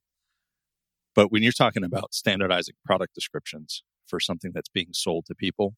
But 1.16 1.32
when 1.32 1.42
you're 1.42 1.54
talking 1.54 1.86
about 1.86 2.14
standardizing 2.14 2.76
product 2.84 3.16
descriptions 3.16 3.82
for 4.08 4.20
something 4.20 4.52
that's 4.54 4.68
being 4.68 4.90
sold 4.92 5.26
to 5.28 5.36
people, 5.36 5.76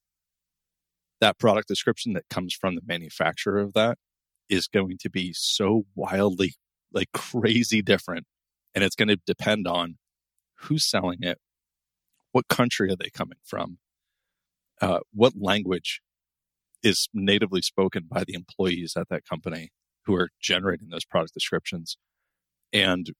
that 1.21 1.37
product 1.37 1.67
description 1.67 2.13
that 2.13 2.27
comes 2.31 2.51
from 2.51 2.73
the 2.73 2.81
manufacturer 2.83 3.59
of 3.59 3.73
that 3.73 3.99
is 4.49 4.67
going 4.67 4.97
to 5.01 5.09
be 5.09 5.33
so 5.33 5.85
wildly, 5.93 6.55
like 6.91 7.11
crazy 7.13 7.83
different. 7.83 8.25
And 8.73 8.83
it's 8.83 8.95
going 8.95 9.09
to 9.09 9.19
depend 9.27 9.67
on 9.67 9.97
who's 10.61 10.89
selling 10.89 11.19
it, 11.21 11.39
what 12.31 12.47
country 12.47 12.89
are 12.89 12.95
they 12.95 13.09
coming 13.09 13.37
from, 13.43 13.77
uh, 14.81 14.99
what 15.13 15.33
language 15.39 16.01
is 16.83 17.07
natively 17.13 17.61
spoken 17.61 18.03
by 18.09 18.23
the 18.25 18.33
employees 18.33 18.93
at 18.97 19.09
that 19.09 19.25
company 19.25 19.69
who 20.05 20.15
are 20.15 20.29
generating 20.41 20.89
those 20.89 21.05
product 21.05 21.33
descriptions 21.33 21.97
and 22.73 23.11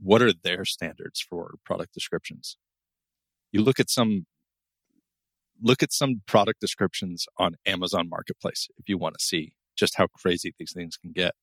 what 0.00 0.20
are 0.20 0.32
their 0.32 0.64
standards 0.64 1.20
for 1.20 1.54
product 1.64 1.94
descriptions? 1.94 2.56
You 3.52 3.62
look 3.62 3.78
at 3.78 3.90
some 3.90 4.26
look 5.62 5.82
at 5.82 5.92
some 5.92 6.22
product 6.26 6.60
descriptions 6.60 7.26
on 7.38 7.54
amazon 7.66 8.08
marketplace 8.08 8.68
if 8.78 8.88
you 8.88 8.98
want 8.98 9.16
to 9.16 9.24
see 9.24 9.52
just 9.76 9.96
how 9.96 10.08
crazy 10.08 10.52
these 10.58 10.72
things 10.72 10.96
can 10.96 11.12
get 11.12 11.34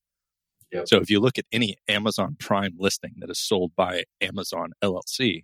so 0.86 0.98
if 0.98 1.10
you 1.10 1.20
look 1.20 1.38
at 1.38 1.46
any 1.52 1.76
amazon 1.88 2.36
prime 2.40 2.76
listing 2.78 3.14
that 3.18 3.30
is 3.30 3.40
sold 3.40 3.72
by 3.76 4.04
amazon 4.22 4.72
llc 4.84 5.44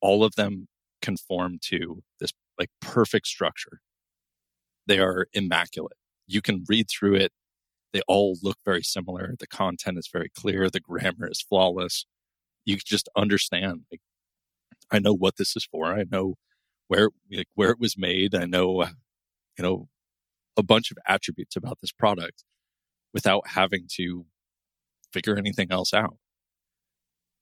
all 0.00 0.24
of 0.24 0.34
them 0.34 0.66
conform 1.00 1.58
to 1.60 2.02
this 2.20 2.32
like 2.58 2.70
perfect 2.80 3.26
structure 3.26 3.80
they 4.86 4.98
are 4.98 5.26
immaculate 5.32 5.96
you 6.26 6.40
can 6.40 6.64
read 6.68 6.86
through 6.88 7.14
it 7.14 7.32
they 7.94 8.02
all 8.08 8.36
look 8.42 8.58
very 8.64 8.82
similar. 8.82 9.36
The 9.38 9.46
content 9.46 9.98
is 9.98 10.10
very 10.12 10.28
clear. 10.28 10.68
The 10.68 10.80
grammar 10.80 11.30
is 11.30 11.40
flawless. 11.40 12.06
You 12.64 12.76
just 12.76 13.08
understand. 13.16 13.82
Like, 13.90 14.00
I 14.90 14.98
know 14.98 15.14
what 15.14 15.36
this 15.36 15.56
is 15.56 15.64
for. 15.64 15.94
I 15.94 16.04
know 16.10 16.34
where 16.88 17.10
like, 17.30 17.46
where 17.54 17.70
it 17.70 17.78
was 17.78 17.96
made. 17.96 18.34
I 18.34 18.46
know, 18.46 18.82
uh, 18.82 18.88
you 19.56 19.62
know, 19.62 19.88
a 20.56 20.64
bunch 20.64 20.90
of 20.90 20.98
attributes 21.06 21.54
about 21.54 21.78
this 21.80 21.92
product 21.92 22.42
without 23.12 23.46
having 23.46 23.86
to 23.92 24.26
figure 25.14 25.36
anything 25.38 25.68
else 25.70 25.94
out. 25.94 26.16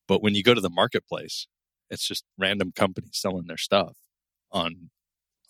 But 0.06 0.22
when 0.22 0.34
you 0.34 0.42
go 0.42 0.54
to 0.54 0.60
the 0.60 0.70
marketplace, 0.70 1.46
it's 1.90 2.06
just 2.06 2.24
random 2.38 2.72
companies 2.74 3.18
selling 3.18 3.46
their 3.46 3.56
stuff 3.56 3.96
on 4.50 4.90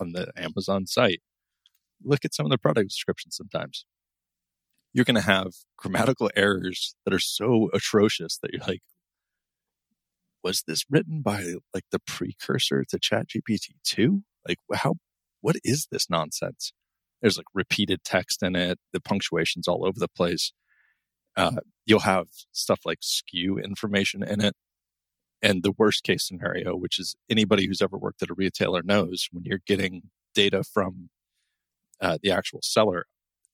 on 0.01 0.13
the 0.13 0.33
Amazon 0.37 0.87
site. 0.87 1.21
Look 2.03 2.25
at 2.25 2.35
some 2.35 2.47
of 2.47 2.51
the 2.51 2.59
product 2.59 2.89
descriptions 2.89 3.37
sometimes 3.37 3.85
you're 4.93 5.05
going 5.05 5.17
to 5.17 5.23
have 5.23 5.53
grammatical 5.77 6.31
errors 6.37 6.95
that 7.05 7.15
are 7.15 7.19
so 7.19 7.71
atrocious 7.73 8.39
that 8.39 8.51
you're 8.53 8.67
like, 8.67 8.83
was 10.45 10.65
this 10.67 10.85
written 10.91 11.23
by 11.23 11.55
like 11.73 11.85
the 11.91 12.01
precursor 12.01 12.85
to 12.89 12.99
ChatGPT 12.99 13.71
2? 13.85 14.23
Like, 14.47 14.59
how, 14.75 14.95
what 15.41 15.57
is 15.65 15.89
this 15.91 16.11
nonsense? 16.11 16.73
There's 17.21 17.37
like 17.37 17.47
repeated 17.55 18.01
text 18.05 18.43
in 18.43 18.57
it, 18.57 18.79
the 18.93 19.01
punctuation's 19.01 19.69
all 19.69 19.87
over 19.87 19.99
the 19.99 20.09
place. 20.09 20.53
Uh, 21.37 21.61
you'll 21.87 22.01
have 22.01 22.27
stuff 22.53 22.81
like 22.85 23.01
SKU 23.01 23.63
information 23.63 24.23
in 24.23 24.41
it. 24.41 24.55
And 25.41 25.63
the 25.63 25.73
worst 25.77 26.05
case 26.05 26.27
scenario, 26.27 26.77
which 26.77 27.01
is 27.01 27.17
anybody 27.29 27.67
who's 27.67 27.83
ever 27.83 27.99
worked 27.99 28.23
at 28.23 28.31
a 28.31 28.35
retailer 28.35 28.83
knows 28.83 29.29
when 29.33 29.45
you're 29.45 29.61
getting 29.67 30.03
data 30.35 30.63
from 30.63 31.11
uh, 32.01 32.19
the 32.23 32.31
actual 32.31 32.61
seller 32.63 33.07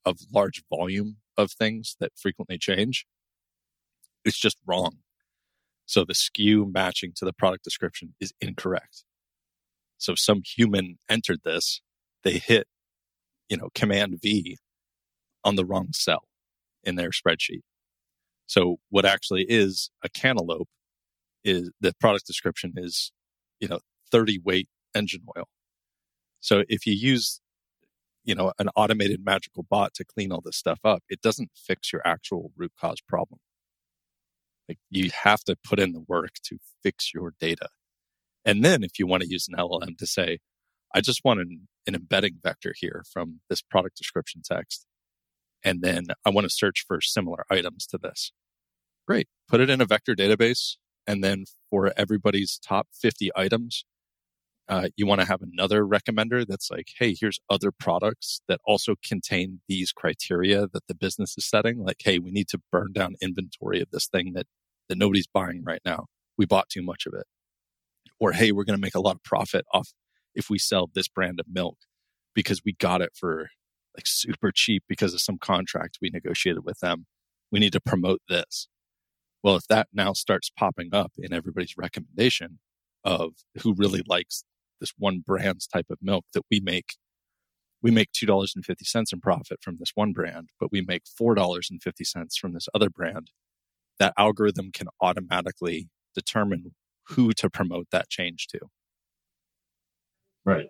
of 0.05 0.19
large 0.33 0.63
volume 0.69 1.17
of 1.37 1.51
things 1.53 1.97
that 2.01 2.13
frequently 2.17 2.59
change, 2.59 3.07
it's 4.25 4.39
just 4.39 4.59
wrong. 4.67 4.99
So 5.87 6.05
the 6.05 6.13
SKU 6.13 6.71
matching 6.71 7.13
to 7.17 7.25
the 7.25 7.33
product 7.33 7.65
description 7.65 8.15
is 8.21 8.35
incorrect. 8.41 9.05
So 9.97 10.15
some 10.15 10.43
human 10.45 10.99
entered 11.09 11.41
this, 11.45 11.81
they 12.23 12.39
hit, 12.39 12.67
you 13.49 13.57
know, 13.57 13.71
command 13.75 14.21
V 14.21 14.59
on 15.43 15.57
the 15.57 15.65
wrong 15.65 15.89
cell 15.93 16.25
in 16.85 16.97
their 16.97 17.11
spreadsheet. 17.11 17.63
So 18.47 18.79
what 18.89 19.05
actually 19.05 19.45
is 19.49 19.91
a 20.03 20.09
cantaloupe 20.09 20.69
is 21.45 21.71
the 21.81 21.93
product 22.01 22.27
description 22.27 22.75
is, 22.77 23.13
you 23.61 23.69
know, 23.69 23.81
30 24.11 24.41
weight 24.45 24.69
engine 24.95 25.23
oil. 25.37 25.49
So 26.41 26.65
if 26.69 26.87
you 26.87 26.95
use, 26.95 27.41
you 28.25 28.35
know, 28.35 28.53
an 28.59 28.69
automated 28.75 29.25
magical 29.25 29.65
bot 29.69 29.95
to 29.95 30.05
clean 30.05 30.33
all 30.33 30.41
this 30.41 30.57
stuff 30.57 30.81
up, 30.85 31.03
it 31.09 31.21
doesn't 31.21 31.51
fix 31.55 31.93
your 31.93 32.03
actual 32.05 32.53
root 32.57 32.73
cause 32.81 33.01
problem. 33.07 33.41
Like 34.69 34.79
you 34.91 35.11
have 35.25 35.45
to 35.45 35.57
put 35.65 35.79
in 35.79 35.93
the 35.93 36.05
work 36.07 36.33
to 36.45 36.59
fix 36.83 37.13
your 37.15 37.33
data. 37.41 37.69
And 38.45 38.65
then 38.65 38.83
if 38.83 38.99
you 38.99 39.07
want 39.07 39.23
to 39.23 39.29
use 39.29 39.47
an 39.49 39.59
LLM 39.59 39.97
to 39.99 40.07
say, 40.07 40.39
I 40.95 41.01
just 41.01 41.23
want 41.25 41.41
an, 41.41 41.69
an 41.87 41.95
embedding 41.95 42.39
vector 42.43 42.75
here 42.77 43.05
from 43.13 43.41
this 43.51 43.63
product 43.63 43.97
description 43.97 44.43
text. 44.45 44.87
And 45.65 45.83
then 45.83 46.07
I 46.25 46.31
want 46.31 46.45
to 46.45 46.55
search 46.55 46.85
for 46.87 47.01
similar 47.01 47.45
items 47.51 47.87
to 47.87 47.99
this. 47.99 48.33
Great. 49.07 49.29
Put 49.49 49.61
it 49.61 49.71
in 49.71 49.81
a 49.81 49.87
vector 49.87 50.15
database. 50.15 50.77
And 51.07 51.25
then 51.25 51.45
for 51.71 51.93
everybody's 51.97 52.59
top 52.59 52.89
50 52.93 53.31
items, 53.35 53.85
uh, 54.69 54.89
you 54.97 55.07
want 55.07 55.21
to 55.23 55.27
have 55.27 55.41
another 55.41 55.83
recommender 55.83 56.47
that's 56.47 56.71
like, 56.71 56.89
hey, 56.99 57.17
here's 57.19 57.41
other 57.49 57.73
products 57.73 58.43
that 58.49 58.61
also 58.67 58.97
contain 59.03 59.61
these 59.67 59.93
criteria 59.93 60.69
that 60.71 60.87
the 60.89 60.95
business 60.95 61.35
is 61.39 61.49
setting. 61.49 61.83
Like, 61.83 61.97
hey, 62.05 62.19
we 62.19 62.31
need 62.31 62.49
to 62.49 62.61
burn 62.71 62.93
down 62.93 63.15
inventory 63.23 63.81
of 63.81 63.91
this 63.91 64.07
thing 64.07 64.35
that, 64.35 64.47
that 64.91 64.99
nobody's 64.99 65.27
buying 65.27 65.65
right 65.65 65.81
now. 65.87 66.07
We 66.37 66.45
bought 66.45 66.69
too 66.69 66.83
much 66.83 67.07
of 67.07 67.15
it. 67.15 67.27
Or, 68.21 68.33
hey, 68.33 68.53
we're 68.53 68.65
going 68.65 68.77
to 68.77 68.83
make 68.83 68.95
a 68.95 69.01
lot 69.01 69.17
of 69.17 69.23
profit 69.23 69.65
off 69.73 69.89
if 70.35 70.51
we 70.51 70.59
sell 70.59 70.91
this 70.93 71.09
brand 71.09 71.41
of 71.41 71.47
milk 71.51 71.79
because 72.35 72.61
we 72.63 72.75
got 72.75 73.01
it 73.01 73.13
for 73.19 73.49
like 73.99 74.07
super 74.07 74.53
cheap 74.55 74.85
because 74.89 75.13
of 75.13 75.21
some 75.21 75.39
contract 75.39 75.99
we 76.01 76.09
negotiated 76.09 76.65
with 76.65 76.79
them. 76.79 77.07
We 77.51 77.59
need 77.59 77.73
to 77.73 77.81
promote 77.81 78.21
this. 78.29 78.69
Well, 79.43 79.57
if 79.57 79.67
that 79.69 79.89
now 79.93 80.13
starts 80.13 80.51
popping 80.51 80.91
up 80.93 81.13
in 81.19 81.33
everybody's 81.33 81.77
recommendation 81.77 82.61
of 83.05 83.33
who 83.63 83.75
really 83.75 84.03
likes 84.07 84.45
this 84.81 84.93
one 84.97 85.23
brand's 85.27 85.67
type 85.67 85.87
of 85.91 85.99
milk 86.01 86.25
that 86.33 86.45
we 86.51 86.61
make 86.61 86.97
we 87.81 87.91
make 87.93 88.11
$2.50 88.13 89.13
in 89.13 89.21
profit 89.21 89.59
from 89.63 89.77
this 89.79 89.93
one 89.95 90.13
brand, 90.13 90.49
but 90.59 90.73
we 90.73 90.81
make 90.81 91.05
$4.50 91.05 92.37
from 92.37 92.53
this 92.53 92.69
other 92.75 92.91
brand. 92.91 93.31
That 94.01 94.15
algorithm 94.19 94.73
can 94.73 94.89
automatically 95.01 95.89
determine 96.13 96.75
who 97.11 97.33
to 97.35 97.49
promote 97.49 97.87
that 97.93 98.09
change 98.09 98.49
to. 98.49 98.59
Right. 100.45 100.69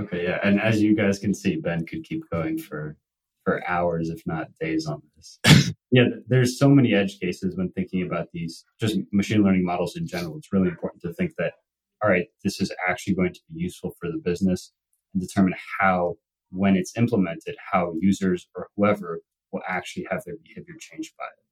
Okay. 0.00 0.24
Yeah. 0.24 0.38
And 0.42 0.60
as 0.60 0.80
you 0.80 0.94
guys 0.94 1.18
can 1.18 1.34
see, 1.34 1.56
Ben 1.56 1.84
could 1.86 2.04
keep 2.04 2.22
going 2.30 2.58
for 2.58 2.96
for 3.44 3.66
hours, 3.66 4.10
if 4.10 4.20
not 4.26 4.48
days, 4.60 4.86
on 4.86 5.00
this. 5.16 5.38
yeah, 5.90 6.04
there's 6.26 6.58
so 6.58 6.68
many 6.68 6.92
edge 6.92 7.18
cases 7.18 7.56
when 7.56 7.70
thinking 7.70 8.02
about 8.02 8.28
these 8.32 8.64
just 8.78 8.98
machine 9.10 9.42
learning 9.42 9.64
models 9.64 9.96
in 9.96 10.06
general. 10.06 10.36
It's 10.36 10.52
really 10.52 10.68
important 10.68 11.00
to 11.02 11.14
think 11.14 11.32
that 11.38 11.54
all 12.02 12.10
right, 12.10 12.26
this 12.44 12.60
is 12.60 12.72
actually 12.88 13.14
going 13.14 13.32
to 13.32 13.40
be 13.52 13.60
useful 13.60 13.92
for 14.00 14.10
the 14.10 14.18
business 14.18 14.72
and 15.12 15.20
determine 15.20 15.54
how, 15.80 16.14
when 16.50 16.76
it's 16.76 16.96
implemented, 16.96 17.56
how 17.72 17.94
users 18.00 18.48
or 18.54 18.68
whoever 18.76 19.20
will 19.52 19.62
actually 19.66 20.06
have 20.10 20.22
their 20.24 20.36
behavior 20.36 20.74
changed 20.78 21.12
by 21.18 21.24
it. 21.24 21.44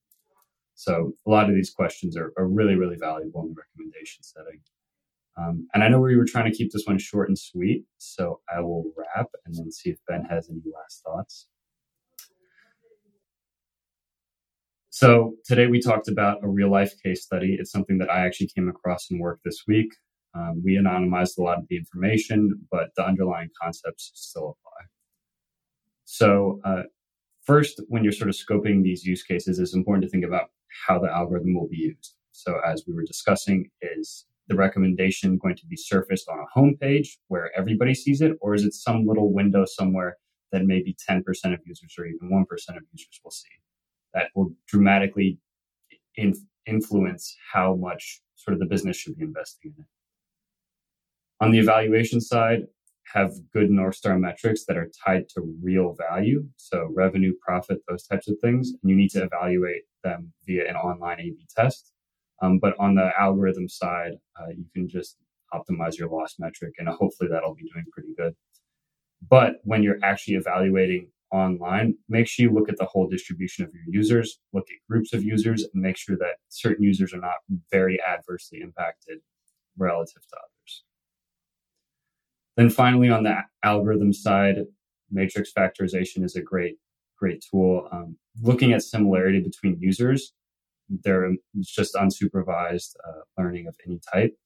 So 0.75 1.13
a 1.27 1.31
lot 1.31 1.49
of 1.49 1.55
these 1.55 1.71
questions 1.71 2.17
are, 2.17 2.33
are 2.37 2.47
really, 2.47 2.77
really 2.77 2.97
valuable 2.97 3.43
in 3.43 3.49
the 3.49 3.55
recommendation 3.55 4.23
setting. 4.23 4.61
Um, 5.39 5.69
and 5.75 5.85
I 5.85 5.89
know 5.89 6.01
we 6.01 6.17
were 6.17 6.25
trying 6.25 6.51
to 6.51 6.57
keep 6.57 6.73
this 6.73 6.85
one 6.87 6.99
short 6.99 7.29
and 7.29 7.39
sweet, 7.39 7.85
so 7.99 8.41
I 8.55 8.61
will 8.61 8.85
wrap 8.97 9.29
and 9.45 9.55
then 9.55 9.71
see 9.71 9.91
if 9.91 9.99
Ben 10.09 10.25
has 10.31 10.49
any 10.49 10.63
last 10.75 11.03
thoughts. 11.05 11.47
So 14.89 15.35
today 15.45 15.67
we 15.67 15.79
talked 15.79 16.09
about 16.09 16.43
a 16.43 16.49
real 16.49 16.71
life 16.71 16.95
case 17.05 17.23
study. 17.23 17.59
It's 17.61 17.71
something 17.71 17.99
that 17.99 18.11
I 18.11 18.25
actually 18.25 18.47
came 18.47 18.67
across 18.67 19.11
in 19.11 19.19
work 19.19 19.41
this 19.45 19.65
week. 19.69 19.93
Um, 20.35 20.63
we 20.65 20.79
anonymized 20.79 21.37
a 21.37 21.43
lot 21.43 21.59
of 21.59 21.67
the 21.69 21.77
information, 21.77 22.67
but 22.71 22.89
the 22.97 23.05
underlying 23.05 23.51
concepts 23.61 24.13
still 24.15 24.57
apply. 24.59 24.87
So, 26.07 26.61
uh, 26.65 26.85
first, 27.45 27.83
when 27.89 28.05
you're 28.05 28.13
sort 28.13 28.31
of 28.31 28.37
scoping 28.37 28.83
these 28.83 29.05
use 29.05 29.23
cases, 29.23 29.59
it's 29.59 29.75
important 29.75 30.05
to 30.05 30.11
think 30.11 30.25
about 30.25 30.49
how 30.87 30.99
the 30.99 31.11
algorithm 31.11 31.55
will 31.55 31.69
be 31.69 31.77
used. 31.77 32.15
So, 32.33 32.59
as 32.67 32.85
we 32.87 32.95
were 32.95 33.05
discussing, 33.05 33.71
is 33.83 34.25
the 34.49 34.57
recommendation 34.57 35.39
going 35.39 35.57
to 35.57 35.67
be 35.67 35.77
surfaced 35.77 36.29
on 36.29 36.39
a 36.39 36.47
home 36.53 36.77
page 36.81 37.19
where 37.29 37.51
everybody 37.57 37.95
sees 37.95 38.21
it, 38.21 38.33
or 38.41 38.55
is 38.55 38.65
it 38.65 38.75
some 38.75 39.07
little 39.07 39.33
window 39.33 39.65
somewhere 39.65 40.17
that 40.53 40.65
maybe 40.65 40.97
10% 41.09 41.21
of 41.53 41.61
users 41.65 41.95
or 41.99 42.07
even 42.07 42.31
1% 42.31 42.43
of 42.77 42.83
users 42.93 43.21
will 43.25 43.31
see? 43.31 43.49
That 44.15 44.29
will 44.35 44.53
dramatically 44.69 45.39
in- 46.17 46.35
influence 46.67 47.37
how 47.53 47.75
much 47.75 48.21
sort 48.37 48.55
of 48.55 48.61
the 48.61 48.67
business 48.67 48.97
should 48.97 49.17
be 49.17 49.25
investing 49.25 49.73
in 49.77 49.83
it. 49.83 49.89
On 51.45 51.51
the 51.51 51.59
evaluation 51.59 52.21
side, 52.21 52.63
have 53.13 53.31
good 53.53 53.71
North 53.71 53.95
Star 53.95 54.19
metrics 54.19 54.65
that 54.67 54.77
are 54.77 54.91
tied 55.05 55.29
to 55.31 55.43
real 55.63 55.95
value. 56.11 56.45
So 56.57 56.91
revenue, 56.95 57.35
profit, 57.41 57.79
those 57.89 58.05
types 58.05 58.29
of 58.29 58.37
things. 58.43 58.73
And 58.83 58.91
you 58.91 58.97
need 58.97 59.11
to 59.11 59.23
evaluate 59.23 59.83
them 60.03 60.33
via 60.45 60.69
an 60.69 60.77
online 60.77 61.21
A 61.21 61.31
B 61.31 61.47
test. 61.55 61.93
Um, 62.43 62.59
but 62.59 62.75
on 62.79 62.95
the 62.95 63.11
algorithm 63.19 63.69
side, 63.69 64.13
uh, 64.41 64.49
you 64.49 64.65
can 64.75 64.89
just 64.89 65.17
optimize 65.55 65.99
your 65.99 66.09
loss 66.09 66.37
metric 66.39 66.75
and 66.79 66.89
hopefully 66.89 67.31
that'll 67.31 67.55
be 67.55 67.69
doing 67.73 67.87
pretty 67.93 68.15
good. 68.17 68.35
But 69.29 69.57
when 69.65 69.83
you're 69.83 69.99
actually 70.03 70.35
evaluating 70.35 71.09
online, 71.33 71.95
make 72.09 72.29
sure 72.29 72.45
you 72.45 72.53
look 72.53 72.69
at 72.69 72.77
the 72.77 72.85
whole 72.85 73.09
distribution 73.09 73.65
of 73.65 73.73
your 73.73 73.85
users, 73.89 74.39
look 74.53 74.67
at 74.71 74.89
groups 74.89 75.13
of 75.13 75.25
users, 75.25 75.63
and 75.63 75.83
make 75.83 75.97
sure 75.97 76.17
that 76.19 76.37
certain 76.49 76.85
users 76.85 77.15
are 77.15 77.21
not 77.21 77.37
very 77.71 77.99
adversely 78.03 78.61
impacted 78.61 79.19
relative 79.79 80.23
to 80.29 80.37
others. 80.37 80.85
Then 82.57 82.71
finally, 82.71 83.11
on 83.11 83.25
the 83.25 83.37
algorithm 83.63 84.13
side, 84.13 84.57
matrix 85.11 85.53
factorization 85.53 86.25
is 86.25 86.37
a 86.37 86.43
great, 86.43 86.77
great 87.19 87.45
tool. 87.51 87.89
Um, 87.93 88.17
looking 88.43 88.73
at 88.73 88.83
similarity 88.83 89.41
between 89.41 89.79
users, 89.81 90.33
there 90.89 91.31
it's 91.55 91.75
just 91.75 91.95
unsupervised 91.95 92.95
uh, 93.07 93.23
learning 93.39 93.67
of 93.67 93.77
any 93.87 94.01
type. 94.13 94.37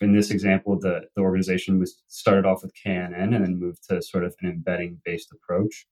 In 0.00 0.14
this 0.14 0.30
example, 0.30 0.78
the, 0.78 1.02
the 1.14 1.22
organization 1.22 1.78
was 1.78 2.02
started 2.08 2.44
off 2.44 2.62
with 2.62 2.72
KNN 2.74 3.34
and 3.34 3.44
then 3.44 3.60
moved 3.60 3.88
to 3.88 4.02
sort 4.02 4.24
of 4.24 4.34
an 4.40 4.50
embedding 4.50 5.00
based 5.04 5.32
approach. 5.32 5.86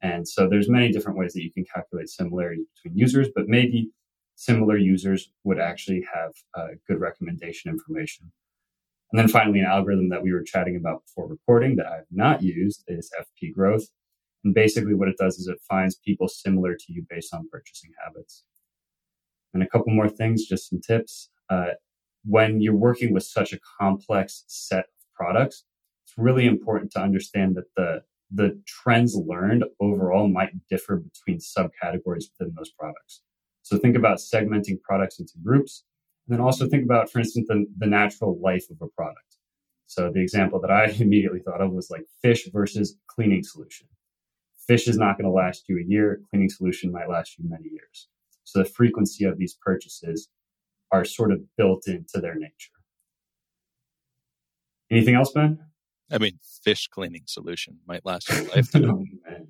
And 0.00 0.28
so 0.28 0.48
there's 0.48 0.68
many 0.68 0.92
different 0.92 1.18
ways 1.18 1.32
that 1.32 1.42
you 1.42 1.52
can 1.52 1.64
calculate 1.64 2.08
similarity 2.08 2.62
between 2.76 2.96
users, 2.96 3.28
but 3.34 3.48
maybe 3.48 3.90
similar 4.36 4.76
users 4.76 5.30
would 5.42 5.58
actually 5.58 6.06
have 6.14 6.32
uh, 6.56 6.68
good 6.86 7.00
recommendation 7.00 7.70
information. 7.70 8.30
And 9.10 9.18
then 9.18 9.28
finally, 9.28 9.58
an 9.58 9.66
algorithm 9.66 10.10
that 10.10 10.22
we 10.22 10.32
were 10.32 10.42
chatting 10.42 10.76
about 10.76 11.02
before 11.06 11.28
recording 11.28 11.76
that 11.76 11.86
I've 11.86 12.06
not 12.10 12.42
used 12.42 12.84
is 12.86 13.10
FP 13.18 13.54
growth. 13.54 13.86
And 14.44 14.54
basically 14.54 14.94
what 14.94 15.08
it 15.08 15.16
does 15.18 15.38
is 15.38 15.48
it 15.48 15.58
finds 15.68 15.96
people 15.96 16.28
similar 16.28 16.74
to 16.74 16.92
you 16.92 17.04
based 17.08 17.34
on 17.34 17.48
purchasing 17.50 17.90
habits. 18.04 18.44
And 19.54 19.62
a 19.62 19.68
couple 19.68 19.92
more 19.92 20.08
things, 20.08 20.46
just 20.46 20.68
some 20.68 20.80
tips. 20.80 21.30
Uh, 21.48 21.72
when 22.24 22.60
you're 22.60 22.74
working 22.74 23.12
with 23.12 23.22
such 23.22 23.52
a 23.52 23.60
complex 23.80 24.44
set 24.46 24.80
of 24.80 25.14
products, 25.14 25.64
it's 26.04 26.14
really 26.16 26.46
important 26.46 26.92
to 26.92 27.00
understand 27.00 27.56
that 27.56 27.74
the 27.76 28.02
the 28.30 28.60
trends 28.66 29.16
learned 29.16 29.64
overall 29.80 30.28
might 30.28 30.50
differ 30.68 30.96
between 30.96 31.38
subcategories 31.38 32.24
within 32.30 32.52
those 32.54 32.70
products. 32.78 33.22
So 33.62 33.78
think 33.78 33.96
about 33.96 34.18
segmenting 34.18 34.82
products 34.82 35.18
into 35.18 35.32
groups 35.42 35.84
and 36.28 36.36
then 36.36 36.44
also 36.44 36.68
think 36.68 36.84
about, 36.84 37.10
for 37.10 37.20
instance, 37.20 37.46
the, 37.48 37.64
the 37.78 37.86
natural 37.86 38.38
life 38.40 38.66
of 38.70 38.76
a 38.82 38.86
product. 38.88 39.36
So 39.86 40.10
the 40.12 40.20
example 40.20 40.60
that 40.60 40.70
I 40.70 40.84
immediately 41.00 41.40
thought 41.40 41.62
of 41.62 41.72
was 41.72 41.90
like 41.90 42.04
fish 42.20 42.46
versus 42.52 42.96
cleaning 43.06 43.42
solution. 43.42 43.86
Fish 44.66 44.86
is 44.88 44.98
not 44.98 45.16
going 45.16 45.24
to 45.24 45.30
last 45.30 45.64
you 45.68 45.78
a 45.78 45.88
year. 45.88 46.20
Cleaning 46.28 46.50
solution 46.50 46.92
might 46.92 47.08
last 47.08 47.38
you 47.38 47.48
many 47.48 47.70
years. 47.70 48.08
So 48.48 48.60
the 48.60 48.64
frequency 48.64 49.24
of 49.24 49.36
these 49.36 49.58
purchases 49.60 50.28
are 50.90 51.04
sort 51.04 51.32
of 51.32 51.40
built 51.58 51.86
into 51.86 52.18
their 52.18 52.34
nature. 52.34 52.72
Anything 54.90 55.16
else, 55.16 55.32
Ben? 55.32 55.58
I 56.10 56.16
mean, 56.16 56.38
fish 56.64 56.88
cleaning 56.88 57.24
solution 57.26 57.76
might 57.86 58.06
last 58.06 58.26
your 58.30 58.42
lifetime. 58.54 58.90
oh, 58.90 59.04
man. 59.30 59.46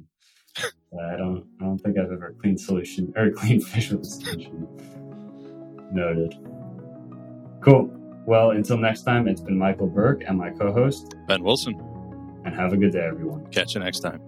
I 1.12 1.16
don't. 1.16 1.46
I 1.60 1.64
don't 1.64 1.78
think 1.78 1.96
I've 1.96 2.10
ever 2.10 2.34
cleaned 2.40 2.60
solution 2.60 3.12
or 3.16 3.30
cleaned 3.36 3.64
fish 3.64 3.92
with 3.92 4.00
a 4.00 4.04
solution. 4.04 4.66
Noted. 5.92 6.34
Cool. 7.62 7.94
Well, 8.26 8.50
until 8.50 8.78
next 8.78 9.02
time, 9.02 9.28
it's 9.28 9.40
been 9.40 9.56
Michael 9.56 9.86
Berk 9.86 10.24
and 10.26 10.36
my 10.36 10.50
co 10.50 10.72
host, 10.72 11.14
Ben 11.28 11.44
Wilson. 11.44 11.74
And 12.44 12.52
have 12.52 12.72
a 12.72 12.76
good 12.76 12.92
day, 12.92 13.06
everyone. 13.06 13.46
Catch 13.52 13.74
you 13.74 13.80
next 13.80 14.00
time. 14.00 14.20